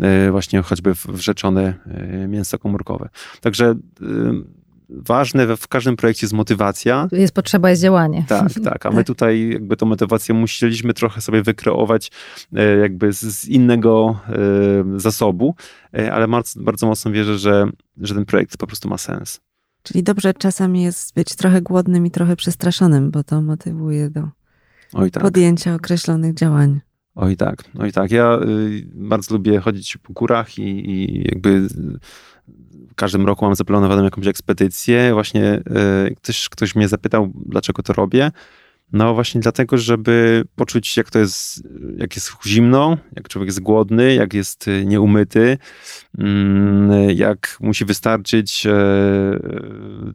e, 0.00 0.30
właśnie 0.30 0.62
choćby 0.62 0.94
w, 0.94 1.06
w 1.06 1.20
rzeczone 1.20 1.74
e, 1.86 2.28
mięso 2.28 2.58
komórkowe. 2.58 3.08
Także 3.40 3.66
e, 3.70 3.74
ważne 4.88 5.56
w 5.56 5.68
każdym 5.68 5.96
projekcie 5.96 6.26
jest 6.26 6.34
motywacja. 6.34 7.08
Jest 7.12 7.34
potrzeba, 7.34 7.70
jest 7.70 7.82
działanie. 7.82 8.24
Tak, 8.28 8.52
tak. 8.64 8.86
A 8.86 8.90
my 8.90 8.96
tak. 8.96 9.06
tutaj 9.06 9.48
jakby 9.48 9.76
tą 9.76 9.86
motywację 9.86 10.34
musieliśmy 10.34 10.94
trochę 10.94 11.20
sobie 11.20 11.42
wykreować 11.42 12.10
e, 12.52 12.76
jakby 12.76 13.12
z 13.12 13.48
innego 13.48 14.20
zasobu, 14.96 15.54
ale 16.12 16.28
bardzo, 16.28 16.60
bardzo 16.60 16.86
mocno 16.86 17.10
wierzę, 17.10 17.38
że, 17.38 17.66
że 18.00 18.14
ten 18.14 18.24
projekt 18.24 18.56
po 18.56 18.66
prostu 18.66 18.88
ma 18.88 18.98
sens. 18.98 19.40
Czyli 19.82 20.02
dobrze 20.02 20.34
czasami 20.34 20.82
jest 20.82 21.14
być 21.14 21.36
trochę 21.36 21.62
głodnym 21.62 22.06
i 22.06 22.10
trochę 22.10 22.36
przestraszonym, 22.36 23.10
bo 23.10 23.24
to 23.24 23.42
motywuje 23.42 24.10
do 24.10 24.28
tak. 25.12 25.22
podjęcia 25.22 25.74
określonych 25.74 26.34
działań. 26.34 26.80
Oj 27.14 27.36
tak, 27.36 27.64
oj 27.78 27.92
tak. 27.92 28.10
Ja 28.10 28.38
y, 28.42 28.86
bardzo 28.94 29.34
lubię 29.34 29.60
chodzić 29.60 29.96
po 29.96 30.12
górach 30.12 30.58
i, 30.58 30.90
i 30.90 31.22
jakby 31.24 31.68
w 32.90 32.94
każdym 32.94 33.26
roku 33.26 33.44
mam 33.44 33.54
zaplanowaną 33.54 34.04
jakąś 34.04 34.26
ekspedycję. 34.26 35.12
Właśnie 35.12 35.62
y, 36.08 36.14
ktoś, 36.14 36.48
ktoś 36.48 36.74
mnie 36.74 36.88
zapytał, 36.88 37.32
dlaczego 37.34 37.82
to 37.82 37.92
robię. 37.92 38.30
No 38.92 39.14
właśnie 39.14 39.40
dlatego, 39.40 39.78
żeby 39.78 40.44
poczuć, 40.56 40.96
jak 40.96 41.10
to 41.10 41.18
jest, 41.18 41.68
jak 41.96 42.16
jest 42.16 42.32
zimno, 42.46 42.98
jak 43.16 43.28
człowiek 43.28 43.46
jest 43.46 43.60
głodny, 43.60 44.14
jak 44.14 44.34
jest 44.34 44.68
y, 44.68 44.86
nieumyty, 44.86 45.58
mm, 46.18 47.10
jak 47.10 47.56
musi 47.60 47.84
wystarczyć 47.84 48.66
e, 48.66 48.72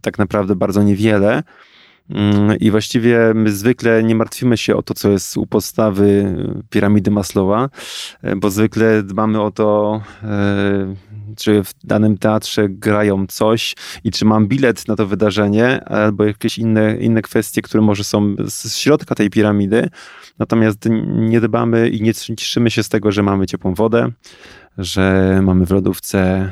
tak 0.01 0.17
naprawdę 0.17 0.55
bardzo 0.55 0.83
niewiele. 0.83 1.43
Mm, 2.09 2.57
I 2.59 2.71
właściwie 2.71 3.33
my 3.35 3.51
zwykle 3.51 4.03
nie 4.03 4.15
martwimy 4.15 4.57
się 4.57 4.75
o 4.75 4.81
to, 4.81 4.93
co 4.93 5.09
jest 5.09 5.37
u 5.37 5.47
podstawy 5.47 6.35
piramidy 6.69 7.11
Maslowa, 7.11 7.69
e, 8.21 8.35
bo 8.35 8.49
zwykle 8.49 9.03
dbamy 9.03 9.41
o 9.41 9.51
to, 9.51 10.01
e, 10.23 10.95
czy 11.37 11.63
w 11.63 11.73
danym 11.83 12.17
teatrze 12.17 12.69
grają 12.69 13.27
coś 13.27 13.75
i 14.03 14.11
czy 14.11 14.25
mam 14.25 14.47
bilet 14.47 14.87
na 14.87 14.95
to 14.95 15.07
wydarzenie, 15.07 15.83
albo 15.83 16.25
jakieś 16.25 16.57
inne, 16.57 16.97
inne 16.97 17.21
kwestie, 17.21 17.61
które 17.61 17.83
może 17.83 18.03
są 18.03 18.35
z 18.47 18.75
środka 18.75 19.15
tej 19.15 19.29
piramidy. 19.29 19.89
Natomiast 20.39 20.87
nie 21.05 21.41
dbamy 21.41 21.89
i 21.89 22.01
nie 22.01 22.13
cieszymy 22.13 22.71
się 22.71 22.83
z 22.83 22.89
tego, 22.89 23.11
że 23.11 23.23
mamy 23.23 23.47
ciepłą 23.47 23.73
wodę, 23.73 24.11
że 24.77 25.39
mamy 25.43 25.65
w 25.65 25.71
lodówce 25.71 26.51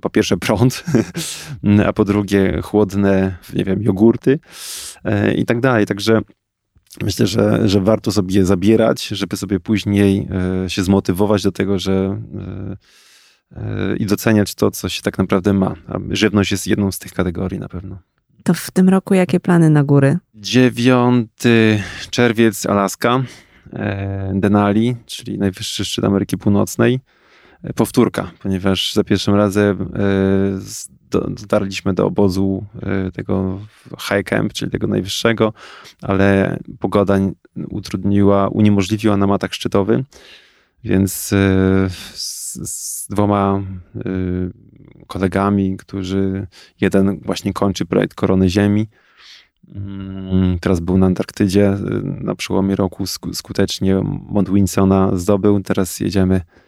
po 0.00 0.10
pierwsze 0.10 0.36
prąd, 0.36 0.84
a 1.86 1.92
po 1.92 2.04
drugie 2.04 2.60
chłodne, 2.62 3.36
nie 3.54 3.64
wiem, 3.64 3.82
jogurty 3.82 4.38
e, 5.04 5.34
i 5.34 5.44
tak 5.44 5.60
dalej. 5.60 5.86
Także 5.86 6.20
myślę, 7.02 7.26
że, 7.26 7.68
że 7.68 7.80
warto 7.80 8.12
sobie 8.12 8.44
zabierać, 8.44 9.06
żeby 9.06 9.36
sobie 9.36 9.60
później 9.60 10.28
e, 10.64 10.70
się 10.70 10.82
zmotywować 10.82 11.42
do 11.42 11.52
tego, 11.52 11.78
że 11.78 12.22
i 13.98 14.06
doceniać 14.06 14.54
to, 14.54 14.70
co 14.70 14.88
się 14.88 15.02
tak 15.02 15.18
naprawdę 15.18 15.52
ma. 15.52 15.74
A 15.88 15.98
żywność 16.10 16.52
jest 16.52 16.66
jedną 16.66 16.92
z 16.92 16.98
tych 16.98 17.12
kategorii 17.12 17.60
na 17.60 17.68
pewno. 17.68 17.98
To 18.44 18.54
w 18.54 18.70
tym 18.70 18.88
roku 18.88 19.14
jakie 19.14 19.40
plany 19.40 19.70
na 19.70 19.84
góry? 19.84 20.18
9 20.34 21.30
czerwiec 22.10 22.66
Alaska, 22.66 23.22
Denali, 24.34 24.96
czyli 25.06 25.38
najwyższy 25.38 25.84
szczyt 25.84 26.04
Ameryki 26.04 26.38
Północnej. 26.38 27.00
Powtórka, 27.74 28.30
ponieważ 28.42 28.92
za 28.92 29.04
pierwszym 29.04 29.34
razem 29.34 29.92
dotarliśmy 31.10 31.94
do 31.94 32.06
obozu 32.06 32.64
tego 33.14 33.60
high 34.00 34.24
camp, 34.24 34.52
czyli 34.52 34.70
tego 34.70 34.86
najwyższego, 34.86 35.52
ale 36.02 36.58
pogoda 36.80 37.18
utrudniła, 37.68 38.48
uniemożliwiła 38.48 39.16
nam 39.16 39.32
atak 39.32 39.54
szczytowy, 39.54 40.04
więc 40.84 41.12
z, 42.14 42.70
z 42.70 43.06
dwoma 43.08 43.62
kolegami, 45.06 45.76
którzy 45.76 46.46
jeden 46.80 47.20
właśnie 47.20 47.52
kończy 47.52 47.86
projekt 47.86 48.14
Korony 48.14 48.48
Ziemi, 48.48 48.86
mm, 49.74 50.58
teraz 50.58 50.80
był 50.80 50.98
na 50.98 51.06
Antarktydzie, 51.06 51.76
na 52.02 52.34
przełomie 52.34 52.76
roku 52.76 53.04
skutecznie 53.32 54.00
Mount 54.28 54.50
Winsona 54.50 55.16
zdobył, 55.16 55.60
teraz 55.60 56.00
jedziemy, 56.00 56.34
e, 56.34 56.63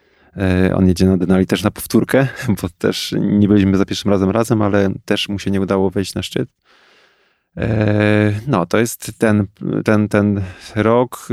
on 0.74 0.88
jedzie 0.88 1.06
na 1.06 1.16
Denali 1.16 1.46
też 1.46 1.62
na 1.62 1.70
powtórkę, 1.70 2.28
bo 2.62 2.68
też 2.78 3.14
nie 3.20 3.48
byliśmy 3.48 3.76
za 3.76 3.84
pierwszym 3.84 4.10
razem 4.10 4.30
razem, 4.30 4.62
ale 4.62 4.90
też 5.04 5.28
mu 5.28 5.38
się 5.38 5.50
nie 5.50 5.60
udało 5.60 5.90
wejść 5.90 6.14
na 6.14 6.22
szczyt. 6.22 6.48
E, 7.56 8.32
no, 8.46 8.66
to 8.66 8.78
jest 8.78 9.12
ten, 9.18 9.46
ten, 9.84 10.08
ten 10.08 10.40
rok, 10.74 11.28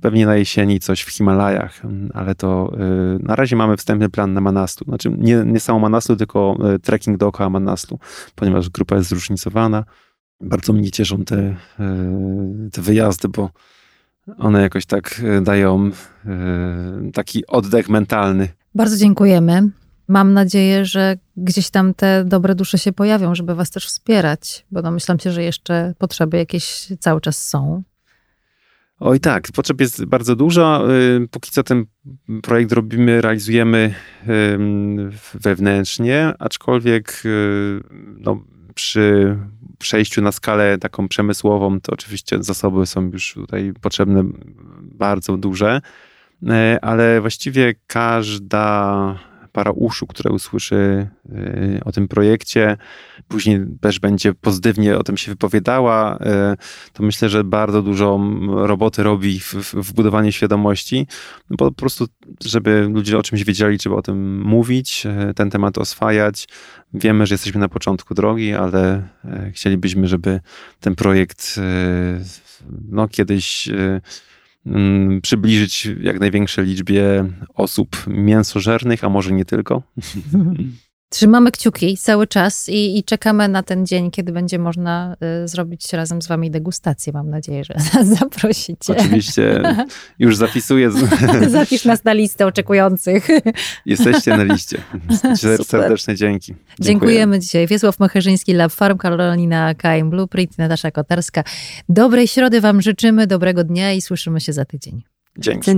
pewnie 0.00 0.26
na 0.26 0.36
jesieni 0.36 0.80
coś 0.80 1.02
w 1.02 1.10
Himalajach, 1.10 1.82
ale 2.14 2.34
to 2.34 2.72
e, 2.74 3.18
na 3.22 3.36
razie 3.36 3.56
mamy 3.56 3.76
wstępny 3.76 4.08
plan 4.08 4.32
na 4.32 4.40
Manaslu. 4.40 4.84
Znaczy 4.84 5.10
nie, 5.18 5.42
nie 5.46 5.60
samo 5.60 5.78
Manaslu, 5.78 6.16
tylko 6.16 6.58
e, 6.74 6.78
trekking 6.78 7.18
dookoła 7.18 7.50
Manaslu, 7.50 7.98
ponieważ 8.34 8.70
grupa 8.70 8.96
jest 8.96 9.08
zróżnicowana. 9.08 9.84
Bardzo 10.40 10.72
mnie 10.72 10.90
cieszą 10.90 11.24
te, 11.24 11.56
te 12.72 12.82
wyjazdy, 12.82 13.28
bo 13.28 13.50
one 14.38 14.62
jakoś 14.62 14.86
tak 14.86 15.22
dają 15.42 15.90
taki 17.14 17.46
oddech 17.46 17.88
mentalny. 17.88 18.48
Bardzo 18.74 18.96
dziękujemy 18.96 19.70
mam 20.08 20.32
nadzieję, 20.32 20.84
że 20.84 21.16
gdzieś 21.36 21.70
tam 21.70 21.94
te 21.94 22.24
dobre 22.24 22.54
dusze 22.54 22.78
się 22.78 22.92
pojawią, 22.92 23.34
żeby 23.34 23.54
was 23.54 23.70
też 23.70 23.86
wspierać, 23.86 24.66
bo 24.70 24.82
domyślam 24.82 25.18
się, 25.18 25.32
że 25.32 25.42
jeszcze 25.42 25.94
potrzeby 25.98 26.36
jakieś 26.36 26.88
cały 27.00 27.20
czas 27.20 27.48
są. 27.48 27.82
Oj 29.00 29.20
tak, 29.20 29.48
potrzeb 29.54 29.80
jest 29.80 30.04
bardzo 30.04 30.36
dużo. 30.36 30.94
Y, 30.94 31.28
póki 31.30 31.50
co 31.50 31.62
ten 31.62 31.84
projekt 32.42 32.72
robimy, 32.72 33.20
realizujemy 33.20 33.94
wewnętrznie, 35.34 36.32
aczkolwiek 36.38 37.22
no, 38.18 38.44
przy 38.74 39.36
przejściu 39.78 40.22
na 40.22 40.32
skalę 40.32 40.78
taką 40.78 41.08
przemysłową, 41.08 41.80
to 41.80 41.92
oczywiście 41.92 42.42
zasoby 42.42 42.86
są 42.86 43.10
już 43.12 43.34
tutaj 43.34 43.72
potrzebne 43.80 44.24
bardzo 44.82 45.36
duże, 45.36 45.80
y, 46.42 46.46
ale 46.80 47.20
właściwie 47.20 47.74
każda 47.86 49.18
para 49.56 49.70
uszu, 49.70 50.06
które 50.06 50.30
usłyszy 50.30 51.08
y, 51.28 51.80
o 51.84 51.92
tym 51.92 52.08
projekcie, 52.08 52.76
później 53.28 53.60
też 53.80 53.98
będzie 53.98 54.34
pozytywnie 54.34 54.98
o 54.98 55.02
tym 55.02 55.16
się 55.16 55.30
wypowiadała, 55.32 56.16
y, 56.16 56.92
to 56.92 57.02
myślę, 57.02 57.28
że 57.28 57.44
bardzo 57.44 57.82
dużo 57.82 58.20
roboty 58.46 59.02
robi 59.02 59.40
w, 59.40 59.54
w 59.74 59.92
budowaniu 59.92 60.32
świadomości, 60.32 61.06
no 61.50 61.56
po 61.56 61.72
prostu, 61.72 62.06
żeby 62.44 62.88
ludzie 62.92 63.18
o 63.18 63.22
czymś 63.22 63.44
wiedzieli, 63.44 63.78
trzeba 63.78 63.96
o 63.96 64.02
tym 64.02 64.42
mówić, 64.42 65.06
y, 65.30 65.34
ten 65.34 65.50
temat 65.50 65.78
oswajać. 65.78 66.48
Wiemy, 66.94 67.26
że 67.26 67.34
jesteśmy 67.34 67.60
na 67.60 67.68
początku 67.68 68.14
drogi, 68.14 68.52
ale 68.54 69.08
chcielibyśmy, 69.52 70.08
żeby 70.08 70.40
ten 70.80 70.94
projekt 70.94 71.60
no, 72.88 73.08
kiedyś 73.08 73.68
przybliżyć 75.22 75.88
jak 76.00 76.20
największej 76.20 76.66
liczbie 76.66 77.24
osób 77.54 78.04
mięsożernych, 78.06 79.04
a 79.04 79.08
może 79.08 79.32
nie 79.32 79.44
tylko. 79.44 79.82
Trzymamy 81.16 81.50
kciuki 81.50 81.96
cały 81.96 82.26
czas 82.26 82.68
i, 82.68 82.98
i, 82.98 83.04
czekamy 83.04 83.48
na 83.48 83.62
ten 83.62 83.86
dzień, 83.86 84.10
kiedy 84.10 84.32
będzie 84.32 84.58
można 84.58 85.16
y, 85.44 85.48
zrobić 85.48 85.92
razem 85.92 86.22
z 86.22 86.26
wami 86.26 86.50
degustację. 86.50 87.12
Mam 87.12 87.30
nadzieję, 87.30 87.64
że 87.64 87.74
nas 87.94 88.06
zaprosicie. 88.06 88.96
Oczywiście, 88.96 89.62
już 90.18 90.36
zapisuję. 90.36 90.90
Zapisz 91.48 91.84
nas 91.84 92.04
na 92.04 92.12
listę 92.12 92.46
oczekujących. 92.46 93.28
Jesteście 93.86 94.36
na 94.36 94.42
liście. 94.44 94.78
Serdeczne 95.64 96.14
dzięki. 96.14 96.46
Dziękujemy, 96.46 96.80
Dziękujemy 96.80 97.40
dzisiaj. 97.40 97.66
Wiesław 97.66 97.98
Macherzyński, 97.98 98.52
Lab 98.52 98.72
Farm, 98.72 98.98
Karolina 98.98 99.74
KM 99.74 100.10
Blueprint, 100.10 100.58
Natasza 100.58 100.90
Kotarska. 100.90 101.44
Dobrej 101.88 102.28
środy 102.28 102.60
wam 102.60 102.82
życzymy, 102.82 103.26
dobrego 103.26 103.64
dnia 103.64 103.92
i 103.92 104.00
słyszymy 104.00 104.40
się 104.40 104.52
za 104.52 104.64
tydzień. 104.64 105.02
Dzięki. 105.38 105.70